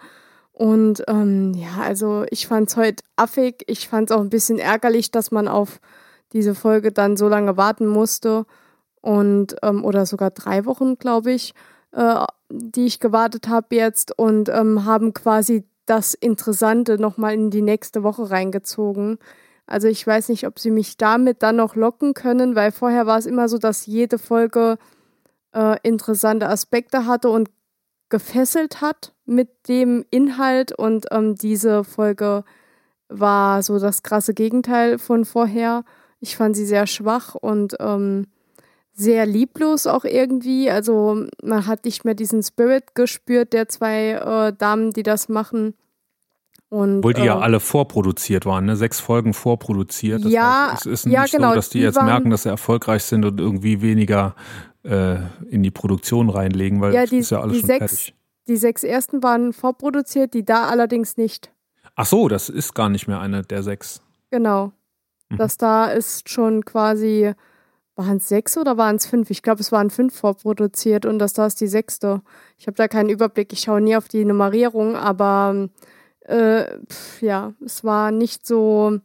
Und 0.52 1.02
ähm, 1.08 1.54
ja, 1.54 1.82
also 1.82 2.24
ich 2.30 2.46
fand 2.46 2.68
es 2.68 2.76
heute 2.76 3.02
affig. 3.16 3.64
Ich 3.66 3.88
fand 3.88 4.10
es 4.10 4.16
auch 4.16 4.20
ein 4.20 4.30
bisschen 4.30 4.58
ärgerlich, 4.58 5.10
dass 5.10 5.30
man 5.30 5.48
auf 5.48 5.80
diese 6.32 6.54
Folge 6.54 6.92
dann 6.92 7.16
so 7.16 7.28
lange 7.28 7.56
warten 7.56 7.86
musste. 7.86 8.44
Und, 9.04 9.56
ähm, 9.62 9.84
oder 9.84 10.06
sogar 10.06 10.30
drei 10.30 10.64
Wochen, 10.64 10.96
glaube 10.96 11.30
ich, 11.32 11.52
äh, 11.92 12.24
die 12.48 12.86
ich 12.86 13.00
gewartet 13.00 13.48
habe 13.48 13.76
jetzt 13.76 14.18
und 14.18 14.48
ähm, 14.48 14.86
haben 14.86 15.12
quasi 15.12 15.64
das 15.84 16.14
Interessante 16.14 16.98
nochmal 16.98 17.34
in 17.34 17.50
die 17.50 17.60
nächste 17.60 18.02
Woche 18.02 18.30
reingezogen. 18.30 19.18
Also 19.66 19.88
ich 19.88 20.06
weiß 20.06 20.30
nicht, 20.30 20.46
ob 20.46 20.58
sie 20.58 20.70
mich 20.70 20.96
damit 20.96 21.42
dann 21.42 21.56
noch 21.56 21.76
locken 21.76 22.14
können, 22.14 22.56
weil 22.56 22.72
vorher 22.72 23.04
war 23.04 23.18
es 23.18 23.26
immer 23.26 23.46
so, 23.50 23.58
dass 23.58 23.84
jede 23.84 24.16
Folge 24.16 24.78
äh, 25.52 25.76
interessante 25.82 26.48
Aspekte 26.48 27.04
hatte 27.04 27.28
und 27.28 27.50
gefesselt 28.08 28.80
hat 28.80 29.12
mit 29.26 29.68
dem 29.68 30.06
Inhalt 30.10 30.72
und 30.72 31.08
ähm, 31.10 31.34
diese 31.34 31.84
Folge 31.84 32.44
war 33.10 33.62
so 33.62 33.78
das 33.78 34.02
krasse 34.02 34.32
Gegenteil 34.32 34.98
von 34.98 35.26
vorher. 35.26 35.84
Ich 36.20 36.38
fand 36.38 36.56
sie 36.56 36.64
sehr 36.64 36.86
schwach 36.86 37.34
und 37.34 37.76
ähm, 37.80 38.28
sehr 38.94 39.26
lieblos 39.26 39.86
auch 39.86 40.04
irgendwie. 40.04 40.70
Also 40.70 41.26
man 41.42 41.66
hat 41.66 41.84
nicht 41.84 42.04
mehr 42.04 42.14
diesen 42.14 42.42
Spirit 42.42 42.94
gespürt 42.94 43.52
der 43.52 43.68
zwei 43.68 44.12
äh, 44.12 44.52
Damen, 44.56 44.92
die 44.92 45.02
das 45.02 45.28
machen. 45.28 45.74
Und, 46.68 46.98
Obwohl 46.98 47.14
die 47.14 47.22
äh, 47.22 47.26
ja 47.26 47.38
alle 47.38 47.60
vorproduziert 47.60 48.46
waren, 48.46 48.64
ne? 48.64 48.76
sechs 48.76 48.98
Folgen 48.98 49.34
vorproduziert. 49.34 50.24
Das 50.24 50.32
ja, 50.32 50.70
heißt, 50.72 50.86
es 50.86 50.92
ist 50.92 51.06
nicht 51.06 51.14
ja, 51.14 51.24
genau, 51.26 51.50
so, 51.50 51.54
dass 51.56 51.68
die, 51.68 51.78
die 51.78 51.84
jetzt 51.84 52.02
merken, 52.02 52.30
dass 52.30 52.44
sie 52.44 52.48
erfolgreich 52.48 53.04
sind 53.04 53.24
und 53.24 53.38
irgendwie 53.38 53.80
weniger 53.80 54.34
äh, 54.82 55.16
in 55.48 55.62
die 55.62 55.70
Produktion 55.70 56.30
reinlegen, 56.30 56.80
weil 56.80 56.94
ja, 56.94 57.06
die, 57.06 57.18
ist 57.18 57.30
ja 57.30 57.40
alles 57.40 57.58
schon 57.58 57.66
sechs, 57.66 57.78
fertig. 57.78 58.14
Die 58.48 58.56
sechs 58.56 58.82
ersten 58.82 59.22
waren 59.22 59.52
vorproduziert, 59.52 60.34
die 60.34 60.44
da 60.44 60.66
allerdings 60.66 61.16
nicht. 61.16 61.50
Ach 61.96 62.06
so, 62.06 62.28
das 62.28 62.48
ist 62.48 62.74
gar 62.74 62.88
nicht 62.88 63.06
mehr 63.06 63.20
eine 63.20 63.42
der 63.42 63.62
sechs. 63.62 64.02
Genau. 64.30 64.72
Mhm. 65.28 65.36
Das 65.36 65.56
da 65.56 65.86
ist 65.86 66.28
schon 66.28 66.64
quasi, 66.64 67.32
waren 67.96 68.16
es 68.16 68.28
sechs 68.28 68.56
oder 68.56 68.76
waren 68.76 68.96
es 68.96 69.06
fünf? 69.06 69.30
Ich 69.30 69.42
glaube, 69.42 69.60
es 69.60 69.72
waren 69.72 69.90
fünf 69.90 70.16
vorproduziert 70.16 71.06
und 71.06 71.18
das 71.18 71.32
da 71.32 71.46
ist 71.46 71.60
die 71.60 71.68
sechste. 71.68 72.22
Ich 72.58 72.66
habe 72.66 72.76
da 72.76 72.88
keinen 72.88 73.08
Überblick, 73.08 73.52
ich 73.52 73.60
schaue 73.60 73.80
nie 73.80 73.96
auf 73.96 74.08
die 74.08 74.24
Nummerierung, 74.24 74.96
aber 74.96 75.68
äh, 76.20 76.64
pf, 76.88 77.22
ja, 77.22 77.52
es 77.64 77.84
war 77.84 78.10
nicht 78.10 78.46
so 78.46 78.98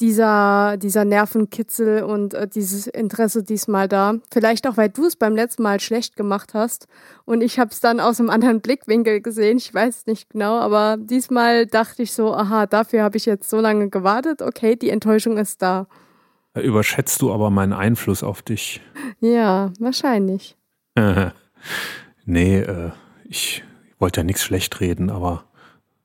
dieser, 0.00 0.76
dieser 0.76 1.04
Nervenkitzel 1.04 2.04
und 2.04 2.34
äh, 2.34 2.46
dieses 2.48 2.86
Interesse 2.86 3.42
diesmal 3.42 3.88
da. 3.88 4.14
Vielleicht 4.32 4.66
auch, 4.66 4.76
weil 4.76 4.88
du 4.88 5.06
es 5.06 5.16
beim 5.16 5.34
letzten 5.34 5.62
Mal 5.62 5.80
schlecht 5.80 6.16
gemacht 6.16 6.54
hast 6.54 6.86
und 7.24 7.42
ich 7.42 7.58
habe 7.58 7.70
es 7.70 7.80
dann 7.80 8.00
aus 8.00 8.20
einem 8.20 8.30
anderen 8.30 8.60
Blickwinkel 8.60 9.20
gesehen. 9.20 9.58
Ich 9.58 9.72
weiß 9.74 10.06
nicht 10.06 10.30
genau, 10.30 10.58
aber 10.58 10.96
diesmal 10.98 11.66
dachte 11.66 12.02
ich 12.02 12.12
so, 12.12 12.32
aha, 12.32 12.66
dafür 12.66 13.02
habe 13.02 13.16
ich 13.16 13.26
jetzt 13.26 13.50
so 13.50 13.60
lange 13.60 13.90
gewartet. 13.90 14.42
Okay, 14.42 14.76
die 14.76 14.90
Enttäuschung 14.90 15.36
ist 15.36 15.62
da. 15.62 15.86
Überschätzt 16.60 17.22
du 17.22 17.32
aber 17.32 17.50
meinen 17.50 17.72
Einfluss 17.72 18.22
auf 18.22 18.42
dich? 18.42 18.80
Ja, 19.20 19.72
wahrscheinlich. 19.78 20.56
nee, 22.24 22.58
äh, 22.58 22.90
ich 23.24 23.62
wollte 23.98 24.20
ja 24.20 24.24
nichts 24.24 24.42
schlecht 24.42 24.80
reden, 24.80 25.10
aber 25.10 25.44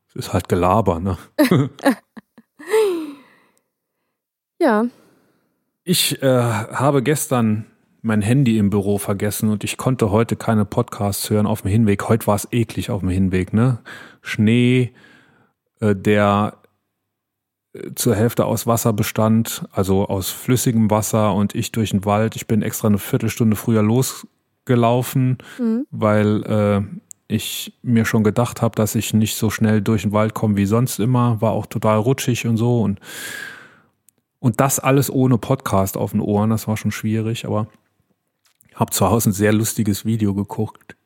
es 0.09 0.15
ist 0.15 0.33
halt 0.33 0.49
Gelaber, 0.49 0.99
ne? 0.99 1.17
ja. 4.59 4.85
Ich 5.83 6.21
äh, 6.21 6.27
habe 6.27 7.03
gestern 7.03 7.65
mein 8.01 8.21
Handy 8.21 8.57
im 8.57 8.69
Büro 8.69 8.97
vergessen 8.97 9.49
und 9.49 9.63
ich 9.63 9.77
konnte 9.77 10.11
heute 10.11 10.35
keine 10.35 10.65
Podcasts 10.65 11.29
hören 11.29 11.47
auf 11.47 11.61
dem 11.61 11.71
Hinweg. 11.71 12.09
Heute 12.09 12.27
war 12.27 12.35
es 12.35 12.47
eklig 12.51 12.89
auf 12.89 12.99
dem 12.99 13.09
Hinweg, 13.09 13.53
ne? 13.53 13.79
Schnee, 14.21 14.93
äh, 15.79 15.95
der 15.95 16.57
zur 17.95 18.15
Hälfte 18.15 18.45
aus 18.45 18.67
Wasser 18.67 18.93
bestand, 18.93 19.65
also 19.71 20.07
aus 20.07 20.29
flüssigem 20.29 20.91
Wasser 20.91 21.33
und 21.33 21.55
ich 21.55 21.71
durch 21.71 21.91
den 21.91 22.05
Wald. 22.05 22.35
Ich 22.35 22.47
bin 22.47 22.61
extra 22.61 22.87
eine 22.87 22.99
Viertelstunde 22.99 23.55
früher 23.55 23.81
losgelaufen, 23.81 25.39
mhm. 25.57 25.87
weil 25.89 26.43
äh, 26.43 26.81
ich 27.27 27.73
mir 27.81 28.05
schon 28.05 28.23
gedacht 28.23 28.61
habe, 28.61 28.75
dass 28.75 28.95
ich 28.95 29.13
nicht 29.13 29.35
so 29.35 29.49
schnell 29.49 29.81
durch 29.81 30.03
den 30.03 30.11
Wald 30.11 30.33
komme 30.33 30.55
wie 30.55 30.65
sonst 30.65 30.99
immer. 30.99 31.41
War 31.41 31.51
auch 31.51 31.65
total 31.65 31.97
rutschig 31.97 32.45
und 32.45 32.57
so 32.57 32.81
und 32.81 32.99
und 34.39 34.59
das 34.59 34.77
alles 34.77 35.09
ohne 35.09 35.37
Podcast 35.37 35.95
auf 35.95 36.11
den 36.11 36.19
Ohren, 36.19 36.49
das 36.49 36.67
war 36.67 36.75
schon 36.75 36.91
schwierig, 36.91 37.45
aber 37.45 37.67
habe 38.75 38.91
zu 38.91 39.09
Hause 39.09 39.29
ein 39.29 39.33
sehr 39.33 39.53
lustiges 39.53 40.03
Video 40.03 40.33
geguckt. 40.33 40.97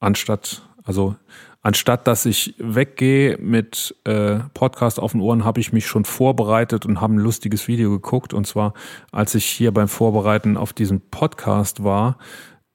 Anstatt, 0.00 0.62
also 0.82 1.14
anstatt 1.62 2.06
dass 2.06 2.26
ich 2.26 2.54
weggehe 2.58 3.38
mit 3.38 3.96
äh, 4.04 4.40
Podcast 4.52 5.00
auf 5.00 5.12
den 5.12 5.20
Ohren, 5.20 5.44
habe 5.44 5.60
ich 5.60 5.72
mich 5.72 5.86
schon 5.86 6.04
vorbereitet 6.04 6.84
und 6.84 7.00
habe 7.00 7.14
ein 7.14 7.18
lustiges 7.18 7.68
Video 7.68 7.90
geguckt. 7.90 8.34
Und 8.34 8.46
zwar, 8.46 8.74
als 9.12 9.34
ich 9.34 9.46
hier 9.46 9.72
beim 9.72 9.88
Vorbereiten 9.88 10.56
auf 10.56 10.72
diesen 10.72 11.00
Podcast 11.00 11.84
war, 11.84 12.18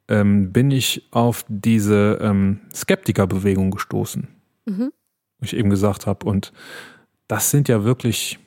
ähm, 0.07 0.53
bin 0.53 0.71
ich 0.71 1.07
auf 1.11 1.45
diese 1.49 2.19
ähm, 2.21 2.61
Skeptikerbewegung 2.73 3.71
gestoßen. 3.71 4.27
Mhm. 4.65 4.91
Ich 5.41 5.55
eben 5.55 5.69
gesagt 5.69 6.07
habe. 6.07 6.25
Und 6.25 6.53
das 7.27 7.51
sind 7.51 7.67
ja 7.67 7.83
wirklich 7.83 8.39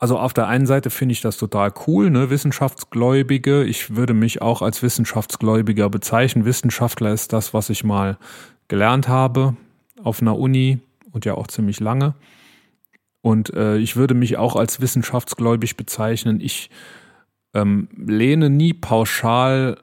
also 0.00 0.16
auf 0.16 0.32
der 0.32 0.46
einen 0.46 0.66
Seite 0.66 0.90
finde 0.90 1.12
ich 1.12 1.20
das 1.20 1.38
total 1.38 1.72
cool, 1.86 2.08
ne, 2.08 2.30
Wissenschaftsgläubige. 2.30 3.64
Ich 3.64 3.96
würde 3.96 4.14
mich 4.14 4.40
auch 4.40 4.62
als 4.62 4.80
Wissenschaftsgläubiger 4.80 5.90
bezeichnen. 5.90 6.44
Wissenschaftler 6.44 7.12
ist 7.12 7.32
das, 7.32 7.52
was 7.52 7.68
ich 7.68 7.82
mal 7.82 8.16
gelernt 8.68 9.08
habe 9.08 9.56
auf 10.02 10.22
einer 10.22 10.38
Uni 10.38 10.78
und 11.12 11.24
ja 11.24 11.34
auch 11.34 11.48
ziemlich 11.48 11.80
lange. 11.80 12.14
Und 13.20 13.52
äh, 13.54 13.76
ich 13.78 13.96
würde 13.96 14.14
mich 14.14 14.36
auch 14.36 14.56
als 14.56 14.80
wissenschaftsgläubig 14.80 15.76
bezeichnen. 15.76 16.40
Ich 16.40 16.70
ähm, 17.54 17.88
lehne 17.96 18.48
nie 18.50 18.72
pauschal 18.72 19.78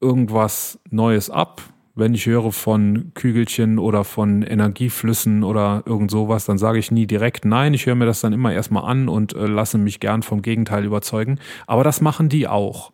irgendwas 0.00 0.78
Neues 0.90 1.30
ab 1.30 1.62
wenn 1.96 2.12
ich 2.12 2.26
höre 2.26 2.52
von 2.52 3.12
Kügelchen 3.14 3.78
oder 3.78 4.04
von 4.04 4.42
Energieflüssen 4.42 5.42
oder 5.42 5.82
irgend 5.86 6.10
sowas, 6.10 6.44
dann 6.44 6.58
sage 6.58 6.78
ich 6.78 6.90
nie 6.90 7.06
direkt 7.06 7.46
nein. 7.46 7.72
Ich 7.72 7.86
höre 7.86 7.94
mir 7.94 8.04
das 8.04 8.20
dann 8.20 8.34
immer 8.34 8.52
erstmal 8.52 8.84
an 8.84 9.08
und 9.08 9.34
äh, 9.34 9.46
lasse 9.46 9.78
mich 9.78 9.98
gern 9.98 10.22
vom 10.22 10.42
Gegenteil 10.42 10.84
überzeugen. 10.84 11.40
Aber 11.66 11.84
das 11.84 12.02
machen 12.02 12.28
die 12.28 12.46
auch. 12.46 12.92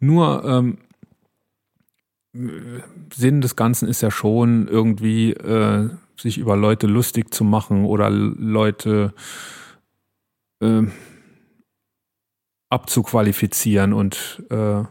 Nur 0.00 0.44
ähm, 0.44 0.78
Sinn 2.32 3.40
des 3.40 3.56
Ganzen 3.56 3.88
ist 3.88 4.00
ja 4.00 4.10
schon 4.10 4.66
irgendwie 4.66 5.32
äh, 5.32 5.90
sich 6.18 6.38
über 6.38 6.56
Leute 6.56 6.86
lustig 6.86 7.32
zu 7.32 7.44
machen 7.44 7.84
oder 7.84 8.08
Leute 8.10 9.12
äh, 10.62 10.82
abzuqualifizieren 12.70 13.92
und 13.92 14.42
äh, 14.50 14.82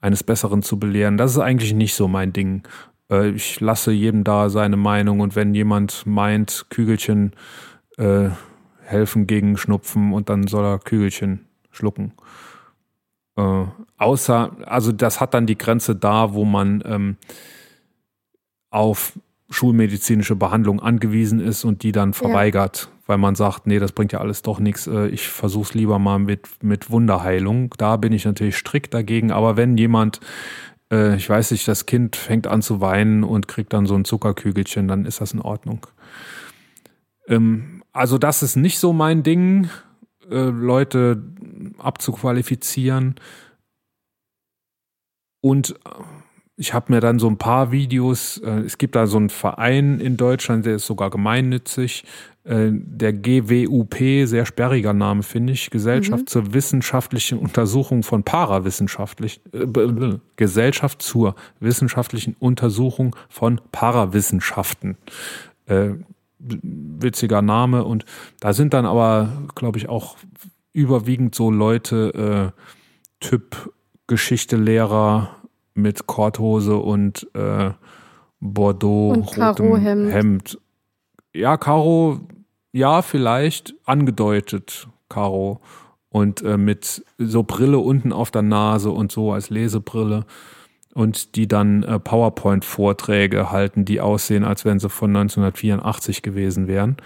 eines 0.00 0.24
Besseren 0.24 0.62
zu 0.62 0.78
belehren. 0.78 1.16
Das 1.16 1.32
ist 1.32 1.38
eigentlich 1.38 1.72
nicht 1.72 1.94
so 1.94 2.08
mein 2.08 2.32
Ding. 2.32 2.66
Äh, 3.10 3.30
ich 3.30 3.60
lasse 3.60 3.92
jedem 3.92 4.24
da 4.24 4.48
seine 4.48 4.76
Meinung 4.76 5.20
und 5.20 5.36
wenn 5.36 5.54
jemand 5.54 6.04
meint, 6.04 6.66
Kügelchen 6.70 7.32
äh, 7.96 8.30
helfen 8.82 9.26
gegen 9.28 9.56
Schnupfen 9.56 10.12
und 10.12 10.28
dann 10.28 10.48
soll 10.48 10.64
er 10.64 10.78
Kügelchen 10.80 11.46
schlucken. 11.70 12.12
Äh, 13.36 13.64
außer, 13.98 14.56
also 14.66 14.92
das 14.92 15.20
hat 15.20 15.34
dann 15.34 15.46
die 15.46 15.58
Grenze 15.58 15.94
da, 15.94 16.32
wo 16.32 16.44
man 16.44 16.82
ähm, 16.86 17.16
auf 18.70 19.18
schulmedizinische 19.48 20.34
Behandlung 20.34 20.80
angewiesen 20.80 21.40
ist 21.40 21.64
und 21.64 21.82
die 21.82 21.92
dann 21.92 22.14
verweigert, 22.14 22.88
ja. 22.90 23.02
weil 23.06 23.18
man 23.18 23.36
sagt, 23.36 23.66
nee, 23.66 23.78
das 23.78 23.92
bringt 23.92 24.12
ja 24.12 24.20
alles 24.20 24.42
doch 24.42 24.58
nichts. 24.58 24.86
Äh, 24.86 25.08
ich 25.08 25.28
versuche 25.28 25.64
es 25.64 25.74
lieber 25.74 25.98
mal 25.98 26.18
mit, 26.18 26.48
mit 26.62 26.90
Wunderheilung. 26.90 27.74
Da 27.78 27.96
bin 27.96 28.12
ich 28.12 28.24
natürlich 28.24 28.56
strikt 28.56 28.92
dagegen. 28.92 29.30
Aber 29.30 29.56
wenn 29.56 29.76
jemand, 29.76 30.20
äh, 30.90 31.16
ich 31.16 31.28
weiß 31.28 31.52
nicht, 31.52 31.68
das 31.68 31.86
Kind 31.86 32.16
fängt 32.16 32.46
an 32.46 32.62
zu 32.62 32.80
weinen 32.80 33.22
und 33.22 33.46
kriegt 33.46 33.72
dann 33.72 33.86
so 33.86 33.94
ein 33.94 34.04
Zuckerkügelchen, 34.04 34.88
dann 34.88 35.04
ist 35.04 35.20
das 35.20 35.32
in 35.32 35.40
Ordnung. 35.40 35.86
Ähm, 37.28 37.82
also 37.92 38.18
das 38.18 38.42
ist 38.42 38.56
nicht 38.56 38.78
so 38.78 38.92
mein 38.92 39.22
Ding, 39.22 39.70
äh, 40.30 40.50
Leute 40.50 41.22
abzuqualifizieren. 41.78 43.16
Und 45.40 45.74
ich 46.56 46.72
habe 46.72 46.92
mir 46.92 47.00
dann 47.00 47.18
so 47.18 47.28
ein 47.28 47.36
paar 47.36 47.70
Videos, 47.70 48.38
äh, 48.38 48.60
es 48.60 48.78
gibt 48.78 48.96
da 48.96 49.06
so 49.06 49.18
einen 49.18 49.28
Verein 49.28 50.00
in 50.00 50.16
Deutschland, 50.16 50.64
der 50.64 50.76
ist 50.76 50.86
sogar 50.86 51.10
gemeinnützig, 51.10 52.04
äh, 52.44 52.70
der 52.70 53.12
GWUP, 53.12 53.94
sehr 54.26 54.46
sperriger 54.46 54.94
Name 54.94 55.22
finde 55.22 55.52
ich, 55.52 55.70
Gesellschaft 55.70 56.22
mhm. 56.22 56.26
zur 56.28 56.54
wissenschaftlichen 56.54 57.38
Untersuchung 57.38 58.02
von 58.02 58.22
parawissenschaftlich, 58.22 59.40
äh, 59.52 59.66
Gesellschaft 60.36 61.02
zur 61.02 61.34
wissenschaftlichen 61.60 62.34
Untersuchung 62.38 63.14
von 63.28 63.60
Parawissenschaften. 63.70 64.96
Witziger 66.38 67.42
Name 67.42 67.84
und 67.84 68.04
da 68.40 68.52
sind 68.52 68.74
dann 68.74 68.86
aber, 68.86 69.30
glaube 69.54 69.78
ich, 69.78 69.88
auch 69.88 70.16
überwiegend 70.72 71.34
so 71.34 71.50
Leute, 71.50 72.52
äh, 72.54 72.60
Typ 73.20 73.72
Geschichtelehrer, 74.06 75.36
mit 75.76 76.06
Korthose 76.06 76.76
und 76.76 77.28
äh, 77.34 77.70
Bordeaux 78.40 79.12
und 79.12 79.30
Karo 79.30 79.76
Hemd. 79.76 80.12
Hemd. 80.12 80.58
Ja, 81.34 81.56
Karo, 81.56 82.20
ja, 82.72 83.02
vielleicht 83.02 83.74
angedeutet, 83.84 84.88
Karo. 85.08 85.60
Und 86.08 86.42
äh, 86.42 86.56
mit 86.56 87.04
so 87.18 87.42
Brille 87.42 87.78
unten 87.78 88.12
auf 88.12 88.30
der 88.30 88.42
Nase 88.42 88.90
und 88.90 89.12
so 89.12 89.32
als 89.32 89.50
Lesebrille. 89.50 90.24
Und 90.96 91.36
die 91.36 91.46
dann 91.46 91.82
äh, 91.82 91.98
PowerPoint-Vorträge 92.00 93.50
halten, 93.50 93.84
die 93.84 94.00
aussehen, 94.00 94.44
als 94.44 94.64
wenn 94.64 94.78
sie 94.78 94.88
von 94.88 95.14
1984 95.14 96.22
gewesen 96.22 96.68
wären. 96.68 96.96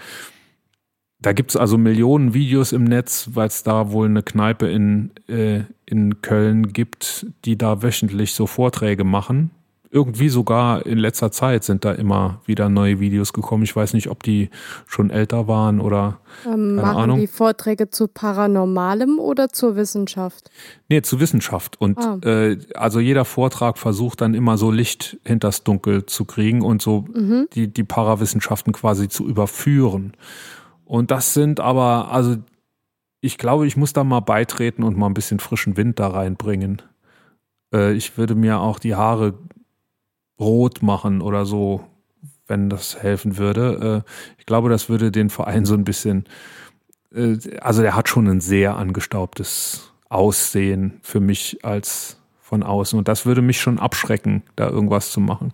Da 1.19 1.33
gibt 1.33 1.51
es 1.51 1.57
also 1.57 1.77
Millionen 1.77 2.33
Videos 2.33 2.71
im 2.71 2.85
Netz, 2.85 3.31
weil 3.33 3.47
es 3.47 3.63
da 3.63 3.91
wohl 3.91 4.07
eine 4.07 4.23
Kneipe 4.23 4.69
in, 4.69 5.11
äh, 5.27 5.63
in 5.85 6.21
Köln 6.21 6.71
gibt, 6.71 7.25
die 7.43 7.57
da 7.57 7.83
wöchentlich 7.83 8.33
so 8.33 8.47
Vorträge 8.47 9.03
machen. 9.03 9.51
Irgendwie 9.93 10.29
sogar 10.29 10.85
in 10.85 10.97
letzter 10.97 11.31
Zeit 11.31 11.65
sind 11.65 11.83
da 11.83 11.91
immer 11.91 12.41
wieder 12.45 12.69
neue 12.69 13.01
Videos 13.01 13.33
gekommen. 13.33 13.63
Ich 13.63 13.75
weiß 13.75 13.93
nicht, 13.93 14.09
ob 14.09 14.23
die 14.23 14.49
schon 14.87 15.09
älter 15.09 15.49
waren 15.49 15.81
oder 15.81 16.19
ähm, 16.45 16.51
keine 16.51 16.81
machen 16.81 16.97
Ahnung. 16.97 17.19
die 17.19 17.27
Vorträge 17.27 17.89
zu 17.89 18.07
Paranormalem 18.07 19.19
oder 19.19 19.49
zur 19.49 19.75
Wissenschaft? 19.75 20.49
Nee, 20.87 21.01
zu 21.01 21.19
Wissenschaft. 21.19 21.79
Und 21.81 21.97
ah. 21.97 22.17
äh, 22.23 22.57
also 22.73 23.01
jeder 23.01 23.25
Vortrag 23.25 23.77
versucht 23.77 24.21
dann 24.21 24.33
immer 24.33 24.57
so 24.57 24.71
Licht 24.71 25.19
hinters 25.25 25.65
Dunkel 25.65 26.05
zu 26.05 26.23
kriegen 26.23 26.61
und 26.61 26.81
so 26.81 27.05
mhm. 27.13 27.47
die, 27.53 27.67
die 27.67 27.83
Parawissenschaften 27.83 28.71
quasi 28.71 29.09
zu 29.09 29.27
überführen. 29.27 30.13
Und 30.85 31.11
das 31.11 31.33
sind 31.33 31.59
aber, 31.59 32.11
also 32.11 32.37
ich 33.19 33.37
glaube, 33.37 33.67
ich 33.67 33.77
muss 33.77 33.93
da 33.93 34.03
mal 34.03 34.21
beitreten 34.21 34.83
und 34.83 34.97
mal 34.97 35.07
ein 35.07 35.13
bisschen 35.13 35.39
frischen 35.39 35.75
Wind 35.75 35.99
da 35.99 36.07
reinbringen. 36.07 36.81
Äh, 37.73 37.93
ich 37.93 38.17
würde 38.17 38.35
mir 38.35 38.59
auch 38.59 38.79
die 38.79 38.95
Haare 38.95 39.33
rot 40.41 40.81
machen 40.81 41.21
oder 41.21 41.45
so, 41.45 41.85
wenn 42.47 42.69
das 42.69 43.01
helfen 43.01 43.37
würde. 43.37 44.03
Äh, 44.05 44.11
ich 44.39 44.45
glaube, 44.45 44.69
das 44.69 44.89
würde 44.89 45.11
den 45.11 45.29
Verein 45.29 45.65
so 45.65 45.75
ein 45.75 45.85
bisschen, 45.85 46.25
äh, 47.15 47.37
also 47.61 47.81
der 47.81 47.95
hat 47.95 48.09
schon 48.09 48.27
ein 48.27 48.41
sehr 48.41 48.75
angestaubtes 48.75 49.93
Aussehen 50.09 50.99
für 51.03 51.21
mich 51.21 51.63
als 51.63 52.17
von 52.41 52.63
außen. 52.63 52.99
Und 52.99 53.07
das 53.07 53.25
würde 53.25 53.41
mich 53.41 53.61
schon 53.61 53.79
abschrecken, 53.79 54.43
da 54.57 54.67
irgendwas 54.67 55.11
zu 55.11 55.21
machen. 55.21 55.53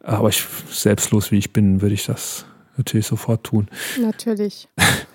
Aber 0.00 0.30
ich, 0.30 0.46
selbstlos 0.70 1.30
wie 1.32 1.38
ich 1.38 1.52
bin, 1.52 1.82
würde 1.82 1.94
ich 1.94 2.06
das 2.06 2.46
natürlich 2.78 3.06
sofort 3.06 3.44
tun. 3.44 3.68
Natürlich. 4.00 4.68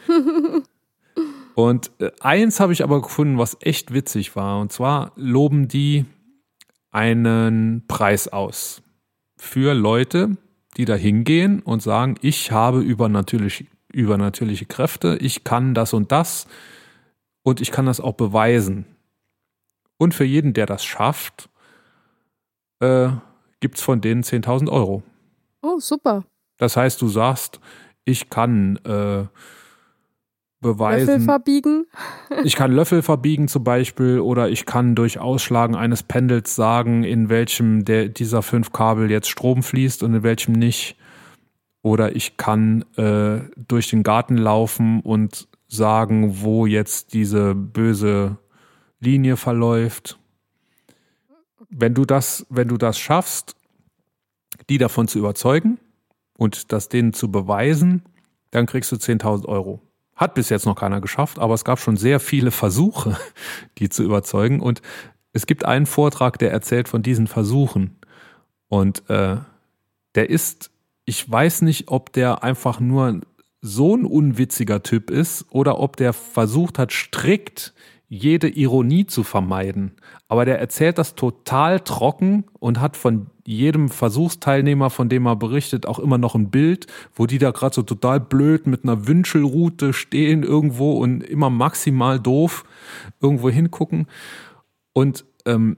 und 1.55 1.91
äh, 1.99 2.11
eins 2.19 2.59
habe 2.59 2.73
ich 2.73 2.83
aber 2.83 3.01
gefunden, 3.01 3.37
was 3.37 3.57
echt 3.61 3.93
witzig 3.93 4.35
war. 4.35 4.59
Und 4.59 4.71
zwar 4.71 5.13
loben 5.15 5.67
die 5.67 6.05
einen 6.91 7.85
Preis 7.87 8.27
aus 8.27 8.80
für 9.41 9.73
Leute, 9.73 10.37
die 10.77 10.85
da 10.85 10.93
hingehen 10.93 11.63
und 11.63 11.81
sagen, 11.81 12.15
ich 12.21 12.51
habe 12.51 12.79
übernatürliche, 12.79 13.65
übernatürliche 13.91 14.67
Kräfte, 14.67 15.17
ich 15.19 15.43
kann 15.43 15.73
das 15.73 15.93
und 15.93 16.11
das 16.11 16.45
und 17.41 17.59
ich 17.59 17.71
kann 17.71 17.87
das 17.87 17.99
auch 17.99 18.13
beweisen. 18.13 18.85
Und 19.97 20.13
für 20.13 20.25
jeden, 20.25 20.53
der 20.53 20.67
das 20.67 20.85
schafft, 20.85 21.49
äh, 22.81 23.09
gibt 23.59 23.77
es 23.77 23.81
von 23.81 23.99
denen 23.99 24.21
10.000 24.21 24.69
Euro. 24.69 25.01
Oh, 25.63 25.79
super. 25.79 26.23
Das 26.57 26.77
heißt, 26.77 27.01
du 27.01 27.07
sagst, 27.07 27.59
ich 28.05 28.29
kann 28.29 28.77
äh, 28.85 29.25
beweisen. 30.61 31.07
Löffel 31.07 31.25
verbiegen. 31.25 31.85
Ich 32.43 32.55
kann 32.55 32.71
Löffel 32.71 33.01
verbiegen 33.01 33.47
zum 33.47 33.63
Beispiel 33.63 34.19
oder 34.19 34.49
ich 34.49 34.65
kann 34.65 34.95
durch 34.95 35.19
Ausschlagen 35.19 35.75
eines 35.75 36.03
Pendels 36.03 36.55
sagen, 36.55 37.03
in 37.03 37.29
welchem 37.29 37.83
der, 37.83 38.07
dieser 38.07 38.41
fünf 38.41 38.71
Kabel 38.71 39.11
jetzt 39.11 39.29
Strom 39.29 39.63
fließt 39.63 40.03
und 40.03 40.13
in 40.13 40.23
welchem 40.23 40.53
nicht. 40.53 40.95
Oder 41.81 42.15
ich 42.15 42.37
kann 42.37 42.85
äh, 42.95 43.41
durch 43.57 43.89
den 43.89 44.03
Garten 44.03 44.37
laufen 44.37 45.01
und 45.01 45.47
sagen, 45.67 46.41
wo 46.41 46.65
jetzt 46.65 47.13
diese 47.13 47.55
böse 47.55 48.37
Linie 48.99 49.35
verläuft. 49.35 50.19
Wenn 51.69 51.93
du 51.93 52.05
das, 52.05 52.45
wenn 52.49 52.67
du 52.67 52.77
das 52.77 52.99
schaffst, 52.99 53.55
die 54.69 54.77
davon 54.77 55.07
zu 55.07 55.17
überzeugen 55.17 55.79
und 56.37 56.71
das 56.71 56.87
denen 56.87 57.13
zu 57.13 57.31
beweisen, 57.31 58.03
dann 58.51 58.67
kriegst 58.67 58.91
du 58.91 58.97
10.000 58.97 59.45
Euro. 59.47 59.81
Hat 60.21 60.35
bis 60.35 60.49
jetzt 60.49 60.67
noch 60.67 60.75
keiner 60.75 61.01
geschafft, 61.01 61.39
aber 61.39 61.55
es 61.55 61.65
gab 61.65 61.79
schon 61.79 61.97
sehr 61.97 62.19
viele 62.19 62.51
Versuche, 62.51 63.17
die 63.79 63.89
zu 63.89 64.03
überzeugen. 64.03 64.59
Und 64.59 64.83
es 65.33 65.47
gibt 65.47 65.65
einen 65.65 65.87
Vortrag, 65.87 66.37
der 66.37 66.51
erzählt 66.51 66.87
von 66.87 67.01
diesen 67.01 67.25
Versuchen. 67.25 67.97
Und 68.67 69.09
äh, 69.09 69.37
der 70.13 70.29
ist, 70.29 70.69
ich 71.05 71.29
weiß 71.29 71.63
nicht, 71.63 71.87
ob 71.87 72.13
der 72.13 72.43
einfach 72.43 72.79
nur 72.79 73.21
so 73.61 73.95
ein 73.95 74.05
unwitziger 74.05 74.83
Typ 74.83 75.09
ist 75.09 75.47
oder 75.49 75.79
ob 75.79 75.97
der 75.97 76.13
versucht 76.13 76.77
hat, 76.77 76.91
strikt 76.91 77.73
jede 78.13 78.49
Ironie 78.49 79.05
zu 79.05 79.23
vermeiden. 79.23 79.93
Aber 80.27 80.43
der 80.43 80.59
erzählt 80.59 80.97
das 80.97 81.15
total 81.15 81.79
trocken 81.79 82.43
und 82.59 82.81
hat 82.81 82.97
von 82.97 83.27
jedem 83.47 83.87
Versuchsteilnehmer, 83.87 84.89
von 84.89 85.07
dem 85.07 85.25
er 85.25 85.37
berichtet, 85.37 85.85
auch 85.85 85.97
immer 85.97 86.17
noch 86.17 86.35
ein 86.35 86.49
Bild, 86.49 86.87
wo 87.15 87.25
die 87.25 87.37
da 87.37 87.51
gerade 87.51 87.73
so 87.73 87.83
total 87.83 88.19
blöd 88.19 88.67
mit 88.67 88.83
einer 88.83 89.07
Wünschelrute 89.07 89.93
stehen 89.93 90.43
irgendwo 90.43 90.91
und 90.97 91.23
immer 91.23 91.49
maximal 91.49 92.19
doof 92.19 92.65
irgendwo 93.21 93.49
hingucken. 93.49 94.07
Und 94.91 95.23
ähm, 95.45 95.77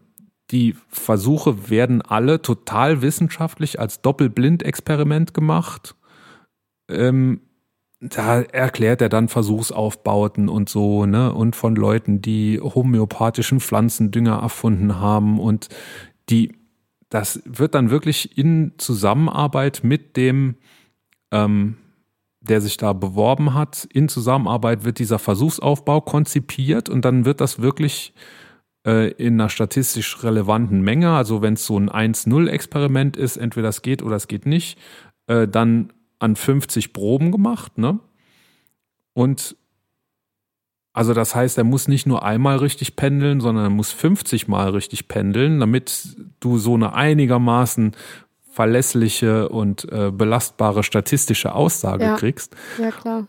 die 0.50 0.76
Versuche 0.88 1.70
werden 1.70 2.02
alle 2.02 2.42
total 2.42 3.04
wissenschaftlich 3.04 3.80
als 3.80 4.02
Doppelblind-Experiment 4.02 5.36
gemacht. 5.36 5.96
Ähm, 6.90 7.42
da 8.10 8.42
erklärt 8.42 9.02
er 9.02 9.10
dann 9.10 9.30
Versuchsaufbauten 9.30 10.50
und 10.50 10.70
so, 10.70 11.06
ne, 11.06 11.34
und 11.34 11.56
von 11.56 11.76
Leuten, 11.76 12.22
die 12.22 12.60
homöopathischen 12.60 13.60
Pflanzendünger 13.60 14.40
erfunden 14.40 15.00
haben 15.00 15.40
und 15.40 15.70
die, 16.30 16.54
das 17.10 17.42
wird 17.46 17.76
dann 17.76 17.90
wirklich 17.90 18.38
in 18.38 18.74
Zusammenarbeit 18.78 19.82
mit 19.84 20.18
dem, 20.18 20.56
ähm, 21.32 21.78
der 22.42 22.60
sich 22.60 22.76
da 22.76 22.92
beworben 22.92 23.54
hat, 23.54 23.88
in 23.94 24.10
Zusammenarbeit 24.10 24.84
wird 24.84 25.00
dieser 25.00 25.20
Versuchsaufbau 25.20 26.02
konzipiert 26.02 26.90
und 26.90 27.06
dann 27.06 27.24
wird 27.24 27.40
das 27.40 27.62
wirklich 27.62 28.14
äh, 28.86 29.12
in 29.12 29.40
einer 29.40 29.50
statistisch 29.50 30.24
relevanten 30.24 30.82
Menge, 30.82 31.12
also 31.12 31.42
wenn 31.42 31.54
es 31.54 31.66
so 31.66 31.78
ein 31.80 31.90
1-0-Experiment 31.90 33.16
ist, 33.16 33.38
entweder 33.38 33.70
es 33.70 33.82
geht 33.82 34.04
oder 34.04 34.18
es 34.18 34.28
geht 34.28 34.46
nicht, 34.46 34.78
äh, 35.28 35.48
dann 35.48 35.94
an 36.24 36.36
50 36.36 36.94
Proben 36.94 37.32
gemacht, 37.32 37.78
ne? 37.78 38.00
Und 39.14 39.56
also 40.94 41.14
das 41.14 41.34
heißt, 41.36 41.58
er 41.58 41.64
muss 41.64 41.88
nicht 41.88 42.06
nur 42.06 42.24
einmal 42.24 42.58
richtig 42.58 42.96
pendeln, 42.96 43.42
sondern 43.42 43.66
er 43.66 43.70
muss 43.72 43.92
50 43.92 44.48
Mal 44.48 44.70
richtig 44.70 45.08
pendeln, 45.08 45.60
damit 45.60 46.16
du 46.40 46.58
so 46.60 46.76
eine 46.76 46.94
einigermaßen 46.94 47.96
verlässliche 48.52 49.50
und 49.50 49.92
äh, 49.92 50.12
belastbare 50.12 50.84
statistische 50.84 51.56
Aussage 51.56 52.06
Ja. 52.06 52.16
kriegst. 52.16 52.56
Ja, 52.80 52.92
klar. 52.92 53.28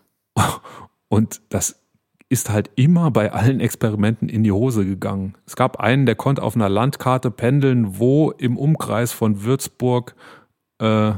Und 1.08 1.40
das 1.48 1.80
ist 2.28 2.50
halt 2.50 2.70
immer 2.74 3.10
bei 3.10 3.32
allen 3.32 3.60
Experimenten 3.60 4.28
in 4.28 4.44
die 4.44 4.52
Hose 4.52 4.84
gegangen. 4.84 5.34
Es 5.46 5.56
gab 5.56 5.80
einen, 5.80 6.04
der 6.04 6.16
konnte 6.16 6.42
auf 6.42 6.56
einer 6.56 6.68
Landkarte 6.68 7.30
pendeln, 7.30 7.98
wo 7.98 8.30
im 8.32 8.58
Umkreis 8.58 9.12
von 9.12 9.42
Würzburg 9.44 10.14
äh, 10.80 11.12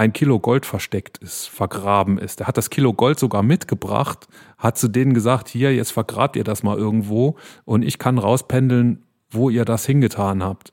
ein 0.00 0.14
Kilo 0.14 0.40
Gold 0.40 0.64
versteckt 0.64 1.18
ist, 1.18 1.46
vergraben 1.50 2.16
ist. 2.16 2.40
Der 2.40 2.46
hat 2.46 2.56
das 2.56 2.70
Kilo 2.70 2.94
Gold 2.94 3.18
sogar 3.18 3.42
mitgebracht, 3.42 4.28
hat 4.56 4.78
zu 4.78 4.88
denen 4.88 5.12
gesagt, 5.12 5.46
hier, 5.48 5.74
jetzt 5.74 5.92
vergrabt 5.92 6.36
ihr 6.36 6.44
das 6.44 6.62
mal 6.62 6.78
irgendwo 6.78 7.36
und 7.66 7.82
ich 7.82 7.98
kann 7.98 8.16
rauspendeln, 8.16 9.02
wo 9.28 9.50
ihr 9.50 9.66
das 9.66 9.84
hingetan 9.84 10.42
habt. 10.42 10.72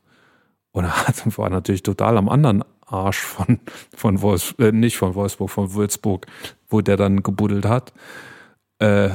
Und 0.72 0.86
er 0.86 0.94
war 1.38 1.50
natürlich 1.50 1.84
total 1.84 2.18
am 2.18 2.30
anderen 2.30 2.64
Arsch 2.86 3.20
von, 3.20 3.60
von 3.94 4.22
Wolfs, 4.22 4.56
äh, 4.60 4.72
nicht 4.72 4.96
von 4.96 5.14
Wolfsburg, 5.14 5.50
von 5.50 5.74
Würzburg, 5.74 6.26
wo 6.70 6.80
der 6.80 6.96
dann 6.96 7.22
gebuddelt 7.22 7.66
hat. 7.66 7.92
Äh, 8.80 9.10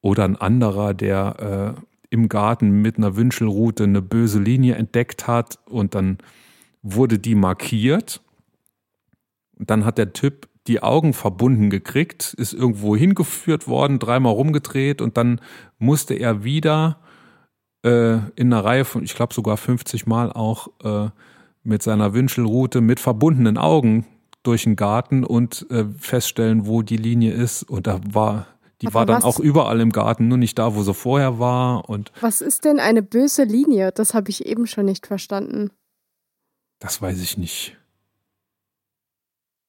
oder 0.00 0.26
ein 0.26 0.36
anderer, 0.36 0.94
der 0.94 1.74
äh, 1.76 1.80
im 2.10 2.28
Garten 2.28 2.82
mit 2.82 2.98
einer 2.98 3.16
Wünschelrute 3.16 3.82
eine 3.82 4.00
böse 4.00 4.38
Linie 4.38 4.76
entdeckt 4.76 5.26
hat 5.26 5.58
und 5.66 5.96
dann 5.96 6.18
wurde 6.82 7.18
die 7.18 7.34
markiert. 7.34 8.20
Dann 9.58 9.84
hat 9.84 9.98
der 9.98 10.12
Typ 10.12 10.48
die 10.66 10.82
Augen 10.82 11.12
verbunden 11.12 11.70
gekriegt, 11.70 12.34
ist 12.38 12.54
irgendwo 12.54 12.96
hingeführt 12.96 13.68
worden, 13.68 13.98
dreimal 13.98 14.32
rumgedreht 14.32 15.02
und 15.02 15.16
dann 15.16 15.40
musste 15.78 16.14
er 16.14 16.42
wieder 16.42 16.98
äh, 17.84 18.14
in 18.36 18.52
einer 18.52 18.64
Reihe 18.64 18.84
von, 18.84 19.04
ich 19.04 19.14
glaube 19.14 19.34
sogar 19.34 19.56
50 19.56 20.06
Mal 20.06 20.32
auch 20.32 20.68
äh, 20.82 21.10
mit 21.62 21.82
seiner 21.82 22.14
Wünschelrute 22.14 22.80
mit 22.80 23.00
verbundenen 23.00 23.58
Augen 23.58 24.06
durch 24.42 24.64
den 24.64 24.76
Garten 24.76 25.24
und 25.24 25.66
äh, 25.70 25.86
feststellen, 25.98 26.66
wo 26.66 26.82
die 26.82 26.98
Linie 26.98 27.32
ist. 27.32 27.62
Und 27.62 27.86
da 27.86 28.00
war, 28.12 28.46
die 28.82 28.86
Aber 28.86 28.94
war 28.94 29.06
dann 29.06 29.22
auch 29.22 29.40
überall 29.40 29.80
im 29.80 29.90
Garten, 29.90 30.28
nur 30.28 30.38
nicht 30.38 30.58
da, 30.58 30.74
wo 30.74 30.82
sie 30.82 30.94
vorher 30.94 31.38
war. 31.38 31.88
Und 31.88 32.12
Was 32.20 32.40
ist 32.42 32.64
denn 32.64 32.78
eine 32.78 33.02
böse 33.02 33.44
Linie? 33.44 33.92
Das 33.92 34.14
habe 34.14 34.30
ich 34.30 34.46
eben 34.46 34.66
schon 34.66 34.84
nicht 34.84 35.06
verstanden. 35.06 35.70
das 36.78 37.00
weiß 37.00 37.20
ich 37.22 37.38
nicht. 37.38 37.78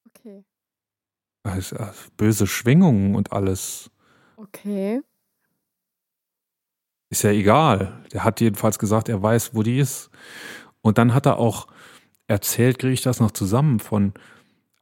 Okay. 0.10 0.44
Böse 2.18 2.48
Schwingungen 2.48 3.16
und 3.16 3.32
alles. 3.32 3.92
Okay. 4.38 5.02
Ist 7.10 7.24
ja 7.24 7.32
egal. 7.32 8.04
Der 8.14 8.24
hat 8.24 8.42
jedenfalls 8.42 8.80
gesagt, 8.80 9.10
er 9.10 9.22
weiß, 9.22 9.54
wo 9.54 9.64
die 9.64 9.80
ist. 9.80 10.10
Und 10.82 10.98
dann 10.98 11.14
hat 11.14 11.26
er 11.26 11.38
auch 11.38 11.68
erzählt, 12.28 12.80
kriege 12.80 12.94
ich 12.94 13.02
das 13.02 13.20
noch 13.20 13.32
zusammen 13.32 13.80
von, 13.80 14.14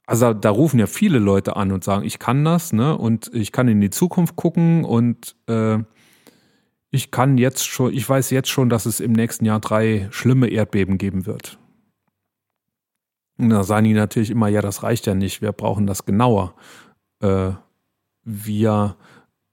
also 0.05 0.34
da 0.34 0.49
rufen 0.49 0.80
ja 0.80 0.88
viele 0.88 1.20
Leute 1.20 1.55
an 1.55 1.72
und 1.72 1.84
sagen, 1.84 2.05
ich 2.05 2.20
kann 2.20 2.43
das, 2.45 2.74
ne? 2.74 2.97
Und 2.97 3.30
ich 3.34 3.51
kann 3.51 3.68
in 3.68 3.82
die 3.82 3.89
Zukunft 3.89 4.36
gucken 4.36 4.86
und 4.86 5.36
äh, 5.47 5.80
ich 6.91 7.11
kann 7.11 7.38
jetzt 7.38 7.66
schon, 7.66 7.93
ich 7.93 8.07
weiß 8.07 8.30
jetzt 8.30 8.49
schon, 8.49 8.70
dass 8.70 8.86
es 8.86 8.99
im 8.99 9.14
nächsten 9.14 9.45
Jahr 9.45 9.59
drei 9.59 10.07
schlimme 10.11 10.49
Erdbeben 10.49 10.97
geben 10.97 11.26
wird. 11.26 11.57
Und 13.38 13.49
da 13.49 13.63
sagen 13.63 13.86
die 13.86 13.93
natürlich 13.93 14.29
immer, 14.29 14.47
ja, 14.47 14.61
das 14.61 14.84
reicht 14.84 15.07
ja 15.07 15.15
nicht, 15.15 15.41
wir 15.41 15.51
brauchen 15.51 15.88
das 15.88 16.05
genauer. 16.05 16.53
Äh, 17.21 17.51
wir 18.23 18.95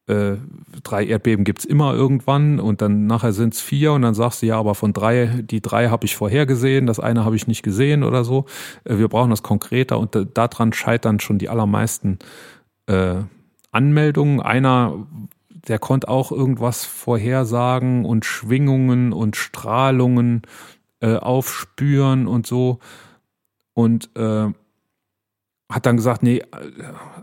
äh, 0.06 0.36
drei 0.82 1.06
Erdbeben 1.06 1.44
gibt's 1.44 1.64
immer 1.64 1.94
irgendwann 1.94 2.58
und 2.60 2.82
dann 2.82 3.06
nachher 3.06 3.32
sind's 3.32 3.60
vier 3.60 3.92
und 3.92 4.02
dann 4.02 4.14
sagst 4.14 4.42
du 4.42 4.46
ja, 4.46 4.58
aber 4.58 4.74
von 4.74 4.92
drei, 4.92 5.42
die 5.42 5.60
drei 5.60 5.88
habe 5.88 6.04
ich 6.04 6.16
vorhergesehen, 6.16 6.86
das 6.86 7.00
eine 7.00 7.24
habe 7.24 7.36
ich 7.36 7.46
nicht 7.46 7.62
gesehen 7.62 8.02
oder 8.02 8.24
so. 8.24 8.46
Äh, 8.84 8.98
wir 8.98 9.08
brauchen 9.08 9.30
das 9.30 9.42
konkreter 9.42 9.98
und 9.98 10.14
da- 10.14 10.24
daran 10.24 10.72
scheitern 10.72 11.20
schon 11.20 11.38
die 11.38 11.48
allermeisten 11.48 12.18
äh, 12.86 13.16
Anmeldungen. 13.70 14.40
Einer, 14.40 15.06
der 15.68 15.78
konnte 15.78 16.08
auch 16.08 16.32
irgendwas 16.32 16.84
vorhersagen 16.84 18.04
und 18.04 18.24
Schwingungen 18.24 19.12
und 19.12 19.36
Strahlungen 19.36 20.42
äh, 21.00 21.14
aufspüren 21.16 22.26
und 22.26 22.46
so 22.46 22.80
und 23.80 24.10
äh, 24.14 24.52
hat 25.70 25.86
dann 25.86 25.96
gesagt, 25.96 26.22
nee, 26.22 26.42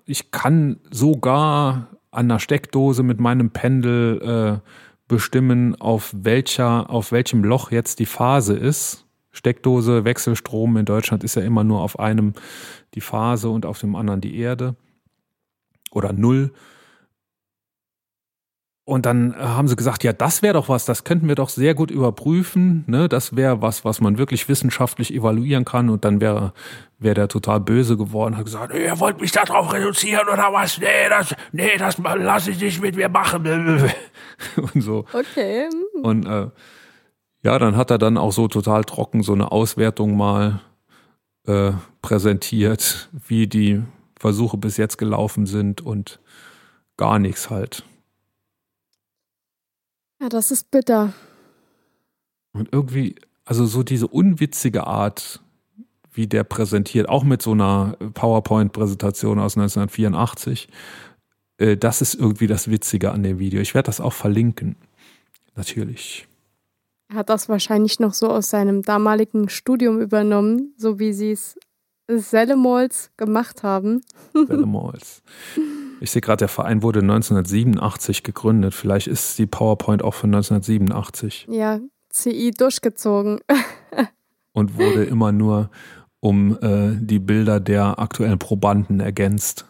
ich 0.05 0.32
kann 0.32 0.80
sogar 0.89 1.88
an 2.12 2.30
der 2.30 2.39
Steckdose 2.39 3.03
mit 3.03 3.20
meinem 3.20 3.51
Pendel 3.51 4.62
äh, 4.64 4.70
bestimmen, 5.08 5.80
auf 5.80 6.12
welcher, 6.16 6.89
auf 6.89 7.12
welchem 7.12 7.43
Loch 7.43 7.72
jetzt 7.72 7.99
die 7.99 8.08
Phase 8.08 8.55
ist. 8.55 9.05
Steckdose, 9.32 10.03
Wechselstrom 10.03 10.78
in 10.78 10.86
Deutschland 10.86 11.24
ist 11.24 11.36
ja 11.36 11.43
immer 11.43 11.64
nur 11.64 11.82
auf 11.82 11.99
einem 11.99 12.34
die 12.95 13.01
Phase 13.01 13.49
und 13.49 13.68
auf 13.68 13.80
dem 13.80 13.95
anderen 13.95 14.22
die 14.22 14.38
Erde. 14.38 14.76
Oder 15.91 16.12
null. 16.12 16.53
Und 18.88 19.06
dann 19.06 19.34
äh, 19.34 19.40
haben 19.40 19.68
sie 19.68 19.76
gesagt, 19.76 20.06
ja, 20.06 20.14
das 20.14 20.42
wäre 20.42 20.54
doch 20.54 20.70
was, 20.70 20.86
das 20.86 21.04
könnten 21.04 21.28
wir 21.28 21.36
doch 21.36 21.50
sehr 21.50 21.76
gut 21.76 21.92
überprüfen. 21.92 22.86
Ne? 22.88 23.10
Das 23.10 23.36
wäre 23.36 23.62
was, 23.62 23.84
was 23.84 24.00
man 24.00 24.18
wirklich 24.18 24.48
wissenschaftlich 24.48 25.14
evaluieren 25.14 25.66
kann. 25.66 25.90
Und 25.90 26.06
dann 26.06 26.22
wäre 26.22 26.54
wär 26.98 27.14
der 27.14 27.28
total 27.28 27.60
böse 27.60 27.98
geworden, 27.98 28.38
hat 28.38 28.46
gesagt, 28.46 28.74
ihr 28.74 28.98
wollt 28.98 29.20
mich 29.20 29.34
darauf 29.34 29.74
reduzieren 29.74 30.30
oder 30.32 30.54
was? 30.54 30.80
Nee, 30.80 31.10
das, 31.10 31.36
nee, 31.52 31.76
das 31.78 31.98
lasse 31.98 32.52
ich 32.52 32.62
nicht 32.62 32.82
mit 32.82 32.96
mir 32.96 33.10
machen. 33.10 33.46
Und 34.74 34.82
so. 34.82 35.00
Okay. 35.12 35.68
hm. 35.70 36.06
Und 36.06 36.26
äh, 36.26 36.48
ja, 37.44 37.60
dann 37.60 37.76
hat 37.76 37.92
er 37.92 37.98
dann 37.98 38.18
auch 38.18 38.32
so 38.32 38.48
total 38.48 38.86
trocken 38.86 39.22
so 39.22 39.34
eine 39.34 39.52
Auswertung 39.52 40.16
mal 40.16 40.62
äh, 41.46 41.74
präsentiert, 42.02 43.10
wie 43.12 43.48
die 43.48 43.84
Versuche 44.18 44.56
bis 44.56 44.78
jetzt 44.78 44.98
gelaufen 44.98 45.46
sind 45.46 45.82
und 45.82 46.22
gar 46.96 47.20
nichts 47.20 47.50
halt. 47.50 47.84
Ja, 50.20 50.30
das 50.30 50.51
ist 50.51 50.72
bitter. 50.72 51.13
Und 52.53 52.70
irgendwie, 52.72 53.15
also 53.45 53.65
so 53.65 53.84
diese 53.84 54.07
unwitzige 54.07 54.88
Art, 54.88 55.41
wie 56.11 56.28
der 56.28 56.43
präsentiert, 56.43 57.07
auch 57.07 57.24
mit 57.24 57.41
so 57.41 57.51
einer 57.51 57.95
PowerPoint-Präsentation 58.13 59.39
aus 59.39 59.55
1984, 59.55 60.68
äh, 61.57 61.78
das 61.78 62.01
ist 62.01 62.15
irgendwie 62.15 62.47
das 62.47 62.70
Witzige 62.70 63.11
an 63.11 63.24
dem 63.24 63.39
Video. 63.39 63.61
Ich 63.61 63.76
werde 63.76 63.88
das 63.88 64.01
auch 64.01 64.13
verlinken. 64.13 64.76
Natürlich. 65.55 66.28
Er 67.09 67.18
hat 67.18 67.30
das 67.30 67.47
wahrscheinlich 67.47 67.99
noch 67.99 68.13
so 68.13 68.30
aus 68.30 68.49
seinem 68.49 68.82
damaligen 68.82 69.49
Studium 69.49 70.01
übernommen, 70.01 70.74
so 70.78 70.99
wie 70.99 71.13
sie 71.13 71.32
es 71.32 71.57
Sellemols 72.09 73.11
gemacht 73.18 73.63
haben. 73.63 74.01
Sellemols. 74.34 75.22
Ich 76.00 76.12
sehe 76.12 76.22
gerade, 76.22 76.39
der 76.39 76.48
Verein 76.48 76.84
wurde 76.84 77.00
1987 77.00 78.24
gegründet. 78.24 78.74
Vielleicht 78.74 79.08
ist 79.08 79.39
die 79.39 79.48
PowerPoint 79.48 80.04
auch 80.04 80.14
von 80.14 80.30
1987. 80.34 81.48
Ja, 81.50 81.80
CI 82.10 82.52
durchgezogen. 82.52 83.39
Und 84.54 84.78
wurde 84.78 85.04
immer 85.04 85.32
nur 85.32 85.70
um 86.20 86.58
äh, 86.62 86.95
die 87.00 87.20
Bilder 87.20 87.60
der 87.60 88.00
aktuellen 88.00 88.39
Probanden 88.39 89.00
ergänzt, 89.00 89.66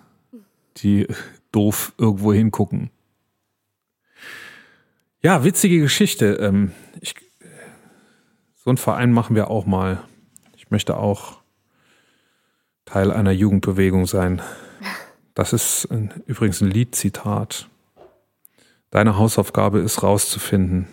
die 0.77 1.07
doof 1.51 1.93
irgendwo 1.97 2.33
hingucken. 2.33 2.89
Ja, 5.21 5.43
witzige 5.43 5.79
Geschichte. 5.79 6.33
Ähm, 6.35 6.71
ich, 7.01 7.15
so 8.55 8.69
einen 8.69 8.77
Verein 8.77 9.11
machen 9.11 9.35
wir 9.35 9.49
auch 9.49 9.65
mal. 9.65 10.03
Ich 10.55 10.71
möchte 10.71 10.97
auch 10.97 11.41
Teil 12.85 13.11
einer 13.11 13.31
Jugendbewegung 13.31 14.05
sein. 14.05 14.41
Das 15.37 15.53
ist 15.53 15.85
ein, 15.91 16.23
übrigens 16.25 16.61
ein 16.61 16.71
Liedzitat. 16.71 17.69
Deine 18.89 19.17
Hausaufgabe 19.19 19.77
ist 19.77 20.01
rauszufinden, 20.01 20.87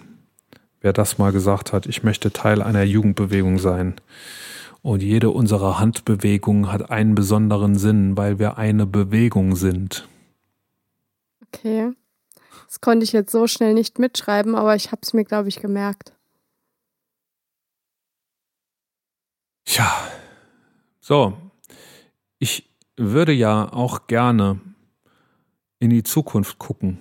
wer 0.83 0.93
das 0.93 1.17
mal 1.17 1.33
gesagt 1.33 1.73
hat. 1.73 1.87
Ich 1.87 2.03
möchte 2.03 2.31
Teil 2.31 2.61
einer 2.61 2.83
Jugendbewegung 2.83 3.59
sein. 3.59 3.95
Und 4.83 5.03
jede 5.03 5.31
unserer 5.31 5.79
Handbewegungen 5.79 6.71
hat 6.71 6.91
einen 6.91 7.15
besonderen 7.15 7.79
Sinn, 7.79 8.19
weil 8.19 8.39
wir 8.39 8.59
eine 8.59 8.85
Bewegung 8.85 9.57
sind. 9.57 10.07
Okay. 11.47 11.95
Das 12.67 12.83
konnte 12.83 13.05
ich 13.05 13.13
jetzt 13.13 13.33
so 13.33 13.47
schnell 13.47 13.73
nicht 13.73 13.99
mitschreiben, 13.99 14.57
aber 14.57 14.77
ich 14.77 14.93
habe 14.93 15.01
es 15.03 15.15
mir, 15.15 15.25
glaube 15.25 15.49
ich, 15.49 15.59
gemerkt. 15.61 16.13
Tja. 19.65 19.91
So. 21.01 21.33
Ich 22.39 22.74
würde 22.97 23.33
ja 23.33 23.73
auch 23.73 24.07
gerne 24.07 24.61
in 25.81 25.91
die 25.91 26.03
Zukunft 26.03 26.59
gucken. 26.59 27.01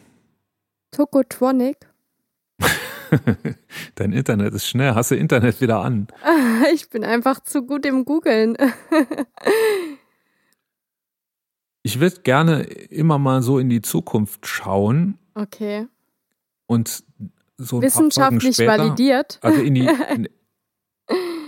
Tokotronic? 0.92 1.78
Dein 3.96 4.12
Internet 4.12 4.54
ist 4.54 4.68
schnell. 4.68 4.96
Hast 4.96 5.12
du 5.12 5.16
Internet 5.16 5.62
wieder 5.62 5.82
an? 5.82 6.08
Ich 6.74 6.90
bin 6.90 7.04
einfach 7.04 7.42
zu 7.42 7.64
gut 7.64 7.86
im 7.86 8.06
Googeln. 8.06 8.58
Ich 11.86 12.00
würde 12.00 12.22
gerne 12.22 12.62
immer 12.62 13.20
mal 13.20 13.42
so 13.42 13.60
in 13.60 13.70
die 13.70 13.82
Zukunft 13.82 14.48
schauen. 14.48 15.20
Okay. 15.36 15.86
Und 16.66 17.04
so 17.58 17.76
ein 17.76 17.82
Wissenschaftlich 17.82 18.56
später, 18.56 18.78
validiert. 18.78 19.38
Also 19.42 19.62
in 19.62 19.76
die. 19.76 19.90
In, 20.16 20.30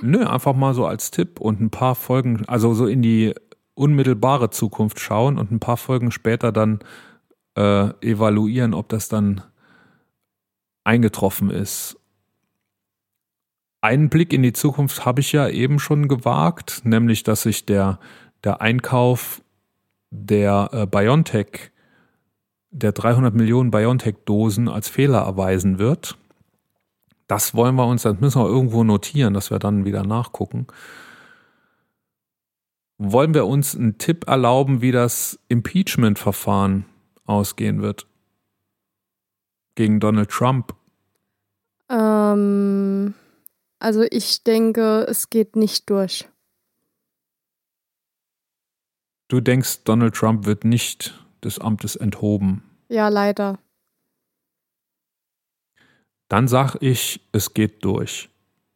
nö, 0.02 0.26
einfach 0.26 0.54
mal 0.54 0.74
so 0.74 0.86
als 0.86 1.12
Tipp 1.12 1.40
und 1.40 1.62
ein 1.62 1.70
paar 1.70 1.96
Folgen, 1.96 2.44
also 2.48 2.74
so 2.74 2.86
in 2.86 3.02
die 3.02 3.34
unmittelbare 3.76 4.50
Zukunft 4.50 5.00
schauen 5.00 5.38
und 5.38 5.52
ein 5.52 5.60
paar 5.60 5.78
Folgen 5.78 6.12
später 6.12 6.52
dann 6.52 6.80
äh, 7.56 7.90
evaluieren, 8.02 8.74
ob 8.74 8.90
das 8.90 9.10
dann 9.10 9.44
eingetroffen 10.84 11.50
ist. 11.50 11.98
Einen 13.82 14.10
Blick 14.10 14.34
in 14.34 14.42
die 14.42 14.54
Zukunft 14.54 15.06
habe 15.06 15.22
ich 15.22 15.32
ja 15.32 15.48
eben 15.48 15.78
schon 15.80 16.08
gewagt, 16.08 16.82
nämlich 16.86 17.24
dass 17.24 17.44
sich 17.44 17.66
der, 17.66 18.00
der 18.44 18.62
Einkauf 18.62 19.42
der 20.10 20.70
äh, 20.72 20.86
BioNTech, 20.88 21.72
der 22.72 22.94
300 22.94 23.34
Millionen 23.36 23.72
BioNTech-Dosen 23.72 24.70
als 24.70 24.90
Fehler 24.90 25.20
erweisen 25.20 25.78
wird. 25.78 26.18
Das 27.28 27.56
wollen 27.56 27.76
wir 27.76 27.86
uns, 27.86 28.04
das 28.04 28.20
müssen 28.20 28.42
wir 28.42 28.48
irgendwo 28.48 28.84
notieren, 28.84 29.34
dass 29.34 29.52
wir 29.52 29.60
dann 29.60 29.86
wieder 29.86 30.04
nachgucken. 30.04 30.68
Wollen 32.98 33.34
wir 33.34 33.46
uns 33.46 33.76
einen 33.76 33.98
Tipp 33.98 34.28
erlauben, 34.28 34.82
wie 34.82 34.92
das 34.92 35.38
Impeachment-Verfahren 35.50 36.86
ausgehen 37.26 37.82
wird? 37.82 38.08
Gegen 39.76 40.00
Donald 40.00 40.30
Trump? 40.30 40.74
Ähm, 41.90 43.14
also 43.80 44.04
ich 44.10 44.44
denke, 44.44 45.06
es 45.10 45.30
geht 45.30 45.58
nicht 45.58 45.90
durch. 45.90 46.30
Du 49.28 49.42
denkst, 49.42 49.84
Donald 49.84 50.16
Trump 50.16 50.46
wird 50.46 50.64
nicht 50.64 51.26
des 51.44 51.60
Amtes 51.60 51.96
enthoben? 51.96 52.64
Ja, 52.88 53.10
leider. 53.10 53.60
Dann 56.30 56.48
sag 56.48 56.78
ich, 56.82 57.22
es 57.32 57.54
geht 57.54 57.84
durch. 57.84 58.30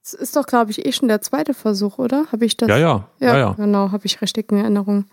Es 0.04 0.14
ist 0.14 0.36
doch, 0.36 0.45
glaube 0.45 0.72
ich, 0.72 0.86
eh 0.86 0.91
schon 0.91 1.08
der 1.08 1.22
zweite 1.22 1.54
Versuch, 1.54 1.97
oder? 1.97 2.26
Habe 2.32 2.45
ich 2.45 2.58
das? 2.58 2.70
Ja, 2.70 2.78
ja, 2.78 3.10
ja, 3.20 3.38
ja. 3.38 3.52
Genau, 3.54 3.91
habe 3.91 4.06
ich 4.06 4.22
richtig 4.22 4.52
in 4.52 4.60
Erinnerung. 4.60 5.06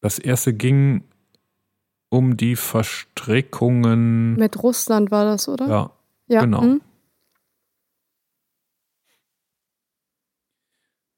Das 0.00 0.18
erste 0.18 0.52
ging 0.54 1.04
um 2.10 2.36
die 2.36 2.56
Verstrickungen. 2.56 4.34
Mit 4.36 4.62
Russland 4.62 5.10
war 5.10 5.24
das, 5.24 5.48
oder? 5.48 5.68
Ja, 5.68 5.90
ja. 6.28 6.40
genau. 6.40 6.62
Hm? 6.62 6.80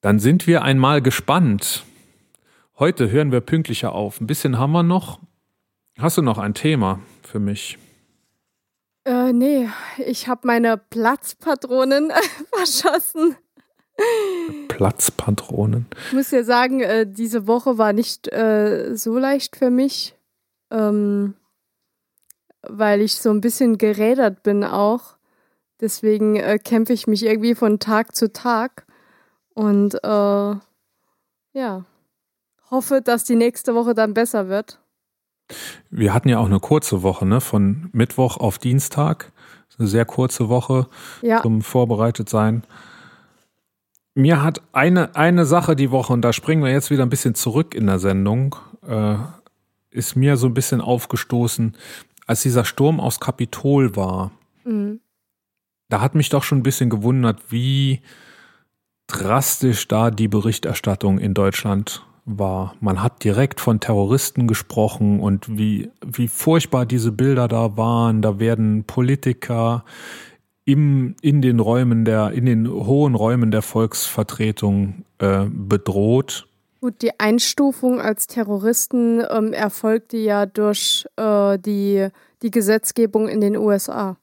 Dann 0.00 0.18
sind 0.18 0.46
wir 0.46 0.62
einmal 0.62 1.00
gespannt. 1.00 1.84
Heute 2.78 3.10
hören 3.10 3.30
wir 3.30 3.40
pünktlicher 3.40 3.92
auf. 3.92 4.20
Ein 4.20 4.26
bisschen 4.26 4.58
haben 4.58 4.72
wir 4.72 4.82
noch. 4.82 5.20
Hast 5.98 6.18
du 6.18 6.22
noch 6.22 6.38
ein 6.38 6.54
Thema 6.54 7.00
für 7.22 7.38
mich? 7.38 7.78
Äh, 9.04 9.32
nee, 9.32 9.68
ich 9.98 10.28
habe 10.28 10.46
meine 10.46 10.76
Platzpatronen 10.76 12.12
verschossen. 12.52 13.36
Platzpatronen. 14.68 15.86
Ich 16.08 16.12
muss 16.12 16.30
ja 16.30 16.44
sagen, 16.44 16.80
äh, 16.80 17.06
diese 17.06 17.46
Woche 17.46 17.78
war 17.78 17.92
nicht 17.92 18.32
äh, 18.32 18.94
so 18.96 19.18
leicht 19.18 19.56
für 19.56 19.70
mich, 19.70 20.16
ähm, 20.70 21.34
weil 22.62 23.00
ich 23.00 23.16
so 23.16 23.30
ein 23.30 23.40
bisschen 23.40 23.76
gerädert 23.76 24.42
bin 24.42 24.64
auch. 24.64 25.16
Deswegen 25.80 26.36
äh, 26.36 26.58
kämpfe 26.58 26.92
ich 26.92 27.06
mich 27.06 27.24
irgendwie 27.24 27.54
von 27.54 27.80
Tag 27.80 28.14
zu 28.14 28.32
Tag 28.32 28.86
und 29.54 29.94
äh, 30.02 30.54
ja, 31.54 31.84
hoffe, 32.70 33.02
dass 33.02 33.24
die 33.24 33.36
nächste 33.36 33.74
Woche 33.74 33.94
dann 33.94 34.14
besser 34.14 34.48
wird. 34.48 34.81
Wir 35.90 36.14
hatten 36.14 36.28
ja 36.28 36.38
auch 36.38 36.46
eine 36.46 36.60
kurze 36.60 37.02
Woche, 37.02 37.26
ne? 37.26 37.40
Von 37.40 37.88
Mittwoch 37.92 38.36
auf 38.36 38.58
Dienstag. 38.58 39.32
Eine 39.78 39.88
sehr 39.88 40.04
kurze 40.04 40.48
Woche 40.48 40.86
Ja, 41.22 41.42
zum 41.42 41.62
Vorbereitetsein. 41.62 42.62
Mir 44.14 44.42
hat 44.42 44.60
eine, 44.72 45.16
eine 45.16 45.46
Sache 45.46 45.74
die 45.74 45.90
Woche, 45.90 46.12
und 46.12 46.22
da 46.22 46.32
springen 46.32 46.62
wir 46.62 46.70
jetzt 46.70 46.90
wieder 46.90 47.02
ein 47.02 47.08
bisschen 47.08 47.34
zurück 47.34 47.74
in 47.74 47.86
der 47.86 47.98
Sendung, 47.98 48.54
äh, 48.86 49.16
ist 49.90 50.14
mir 50.14 50.36
so 50.36 50.46
ein 50.46 50.54
bisschen 50.54 50.80
aufgestoßen, 50.80 51.76
als 52.26 52.42
dieser 52.42 52.64
Sturm 52.64 53.00
aufs 53.00 53.20
Kapitol 53.20 53.96
war. 53.96 54.30
mhm. 54.64 55.00
Da 55.88 56.00
hat 56.00 56.14
mich 56.14 56.30
doch 56.30 56.42
schon 56.42 56.58
ein 56.58 56.62
bisschen 56.62 56.88
gewundert, 56.88 57.50
wie 57.50 58.00
drastisch 59.08 59.88
da 59.88 60.10
die 60.10 60.28
Berichterstattung 60.28 61.18
in 61.18 61.34
Deutschland 61.34 62.02
war. 62.24 62.74
Man 62.80 63.02
hat 63.02 63.24
direkt 63.24 63.60
von 63.60 63.80
Terroristen 63.80 64.46
gesprochen 64.46 65.20
und 65.20 65.58
wie, 65.58 65.90
wie 66.04 66.28
furchtbar 66.28 66.86
diese 66.86 67.12
Bilder 67.12 67.48
da 67.48 67.76
waren. 67.76 68.22
Da 68.22 68.38
werden 68.38 68.84
Politiker 68.84 69.84
im, 70.64 71.16
in 71.20 71.42
den 71.42 71.60
Räumen 71.60 72.04
der, 72.04 72.30
in 72.32 72.46
den 72.46 72.68
hohen 72.68 73.14
Räumen 73.14 73.50
der 73.50 73.62
Volksvertretung 73.62 75.04
äh, 75.18 75.46
bedroht. 75.50 76.46
Gut, 76.80 77.02
die 77.02 77.18
Einstufung 77.20 78.00
als 78.00 78.26
Terroristen 78.26 79.22
ähm, 79.30 79.52
erfolgte 79.52 80.16
ja 80.16 80.46
durch 80.46 81.06
äh, 81.16 81.58
die, 81.58 82.08
die 82.42 82.50
Gesetzgebung 82.50 83.28
in 83.28 83.40
den 83.40 83.56
USA. 83.56 84.16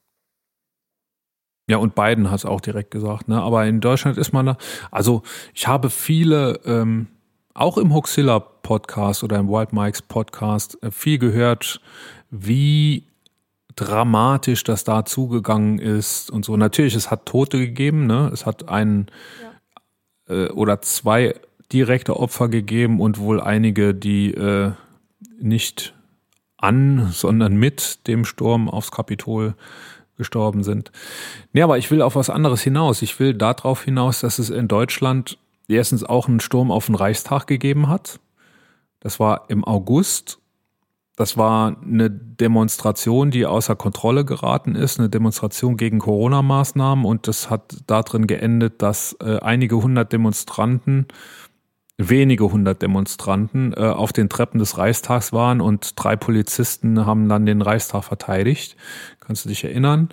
Ja, 1.70 1.78
und 1.78 1.94
Biden 1.94 2.32
hat 2.32 2.40
es 2.40 2.46
auch 2.46 2.62
direkt 2.62 2.90
gesagt, 2.90 3.28
ne? 3.28 3.40
Aber 3.42 3.66
in 3.66 3.80
Deutschland 3.80 4.18
ist 4.18 4.34
man 4.34 4.48
da. 4.48 4.58
Also 4.90 5.22
ich 5.54 5.68
habe 5.68 5.92
viele, 5.92 6.60
ähm, 6.66 7.08
auch 7.54 7.78
im 7.78 7.94
Hoxilla 7.94 8.40
Podcast 8.40 9.24
oder 9.24 9.38
im 9.38 9.50
Wild 9.50 9.74
Mikes 9.74 10.02
Podcast, 10.02 10.82
äh, 10.84 10.92
viel 10.92 11.18
gehört, 11.18 11.82
wie 12.30 13.06
dramatisch 13.76 14.64
das 14.64 14.84
da 14.84 15.06
zugegangen 15.06 15.80
ist 15.80 16.30
und 16.30 16.46
so. 16.46 16.58
Natürlich, 16.58 16.96
es 16.96 17.10
hat 17.12 17.26
Tote 17.26 17.58
gegeben, 17.58 18.08
ne? 18.08 18.30
Es 18.34 18.46
hat 18.46 18.68
einen 18.70 19.08
äh, 20.28 20.48
oder 20.50 20.82
zwei 20.82 21.36
direkte 21.72 22.18
Opfer 22.20 22.50
gegeben 22.50 23.00
und 23.00 23.20
wohl 23.20 23.40
einige, 23.40 23.94
die 23.94 24.34
äh, 24.34 24.72
nicht 25.40 25.94
an, 26.58 27.10
sondern 27.12 27.56
mit 27.56 28.08
dem 28.08 28.26
Sturm 28.26 28.70
aufs 28.70 28.92
Kapitol 28.92 29.56
gestorben 30.18 30.64
sind. 30.64 30.92
Nee, 31.54 31.62
aber 31.62 31.78
ich 31.78 31.90
will 31.90 32.02
auf 32.02 32.16
was 32.16 32.30
anderes 32.30 32.62
hinaus. 32.62 33.02
Ich 33.02 33.20
will 33.20 33.34
darauf 33.34 33.84
hinaus, 33.84 34.20
dass 34.20 34.40
es 34.40 34.50
in 34.50 34.68
Deutschland 34.68 35.38
erstens 35.76 36.04
auch 36.04 36.28
einen 36.28 36.40
Sturm 36.40 36.72
auf 36.72 36.88
den 36.88 36.96
Reichstag 36.96 37.48
gegeben 37.48 37.90
hat. 37.90 38.20
Das 39.00 39.20
war 39.20 39.46
im 39.50 39.64
August. 39.64 40.40
Das 41.16 41.36
war 41.36 41.76
eine 41.82 42.10
Demonstration, 42.10 43.30
die 43.30 43.46
außer 43.46 43.76
Kontrolle 43.76 44.24
geraten 44.24 44.76
ist, 44.76 45.00
eine 45.00 45.10
Demonstration 45.10 45.76
gegen 45.76 46.00
Corona-Maßnahmen 46.00 47.04
und 47.04 47.28
das 47.28 47.50
hat 47.50 47.76
darin 47.88 48.26
geendet, 48.26 48.82
dass 48.82 49.18
äh, 49.22 49.40
einige 49.40 49.82
hundert 49.82 50.14
Demonstranten 50.14 51.08
wenige 51.98 52.50
hundert 52.50 52.82
Demonstranten 52.82 53.74
äh, 53.74 53.82
auf 53.82 54.14
den 54.14 54.30
Treppen 54.30 54.60
des 54.60 54.78
Reichstags 54.78 55.34
waren 55.34 55.60
und 55.60 56.02
drei 56.02 56.16
Polizisten 56.16 57.06
haben 57.06 57.28
dann 57.28 57.46
den 57.46 57.62
Reichstag 57.62 58.06
verteidigt. 58.06 58.78
Kannst 59.20 59.44
du 59.44 59.50
dich 59.50 59.66
erinnern? 59.66 60.10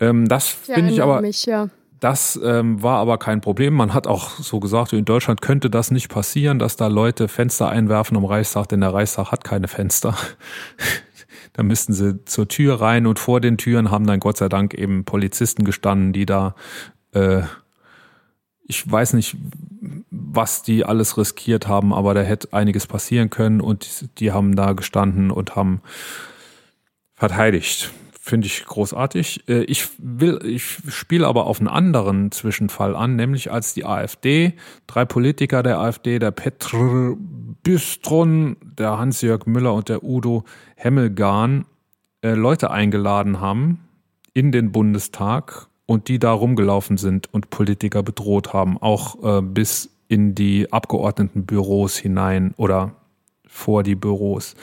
Ähm, 0.00 0.26
das 0.26 0.48
finde 0.48 0.90
ich 0.90 1.02
aber. 1.02 1.20
Mich, 1.20 1.44
ja. 1.44 1.68
Das 2.04 2.38
ähm, 2.44 2.82
war 2.82 2.98
aber 2.98 3.16
kein 3.16 3.40
Problem. 3.40 3.72
Man 3.72 3.94
hat 3.94 4.06
auch 4.06 4.32
so 4.38 4.60
gesagt, 4.60 4.92
in 4.92 5.06
Deutschland 5.06 5.40
könnte 5.40 5.70
das 5.70 5.90
nicht 5.90 6.10
passieren, 6.10 6.58
dass 6.58 6.76
da 6.76 6.88
Leute 6.88 7.28
Fenster 7.28 7.70
einwerfen 7.70 8.14
am 8.18 8.26
Reichstag, 8.26 8.68
denn 8.68 8.82
der 8.82 8.92
Reichstag 8.92 9.32
hat 9.32 9.42
keine 9.42 9.68
Fenster. 9.68 10.14
da 11.54 11.62
müssten 11.62 11.94
sie 11.94 12.22
zur 12.26 12.46
Tür 12.46 12.78
rein 12.82 13.06
und 13.06 13.18
vor 13.18 13.40
den 13.40 13.56
Türen 13.56 13.90
haben 13.90 14.06
dann 14.06 14.20
Gott 14.20 14.36
sei 14.36 14.50
Dank 14.50 14.74
eben 14.74 15.06
Polizisten 15.06 15.64
gestanden, 15.64 16.12
die 16.12 16.26
da 16.26 16.54
äh, 17.12 17.44
ich 18.66 18.90
weiß 18.90 19.14
nicht, 19.14 19.38
was 20.10 20.62
die 20.62 20.84
alles 20.84 21.16
riskiert 21.16 21.68
haben, 21.68 21.94
aber 21.94 22.12
da 22.12 22.20
hätte 22.20 22.52
einiges 22.52 22.86
passieren 22.86 23.30
können 23.30 23.62
und 23.62 24.20
die 24.20 24.30
haben 24.30 24.56
da 24.56 24.74
gestanden 24.74 25.30
und 25.30 25.56
haben 25.56 25.80
verteidigt. 27.14 27.94
Finde 28.26 28.46
ich 28.46 28.64
großartig. 28.64 29.46
Äh, 29.50 29.64
ich 29.64 29.86
will, 29.98 30.40
ich 30.46 30.78
spiele 30.88 31.26
aber 31.26 31.44
auf 31.44 31.60
einen 31.60 31.68
anderen 31.68 32.32
Zwischenfall 32.32 32.96
an, 32.96 33.16
nämlich 33.16 33.52
als 33.52 33.74
die 33.74 33.84
AfD, 33.84 34.54
drei 34.86 35.04
Politiker 35.04 35.62
der 35.62 35.78
AfD, 35.78 36.18
der 36.18 36.30
Petr 36.30 37.18
Bistron, 37.62 38.56
der 38.78 38.96
Hans-Jörg 38.96 39.44
Müller 39.44 39.74
und 39.74 39.90
der 39.90 40.02
Udo 40.02 40.44
Hemmelgarn, 40.74 41.66
äh, 42.22 42.32
Leute 42.32 42.70
eingeladen 42.70 43.40
haben 43.40 43.80
in 44.32 44.52
den 44.52 44.72
Bundestag 44.72 45.66
und 45.84 46.08
die 46.08 46.18
da 46.18 46.32
rumgelaufen 46.32 46.96
sind 46.96 47.28
und 47.30 47.50
Politiker 47.50 48.02
bedroht 48.02 48.54
haben, 48.54 48.78
auch 48.80 49.22
äh, 49.22 49.42
bis 49.42 49.90
in 50.08 50.34
die 50.34 50.72
Abgeordnetenbüros 50.72 51.98
hinein 51.98 52.54
oder 52.56 52.94
vor 53.46 53.82
die 53.82 53.96
Büros. 53.96 54.54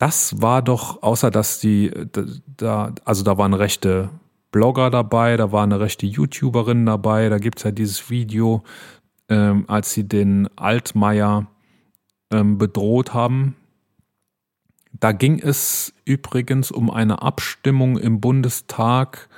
Das 0.00 0.40
war 0.40 0.62
doch, 0.62 1.02
außer 1.02 1.30
dass 1.30 1.60
die, 1.60 1.90
da, 2.56 2.94
also 3.04 3.22
da 3.22 3.36
waren 3.36 3.52
rechte 3.52 4.08
Blogger 4.50 4.88
dabei, 4.88 5.36
da 5.36 5.52
war 5.52 5.62
eine 5.62 5.78
rechte 5.78 6.06
YouTuberin 6.06 6.86
dabei, 6.86 7.28
da 7.28 7.36
gibt's 7.36 7.64
ja 7.64 7.70
dieses 7.70 8.08
Video, 8.08 8.62
ähm, 9.28 9.66
als 9.68 9.92
sie 9.92 10.08
den 10.08 10.48
Altmaier 10.56 11.48
ähm, 12.32 12.56
bedroht 12.56 13.12
haben, 13.12 13.56
da 14.92 15.12
ging 15.12 15.38
es 15.38 15.92
übrigens 16.06 16.70
um 16.70 16.90
eine 16.90 17.20
Abstimmung 17.20 17.98
im 17.98 18.22
Bundestag 18.22 19.28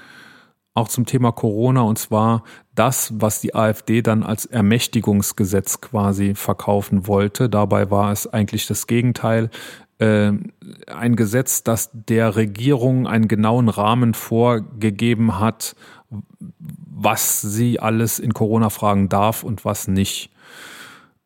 auch 0.74 0.88
zum 0.88 1.06
Thema 1.06 1.32
Corona 1.32 1.82
und 1.82 1.98
zwar 1.98 2.44
das, 2.74 3.12
was 3.16 3.40
die 3.40 3.54
AfD 3.54 4.00
dann 4.00 4.22
als 4.22 4.46
Ermächtigungsgesetz 4.46 5.80
quasi 5.80 6.34
verkaufen 6.34 7.06
wollte. 7.06 7.50
Dabei 7.50 7.90
war 7.90 8.12
es 8.12 8.26
eigentlich 8.26 8.66
das 8.66 8.86
Gegenteil. 8.86 9.50
Äh, 10.02 10.32
ein 10.88 11.14
Gesetz, 11.14 11.62
das 11.62 11.90
der 11.92 12.34
Regierung 12.34 13.06
einen 13.06 13.28
genauen 13.28 13.68
Rahmen 13.68 14.14
vorgegeben 14.14 15.38
hat, 15.38 15.76
was 16.10 17.40
sie 17.40 17.78
alles 17.78 18.18
in 18.18 18.34
Corona 18.34 18.68
fragen 18.70 19.08
darf 19.08 19.44
und 19.44 19.64
was 19.64 19.86
nicht. 19.86 20.30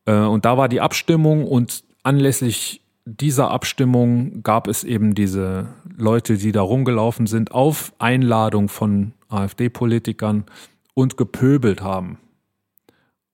Äh, 0.04 0.18
und 0.18 0.44
da 0.44 0.58
war 0.58 0.68
die 0.68 0.82
Abstimmung 0.82 1.46
und 1.46 1.84
anlässlich 2.02 2.82
dieser 3.06 3.50
Abstimmung 3.50 4.42
gab 4.42 4.68
es 4.68 4.84
eben 4.84 5.14
diese 5.14 5.68
Leute, 5.96 6.36
die 6.36 6.52
da 6.52 6.60
rumgelaufen 6.60 7.26
sind, 7.26 7.52
auf 7.52 7.94
Einladung 7.98 8.68
von 8.68 9.12
AfD-Politikern 9.30 10.44
und 10.92 11.16
gepöbelt 11.16 11.80
haben. 11.80 12.18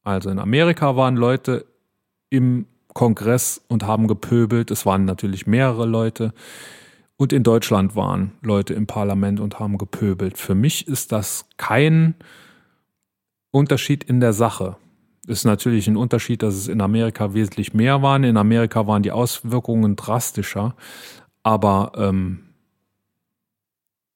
Also 0.04 0.30
in 0.30 0.38
Amerika 0.38 0.94
waren 0.94 1.16
Leute 1.16 1.66
im 2.30 2.66
Kongress 2.94 3.62
und 3.68 3.86
haben 3.86 4.08
gepöbelt. 4.08 4.70
Es 4.70 4.86
waren 4.86 5.04
natürlich 5.04 5.46
mehrere 5.46 5.86
Leute. 5.86 6.32
Und 7.16 7.32
in 7.32 7.42
Deutschland 7.42 7.94
waren 7.94 8.32
Leute 8.42 8.74
im 8.74 8.86
Parlament 8.86 9.40
und 9.40 9.58
haben 9.60 9.78
gepöbelt. 9.78 10.38
Für 10.38 10.54
mich 10.54 10.88
ist 10.88 11.12
das 11.12 11.46
kein 11.56 12.14
Unterschied 13.50 14.02
in 14.04 14.20
der 14.20 14.32
Sache 14.32 14.76
ist 15.26 15.44
natürlich 15.44 15.86
ein 15.86 15.96
Unterschied, 15.96 16.42
dass 16.42 16.54
es 16.54 16.68
in 16.68 16.80
Amerika 16.80 17.34
wesentlich 17.34 17.74
mehr 17.74 18.02
waren. 18.02 18.24
In 18.24 18.36
Amerika 18.36 18.86
waren 18.86 19.02
die 19.02 19.12
Auswirkungen 19.12 19.96
drastischer. 19.96 20.74
Aber 21.42 21.92
ähm, 21.96 22.40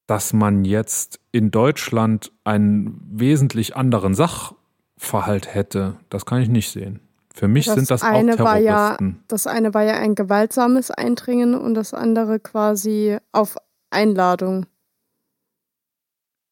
dass 0.07 0.33
man 0.33 0.65
jetzt 0.65 1.21
in 1.33 1.51
Deutschland 1.51 2.33
einen 2.45 3.01
wesentlich 3.11 3.77
anderen 3.77 4.15
Sachverhalt 4.15 5.53
hätte, 5.55 5.97
das 6.11 6.27
kann 6.27 6.43
ich 6.43 6.49
nicht 6.49 6.71
sehen. 6.71 7.01
Für 7.37 7.49
mich 7.49 7.67
das 7.67 7.75
sind 7.75 7.91
das 7.91 8.03
auch 8.03 8.09
eine 8.09 8.37
Terroristen. 8.37 8.45
War 8.45 8.59
ja, 8.59 8.97
das 9.29 9.47
eine 9.47 9.75
war 9.75 9.83
ja 9.83 9.95
ein 9.95 10.15
gewaltsames 10.15 10.91
Eindringen 10.91 11.55
und 11.55 11.75
das 11.75 11.93
andere 11.93 12.41
quasi 12.41 13.19
auf 13.33 13.57
Einladung. 13.91 14.67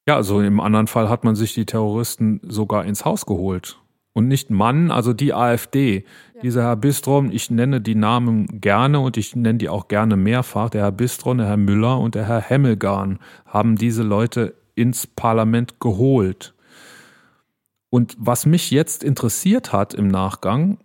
Ja, 0.06 0.16
also 0.16 0.42
im 0.42 0.60
anderen 0.60 0.86
Fall 0.86 1.08
hat 1.08 1.24
man 1.24 1.34
sich 1.34 1.54
die 1.54 1.64
Terroristen 1.64 2.40
sogar 2.46 2.84
ins 2.84 3.06
Haus 3.06 3.24
geholt 3.24 3.78
und 4.14 4.28
nicht 4.28 4.50
Mann, 4.50 4.90
also 4.90 5.12
die 5.12 5.34
AfD. 5.34 6.04
Ja. 6.34 6.40
Dieser 6.42 6.62
Herr 6.62 6.76
Bistrom, 6.76 7.30
ich 7.30 7.50
nenne 7.50 7.80
die 7.80 7.94
Namen 7.94 8.60
gerne 8.60 9.00
und 9.00 9.16
ich 9.16 9.36
nenne 9.36 9.58
die 9.58 9.68
auch 9.68 9.88
gerne 9.88 10.16
mehrfach. 10.16 10.70
Der 10.70 10.82
Herr 10.82 10.92
Bistrom, 10.92 11.38
der 11.38 11.48
Herr 11.48 11.56
Müller 11.56 11.98
und 11.98 12.14
der 12.14 12.28
Herr 12.28 12.40
Hemmelgarn 12.40 13.18
haben 13.46 13.76
diese 13.76 14.02
Leute 14.02 14.54
ins 14.74 15.06
Parlament 15.06 15.80
geholt. 15.80 16.53
Und 17.94 18.16
was 18.18 18.44
mich 18.44 18.72
jetzt 18.72 19.04
interessiert 19.04 19.72
hat 19.72 19.94
im 19.94 20.08
Nachgang, 20.08 20.78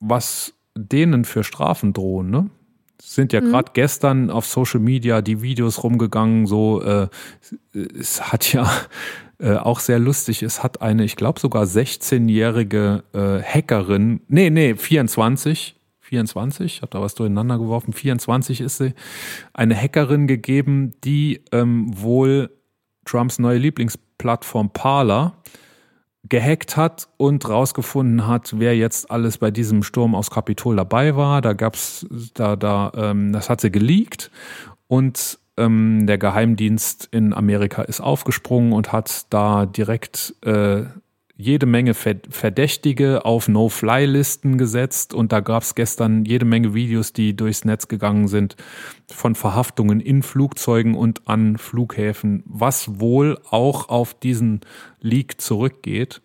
was 0.00 0.54
denen 0.76 1.24
für 1.24 1.44
Strafen 1.44 1.92
drohen, 1.92 2.30
ne? 2.30 2.50
sind 3.00 3.32
ja 3.32 3.40
mhm. 3.40 3.50
gerade 3.50 3.70
gestern 3.74 4.28
auf 4.28 4.44
Social 4.44 4.80
Media 4.80 5.22
die 5.22 5.40
Videos 5.40 5.84
rumgegangen, 5.84 6.48
so 6.48 6.82
äh, 6.82 7.06
es 7.72 8.32
hat 8.32 8.52
ja 8.52 8.68
äh, 9.38 9.54
auch 9.54 9.78
sehr 9.78 10.00
lustig. 10.00 10.42
Es 10.42 10.64
hat 10.64 10.82
eine, 10.82 11.04
ich 11.04 11.14
glaube 11.14 11.38
sogar 11.38 11.62
16-jährige 11.62 13.04
äh, 13.12 13.40
Hackerin, 13.40 14.22
nee, 14.26 14.50
nee, 14.50 14.74
24, 14.74 15.76
24, 16.00 16.82
hat 16.82 16.92
da 16.92 17.00
was 17.00 17.14
durcheinander 17.14 17.58
geworfen, 17.58 17.92
24 17.92 18.62
ist 18.62 18.78
sie, 18.78 18.94
eine 19.54 19.80
Hackerin 19.80 20.26
gegeben, 20.26 20.94
die 21.04 21.40
ähm, 21.52 21.92
wohl 21.96 22.50
Trumps 23.04 23.38
neue 23.38 23.58
Lieblingsplattform 23.58 24.70
Parler 24.72 25.37
gehackt 26.24 26.76
hat 26.76 27.08
und 27.16 27.48
rausgefunden 27.48 28.26
hat, 28.26 28.58
wer 28.58 28.76
jetzt 28.76 29.10
alles 29.10 29.38
bei 29.38 29.50
diesem 29.50 29.82
Sturm 29.82 30.14
aus 30.14 30.30
Kapitol 30.30 30.76
dabei 30.76 31.16
war. 31.16 31.40
Da 31.40 31.52
gab's, 31.52 32.06
da, 32.34 32.56
da, 32.56 32.92
ähm, 32.94 33.32
das 33.32 33.48
hat 33.48 33.60
sie 33.60 33.70
geleakt 33.70 34.30
und 34.88 35.38
ähm, 35.56 36.06
der 36.06 36.18
Geheimdienst 36.18 37.08
in 37.10 37.32
Amerika 37.32 37.82
ist 37.82 38.00
aufgesprungen 38.00 38.72
und 38.72 38.92
hat 38.92 39.26
da 39.30 39.66
direkt 39.66 40.34
äh, 40.42 40.84
jede 41.40 41.66
Menge 41.66 41.94
Verdächtige 41.94 43.24
auf 43.24 43.46
No-Fly-Listen 43.46 44.58
gesetzt 44.58 45.14
und 45.14 45.30
da 45.30 45.38
gab 45.38 45.62
es 45.62 45.76
gestern 45.76 46.24
jede 46.24 46.44
Menge 46.44 46.74
Videos, 46.74 47.12
die 47.12 47.36
durchs 47.36 47.64
Netz 47.64 47.86
gegangen 47.86 48.26
sind 48.26 48.56
von 49.06 49.36
Verhaftungen 49.36 50.00
in 50.00 50.24
Flugzeugen 50.24 50.96
und 50.96 51.28
an 51.28 51.56
Flughäfen, 51.56 52.42
was 52.44 52.98
wohl 52.98 53.38
auch 53.50 53.88
auf 53.88 54.14
diesen 54.14 54.62
Leak 55.00 55.40
zurückgeht. 55.40 56.22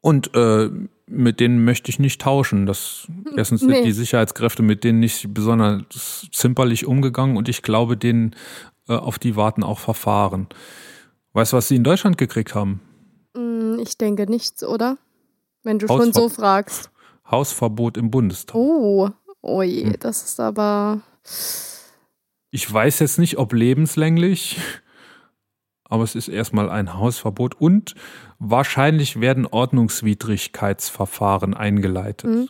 Und 0.00 0.32
äh, 0.36 0.70
mit 1.08 1.40
denen 1.40 1.64
möchte 1.64 1.90
ich 1.90 1.98
nicht 1.98 2.20
tauschen. 2.20 2.66
Das 2.66 3.08
erstens 3.36 3.62
sind 3.62 3.70
nee. 3.70 3.82
die 3.82 3.92
Sicherheitskräfte 3.92 4.62
mit 4.62 4.84
denen 4.84 5.00
nicht 5.00 5.34
besonders 5.34 6.28
zimperlich 6.30 6.86
umgegangen 6.86 7.36
und 7.36 7.48
ich 7.48 7.62
glaube, 7.62 7.96
denen 7.96 8.36
äh, 8.88 8.92
auf 8.92 9.18
die 9.18 9.34
warten 9.34 9.64
auch 9.64 9.80
Verfahren. 9.80 10.46
Weißt 11.32 11.52
du, 11.52 11.56
was 11.56 11.66
sie 11.66 11.74
in 11.74 11.84
Deutschland 11.84 12.16
gekriegt 12.16 12.54
haben? 12.54 12.80
Mm, 13.36 13.78
ich 13.80 13.98
denke 13.98 14.28
nichts, 14.28 14.64
oder? 14.64 14.98
Wenn 15.62 15.78
du 15.78 15.88
Hausver 15.88 16.04
schon 16.04 16.12
so 16.12 16.28
fragst. 16.28 16.90
Hausverbot 17.30 17.96
im 17.96 18.10
Bundestag. 18.10 18.56
Oh, 18.56 19.10
oh 19.42 19.62
je, 19.62 19.84
hm. 19.84 19.96
das 20.00 20.24
ist 20.24 20.40
aber. 20.40 21.02
Ich 22.50 22.72
weiß 22.72 23.00
jetzt 23.00 23.18
nicht, 23.18 23.38
ob 23.38 23.52
lebenslänglich 23.52 24.58
aber 25.88 26.04
es 26.04 26.14
ist 26.14 26.28
erstmal 26.28 26.70
ein 26.70 26.96
Hausverbot 26.98 27.60
und 27.60 27.94
wahrscheinlich 28.38 29.20
werden 29.20 29.46
Ordnungswidrigkeitsverfahren 29.46 31.54
eingeleitet. 31.54 32.30
Mhm. 32.30 32.48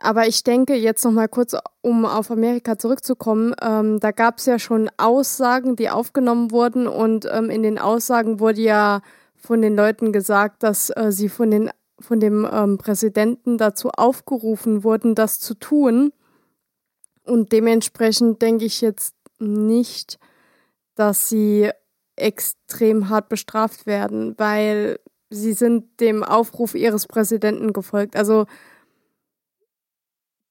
Aber 0.00 0.28
ich 0.28 0.44
denke, 0.44 0.74
jetzt 0.74 1.04
noch 1.04 1.10
mal 1.10 1.26
kurz, 1.28 1.56
um 1.80 2.06
auf 2.06 2.30
Amerika 2.30 2.78
zurückzukommen, 2.78 3.52
ähm, 3.60 3.98
da 3.98 4.12
gab 4.12 4.38
es 4.38 4.46
ja 4.46 4.60
schon 4.60 4.88
Aussagen, 4.96 5.74
die 5.74 5.90
aufgenommen 5.90 6.52
wurden 6.52 6.86
und 6.86 7.26
ähm, 7.30 7.50
in 7.50 7.64
den 7.64 7.80
Aussagen 7.80 8.38
wurde 8.38 8.60
ja 8.60 9.00
von 9.38 9.62
den 9.62 9.76
Leuten 9.76 10.12
gesagt, 10.12 10.62
dass 10.62 10.90
äh, 10.90 11.10
sie 11.10 11.28
von, 11.28 11.50
den, 11.50 11.70
von 12.00 12.20
dem 12.20 12.46
ähm, 12.50 12.78
Präsidenten 12.78 13.58
dazu 13.58 13.90
aufgerufen 13.90 14.84
wurden, 14.84 15.14
das 15.14 15.40
zu 15.40 15.54
tun. 15.54 16.12
Und 17.24 17.52
dementsprechend 17.52 18.42
denke 18.42 18.64
ich 18.64 18.80
jetzt 18.80 19.14
nicht, 19.38 20.18
dass 20.94 21.28
sie 21.28 21.70
extrem 22.16 23.08
hart 23.08 23.28
bestraft 23.28 23.86
werden, 23.86 24.34
weil 24.38 24.98
sie 25.30 25.52
sind 25.52 26.00
dem 26.00 26.24
Aufruf 26.24 26.74
ihres 26.74 27.06
Präsidenten 27.06 27.72
gefolgt. 27.72 28.16
Also 28.16 28.46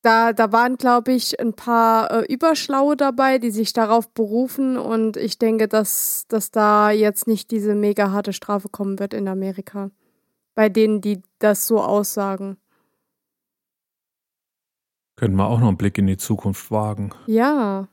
da, 0.01 0.33
da 0.33 0.51
waren, 0.51 0.77
glaube 0.77 1.11
ich, 1.11 1.39
ein 1.39 1.53
paar 1.53 2.11
äh, 2.11 2.33
Überschlaue 2.33 2.95
dabei, 2.95 3.39
die 3.39 3.51
sich 3.51 3.73
darauf 3.73 4.09
berufen 4.09 4.77
und 4.77 5.17
ich 5.17 5.37
denke, 5.39 5.67
dass, 5.67 6.25
dass 6.27 6.51
da 6.51 6.91
jetzt 6.91 7.27
nicht 7.27 7.51
diese 7.51 7.75
mega 7.75 8.11
harte 8.11 8.33
Strafe 8.33 8.69
kommen 8.69 8.99
wird 8.99 9.13
in 9.13 9.27
Amerika. 9.27 9.91
Bei 10.55 10.69
denen, 10.69 11.01
die 11.01 11.21
das 11.39 11.67
so 11.67 11.81
aussagen. 11.81 12.57
Können 15.15 15.35
wir 15.35 15.47
auch 15.47 15.59
noch 15.59 15.67
einen 15.67 15.77
Blick 15.77 15.97
in 15.97 16.07
die 16.07 16.17
Zukunft 16.17 16.71
wagen. 16.71 17.11
Ja. 17.25 17.87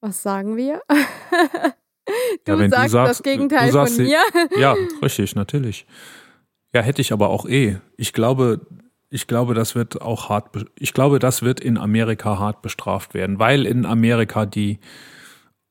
Was 0.00 0.22
sagen 0.22 0.56
wir? 0.56 0.82
du, 2.44 2.52
ja, 2.52 2.68
sagst 2.68 2.86
du 2.86 2.90
sagst 2.90 3.10
das 3.10 3.22
Gegenteil 3.22 3.72
von 3.72 3.96
mir. 3.96 4.20
ja, 4.56 4.76
richtig, 5.02 5.34
natürlich. 5.34 5.86
Ja, 6.74 6.82
hätte 6.82 7.00
ich 7.00 7.12
aber 7.12 7.30
auch 7.30 7.46
eh. 7.46 7.78
Ich 7.96 8.12
glaube, 8.12 8.60
ich 9.10 9.26
glaube, 9.26 9.54
das 9.54 9.74
wird 9.74 10.02
auch 10.02 10.28
hart, 10.28 10.50
ich 10.78 10.92
glaube, 10.92 11.18
das 11.18 11.42
wird 11.42 11.60
in 11.60 11.78
Amerika 11.78 12.38
hart 12.38 12.62
bestraft 12.62 13.14
werden, 13.14 13.38
weil 13.38 13.66
in 13.66 13.86
Amerika 13.86 14.44
die, 14.46 14.78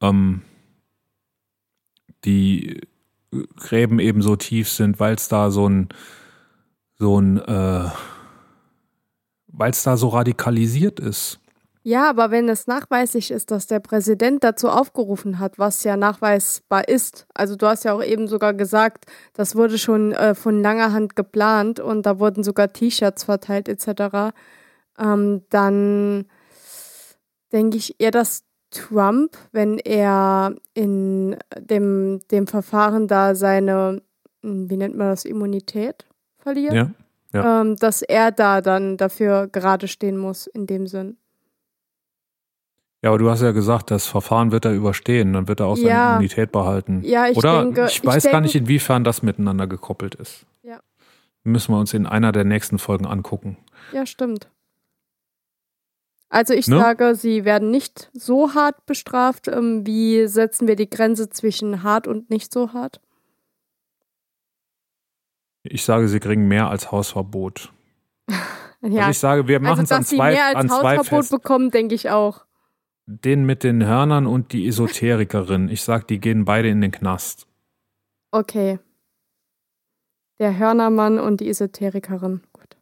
ähm, 0.02 0.42
die 2.26 2.82
Gräben 3.58 4.00
eben 4.00 4.22
so 4.22 4.36
tief 4.36 4.70
sind, 4.70 5.00
weil 5.00 5.16
es 5.16 5.28
da 5.28 5.52
so 5.52 5.70
ein, 5.70 5.90
so 6.98 7.20
ein, 7.20 7.38
äh, 7.38 7.90
weil 9.48 9.72
es 9.72 9.84
da 9.84 9.98
so 9.98 10.10
radikalisiert 10.10 11.00
ist. 11.00 11.40
Ja, 11.88 12.10
aber 12.10 12.32
wenn 12.32 12.50
es 12.50 12.68
nachweislich 12.68 13.32
ist, 13.32 13.50
dass 13.50 13.66
der 13.66 13.80
Präsident 13.80 14.44
dazu 14.44 14.68
aufgerufen 14.68 15.40
hat, 15.40 15.58
was 15.58 15.86
ja 15.86 15.96
nachweisbar 15.96 16.86
ist, 16.90 17.26
also 17.34 17.56
du 17.56 17.66
hast 17.66 17.86
ja 17.86 17.94
auch 17.94 18.04
eben 18.04 18.28
sogar 18.28 18.54
gesagt, 18.54 19.06
das 19.32 19.56
wurde 19.56 19.78
schon 19.78 20.12
äh, 20.12 20.36
von 20.36 20.62
langer 20.62 20.92
Hand 20.92 21.16
geplant 21.16 21.80
und 21.80 22.06
da 22.06 22.20
wurden 22.20 22.44
sogar 22.44 22.74
T-Shirts 22.74 23.24
verteilt 23.24 23.70
etc., 23.70 24.36
ähm, 25.00 25.44
dann 25.50 26.26
denke 27.54 27.78
ich 27.78 27.96
eher, 28.02 28.12
dass 28.12 28.44
Trump, 28.70 29.38
wenn 29.54 29.78
er 29.78 30.56
in 30.74 31.38
dem, 31.58 32.20
dem 32.32 32.48
Verfahren 32.48 33.08
da 33.08 33.34
seine, 33.34 34.02
hm, 34.42 34.70
wie 34.70 34.76
nennt 34.76 34.98
man 34.98 35.08
das, 35.08 35.24
Immunität 35.24 36.06
verliert, 36.38 36.74
ja, 36.74 36.92
ja. 37.32 37.62
Ähm, 37.62 37.78
dass 37.78 38.02
er 38.02 38.34
da 38.34 38.60
dann 38.60 38.98
dafür 38.98 39.48
gerade 39.48 39.88
stehen 39.88 40.18
muss 40.18 40.48
in 40.48 40.68
dem 40.68 40.86
Sinn. 40.86 41.16
Ja, 43.04 43.12
aber 43.12 43.20
du 43.20 43.30
hast 43.30 43.42
ja 43.42 43.52
gesagt, 43.52 43.92
das 43.92 44.08
Verfahren 44.08 44.52
wird 44.52 44.66
er 44.66 44.74
überstehen, 44.74 45.34
dann 45.34 45.48
wird 45.48 45.60
er 45.60 45.68
auch 45.68 45.76
seine 45.76 45.90
ja. 45.90 46.12
Immunität 46.14 46.52
behalten. 46.52 47.04
Ja, 47.04 47.28
ich 47.28 47.38
Oder 47.38 47.64
denke, 47.64 47.86
ich 47.86 48.04
weiß 48.04 48.26
ich 48.26 48.32
gar 48.32 48.42
nicht, 48.42 48.56
inwiefern 48.56 49.04
das 49.04 49.22
miteinander 49.22 49.68
gekoppelt 49.68 50.16
ist. 50.16 50.46
Ja. 50.64 50.80
Müssen 51.44 51.74
wir 51.74 51.80
uns 51.80 51.94
in 51.94 52.08
einer 52.08 52.32
der 52.32 52.44
nächsten 52.44 52.80
Folgen 52.80 53.06
angucken. 53.06 53.58
Ja, 53.94 54.06
stimmt. 54.06 54.50
Also 56.30 56.54
ich 56.54 56.68
ne? 56.68 56.80
sage, 56.80 57.16
sie 57.16 57.46
werden 57.46 57.70
nicht 57.70 58.10
so 58.14 58.56
hart 58.56 58.86
bestraft. 58.86 59.48
Ähm, 59.48 59.86
wie 59.86 60.28
setzen 60.28 60.68
wir 60.68 60.76
die 60.76 60.90
Grenze 60.90 61.30
zwischen 61.30 61.84
hart 61.84 62.08
und 62.08 62.30
nicht 62.30 62.52
so 62.52 62.74
hart? 62.74 63.00
Ich 65.64 65.86
sage, 65.86 66.08
sie 66.08 66.20
kriegen 66.20 66.48
mehr 66.48 66.70
als 66.70 66.92
Hausverbot. 66.92 67.72
ja. 68.28 68.38
Also 68.82 69.12
ich 69.12 69.20
sage, 69.20 69.48
wir 69.48 69.60
machen 69.60 69.82
also, 69.82 69.84
es 69.84 69.92
an 69.92 70.04
zwei, 70.04 70.32
mehr 70.32 70.48
als 70.48 70.56
an 70.56 70.68
zwei 70.68 70.98
Hausverbot 70.98 71.26
fest. 71.26 71.32
bekommen, 71.32 71.72
denke 71.72 71.94
ich 71.94 72.10
auch 72.10 72.47
den 73.08 73.46
mit 73.46 73.64
den 73.64 73.86
Hörnern 73.86 74.28
und 74.28 74.52
die 74.52 74.68
Esoterikerin. 74.68 75.70
Ich 75.70 75.82
sag, 75.82 76.08
die 76.08 76.20
gehen 76.20 76.46
beide 76.46 76.68
in 76.68 76.82
den 76.82 76.92
Knast. 76.92 77.48
Okay. 78.32 78.80
Der 80.40 80.58
Hörnermann 80.58 81.18
und 81.18 81.40
die 81.40 81.50
Esoterikerin. 81.50 82.42
Gut. 82.52 82.76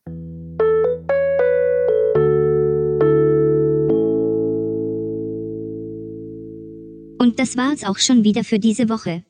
Und 7.19 7.39
das 7.39 7.55
war's 7.55 7.84
auch 7.84 7.99
schon 7.99 8.23
wieder 8.23 8.43
für 8.43 8.59
diese 8.59 8.89
Woche. 8.89 9.23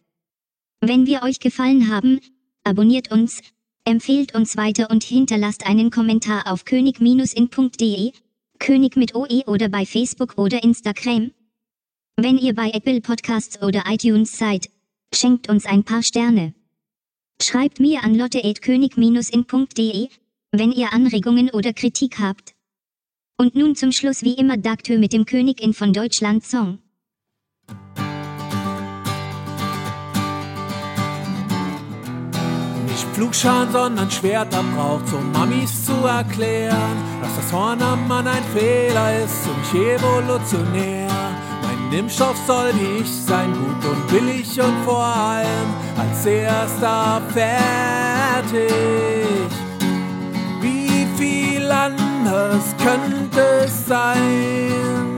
Wenn 0.81 1.05
wir 1.05 1.23
euch 1.23 1.39
gefallen 1.39 1.91
haben, 1.91 2.19
abonniert 2.63 3.11
uns, 3.11 3.41
empfehlt 3.83 4.33
uns 4.33 4.57
weiter 4.57 4.89
und 4.89 5.03
hinterlasst 5.03 5.67
einen 5.67 5.91
Kommentar 5.91 6.51
auf 6.51 6.65
könig-in.de 6.65 8.11
König 8.59 8.95
mit 8.95 9.15
OE 9.15 9.43
oder 9.47 9.69
bei 9.69 9.85
Facebook 9.85 10.37
oder 10.37 10.63
Instagram? 10.63 11.31
Wenn 12.17 12.37
ihr 12.37 12.55
bei 12.55 12.71
Apple 12.71 13.01
Podcasts 13.01 13.61
oder 13.61 13.83
iTunes 13.87 14.37
seid, 14.37 14.69
schenkt 15.13 15.49
uns 15.49 15.65
ein 15.65 15.83
paar 15.83 16.03
Sterne. 16.03 16.53
Schreibt 17.41 17.79
mir 17.79 18.03
an 18.03 18.15
lotte.könig-in.de, 18.15 20.07
wenn 20.51 20.71
ihr 20.71 20.93
Anregungen 20.93 21.49
oder 21.49 21.73
Kritik 21.73 22.19
habt. 22.19 22.55
Und 23.37 23.55
nun 23.55 23.75
zum 23.75 23.91
Schluss 23.91 24.23
wie 24.23 24.35
immer 24.35 24.55
Daktür 24.57 24.97
mit 24.97 25.11
dem 25.11 25.25
Königin 25.25 25.73
von 25.73 25.91
Deutschland 25.91 26.45
Song. 26.45 26.79
Flugscharen, 33.15 33.71
sondern 33.71 34.11
Schwerter 34.11 34.61
braucht, 34.75 35.13
um 35.13 35.31
Mamis 35.31 35.85
zu 35.85 35.93
erklären, 36.05 36.97
dass 37.21 37.33
das 37.37 37.53
Horn 37.53 37.81
am 37.81 38.05
Mann 38.09 38.27
ein 38.27 38.43
Fehler 38.53 39.23
ist 39.23 39.47
und 39.47 39.73
nicht 39.73 39.87
evolutionär. 39.87 41.07
Mein 41.63 41.97
Impfstoff 41.97 42.35
soll 42.45 42.71
ich 42.99 43.09
sein, 43.09 43.53
gut 43.53 43.89
und 43.89 44.07
billig 44.09 44.59
und 44.59 44.83
vor 44.83 45.05
allem 45.05 45.73
als 45.97 46.25
erster 46.25 47.21
fertig. 47.29 48.69
Wie 50.59 51.07
viel 51.15 51.71
anders 51.71 52.75
könnte 52.83 53.41
es 53.63 53.87
sein? 53.87 55.14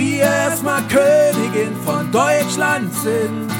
Wir 0.00 0.22
erstmal 0.22 0.82
Königin 0.88 1.76
von 1.84 2.10
Deutschland 2.10 2.92
sind. 2.94 3.50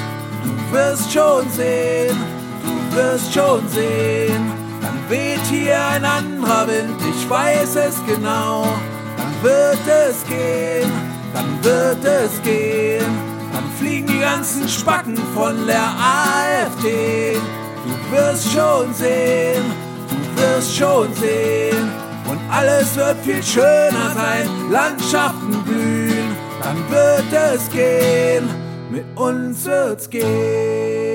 Du 0.43 0.75
wirst 0.75 1.13
schon 1.13 1.49
sehen, 1.51 2.17
du 2.63 2.97
wirst 2.97 3.35
schon 3.35 3.69
sehen. 3.69 4.51
Dann 4.81 4.99
weht 5.11 5.45
hier 5.51 5.79
ein 5.89 6.05
anderer 6.05 6.67
Wind, 6.67 6.99
ich 7.11 7.29
weiß 7.29 7.77
es 7.77 7.97
genau. 8.07 8.67
Dann 9.19 9.43
wird 9.43 9.87
es 9.87 10.25
gehen, 10.27 10.91
dann 11.35 11.63
wird 11.63 12.05
es 12.05 12.43
gehen. 12.43 13.05
Dann 13.53 13.71
fliegen 13.79 14.07
die 14.07 14.21
ganzen 14.21 14.67
Spacken 14.67 15.19
von 15.35 15.67
der 15.67 15.83
AfD. 15.83 17.37
Du 17.85 18.17
wirst 18.17 18.51
schon 18.51 18.95
sehen, 18.95 19.65
du 20.09 20.43
wirst 20.43 20.75
schon 20.75 21.13
sehen. 21.15 21.91
Und 22.27 22.39
alles 22.51 22.97
wird 22.97 23.19
viel 23.25 23.43
schöner 23.43 24.15
sein, 24.15 24.49
Landschaften 24.71 25.63
blühen 25.65 25.90
dann 26.71 26.91
wird 26.91 27.33
es 27.33 27.69
gehen, 27.71 28.49
mit 28.91 29.05
uns 29.17 29.65
wird's 29.65 30.09
gehen. 30.09 31.10